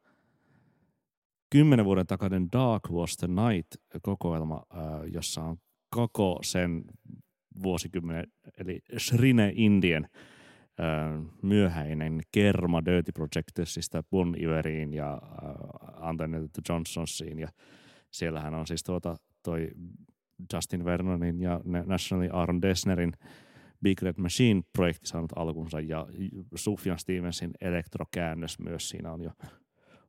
Kymmenen 1.49 1.85
vuoden 1.85 2.07
takainen 2.07 2.47
Dark 2.51 2.83
Was 2.91 3.17
the 3.17 3.27
Night-kokoelma, 3.27 4.63
jossa 5.11 5.41
on 5.43 5.57
koko 5.89 6.39
sen 6.43 6.83
vuosikymmenen, 7.63 8.27
eli 8.57 8.79
Shrine 8.97 9.51
Indien 9.55 10.09
myöhäinen 11.41 12.21
kerma 12.31 12.85
Dirty 12.85 13.11
Projectorsista 13.11 14.03
Bon 14.03 14.35
Iveriin 14.39 14.93
ja 14.93 15.21
Anthony 15.93 16.49
Johnsonsiin. 16.69 17.39
Ja 17.39 17.47
siellähän 18.11 18.53
on 18.53 18.67
siis 18.67 18.83
tuota 18.83 19.15
toi 19.43 19.67
Justin 20.53 20.85
Vernonin 20.85 21.41
ja 21.41 21.61
Nationally 21.85 22.29
Aaron 22.33 22.61
Dessnerin 22.61 23.13
Big 23.83 24.01
Red 24.01 24.15
Machine-projekti 24.17 25.07
saanut 25.07 25.31
alkunsa. 25.35 25.79
Ja 25.79 26.07
Sufjan 26.55 26.99
Stevensin 26.99 27.51
elektrokäännös 27.61 28.59
myös 28.59 28.89
siinä 28.89 29.11
on 29.11 29.21
jo, 29.21 29.31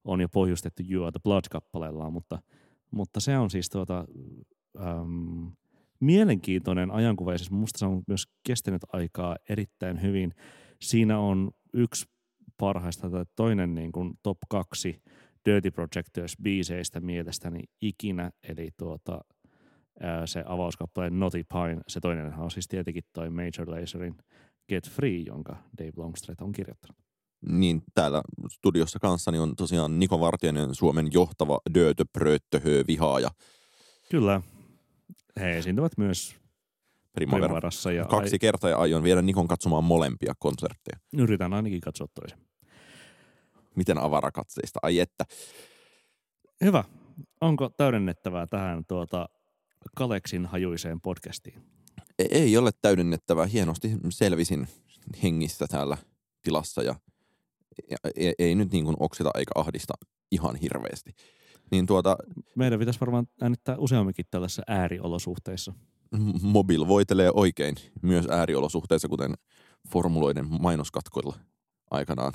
on 0.04 0.20
jo 0.20 0.28
pohjustettu 0.28 0.82
You 0.90 1.04
Are 1.04 1.12
the 1.12 1.20
Blood-kappaleellaan, 1.22 2.12
mutta, 2.12 2.38
mutta 2.90 3.20
se 3.20 3.38
on 3.38 3.50
siis 3.50 3.70
tuota, 3.70 4.04
äm, 4.80 5.52
mielenkiintoinen 6.04 6.90
ajankuva 6.90 7.32
ja 7.32 7.38
siis 7.38 7.50
musta 7.50 7.78
se 7.78 7.86
on 7.86 8.02
myös 8.08 8.24
kestänyt 8.46 8.82
aikaa 8.92 9.36
erittäin 9.48 10.02
hyvin. 10.02 10.34
Siinä 10.80 11.18
on 11.18 11.50
yksi 11.72 12.06
parhaista 12.56 13.10
tai 13.10 13.24
toinen 13.36 13.74
niin 13.74 13.92
kuin 13.92 14.14
top 14.22 14.38
kaksi 14.48 15.02
Dirty 15.44 15.70
Projectors 15.70 16.36
biiseistä 16.42 17.00
mielestäni 17.00 17.60
ikinä, 17.80 18.30
eli 18.48 18.70
tuota, 18.76 19.20
ää, 20.00 20.26
se 20.26 20.44
avauskappale 20.46 21.10
Naughty 21.10 21.44
Pine, 21.52 21.80
se 21.88 22.00
toinen 22.00 22.34
on 22.34 22.50
siis 22.50 22.68
tietenkin 22.68 23.02
toi 23.12 23.30
Major 23.30 23.70
Lazerin 23.70 24.14
Get 24.68 24.90
Free, 24.90 25.18
jonka 25.18 25.56
Dave 25.78 25.92
Longstreet 25.96 26.40
on 26.40 26.52
kirjoittanut. 26.52 26.96
Niin 27.48 27.82
täällä 27.94 28.22
studiossa 28.50 28.98
kanssani 28.98 29.38
on 29.38 29.56
tosiaan 29.56 29.98
Niko 29.98 30.20
Vartiainen, 30.20 30.74
Suomen 30.74 31.08
johtava 31.12 31.60
Dötö 31.74 32.04
Pröttöhö 32.12 32.84
vihaaja 32.86 33.30
Kyllä, 34.10 34.42
he 35.40 35.58
esiintyvät 35.58 35.92
myös 35.98 36.34
Primavera. 37.12 37.46
Primaverassa 37.46 37.92
ja 37.92 38.04
Kaksi 38.04 38.38
kertaa 38.38 38.70
ja 38.70 38.76
aion 38.78 39.02
viedä 39.02 39.22
Nikon 39.22 39.48
katsomaan 39.48 39.84
molempia 39.84 40.32
konsertteja. 40.38 40.98
ai, 41.12 41.20
yritän 41.22 41.52
ainakin 41.52 41.80
katsoa 41.80 42.06
toisen. 42.14 42.38
Miten 43.76 43.98
avarakatseista, 43.98 44.78
ai 44.82 44.98
että. 44.98 45.24
Hyvä. 46.64 46.84
Onko 47.40 47.68
täydennettävää 47.68 48.46
tähän 48.46 48.84
tuota 48.88 49.28
Kaleksin 49.96 50.46
hajuiseen 50.46 51.00
podcastiin? 51.00 51.62
E- 52.18 52.24
Ei 52.30 52.56
ole 52.56 52.70
täydennettävää. 52.82 53.46
Hienosti 53.46 53.90
selvisin 54.08 54.68
hengissä 55.22 55.66
täällä 55.66 55.96
tilassa 56.42 56.82
ja, 56.82 56.94
ja 57.90 57.96
ei, 58.16 58.34
ei 58.38 58.54
nyt 58.54 58.72
niin 58.72 58.84
kuin 58.84 58.96
oksita 59.00 59.30
eikä 59.38 59.52
ahdista 59.54 59.94
ihan 60.30 60.56
hirveästi. 60.56 61.14
Niin 61.70 61.86
tuota, 61.86 62.16
Meidän 62.56 62.78
pitäisi 62.78 63.00
varmaan 63.00 63.26
äänittää 63.40 63.76
useamminkin 63.78 64.24
tällaisissa 64.30 64.62
ääriolosuhteissa. 64.66 65.72
mobil 66.42 66.88
voitelee 66.88 67.30
oikein 67.34 67.74
myös 68.02 68.26
ääriolosuhteissa, 68.30 69.08
kuten 69.08 69.34
formuloiden 69.88 70.46
mainoskatkoilla 70.60 71.36
aikanaan 71.90 72.32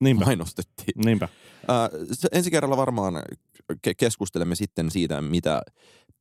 Niinpä, 0.00 0.24
mainostettiin. 0.24 1.04
niinpä. 1.04 1.28
Ää, 1.68 1.88
ensi 2.32 2.50
kerralla 2.50 2.76
varmaan 2.76 3.14
ke- 3.72 3.94
keskustelemme 3.98 4.54
sitten 4.54 4.90
siitä, 4.90 5.22
mitä 5.22 5.62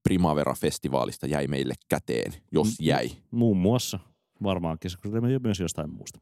Primavera-festivaalista 0.04 1.28
jäi 1.28 1.48
meille 1.48 1.74
käteen, 1.90 2.34
jos 2.52 2.80
jäi. 2.80 3.10
Muun 3.32 3.58
muassa 3.58 4.00
varmaan 4.44 4.78
keskustelemme 4.80 5.40
myös 5.44 5.60
jostain 5.60 5.94
muusta. 5.94 6.20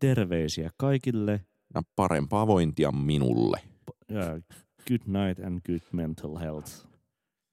Terveisiä 0.00 0.70
kaikille. 0.76 1.40
Ja 1.74 1.82
parempaa 1.96 2.46
vointia 2.46 2.92
minulle. 2.92 3.60
Ja 4.08 4.40
good 4.88 5.06
night 5.06 5.40
and 5.44 5.60
good 5.66 5.82
mental 5.92 6.38
health. 6.38 6.70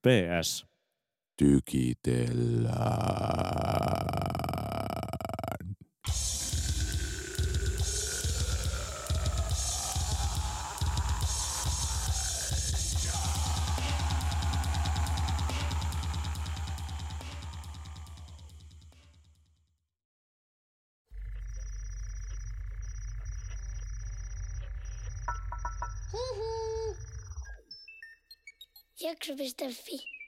PS. 0.01 0.65
Tykitellään. 1.37 2.71
Jakso.fi. 29.37 30.20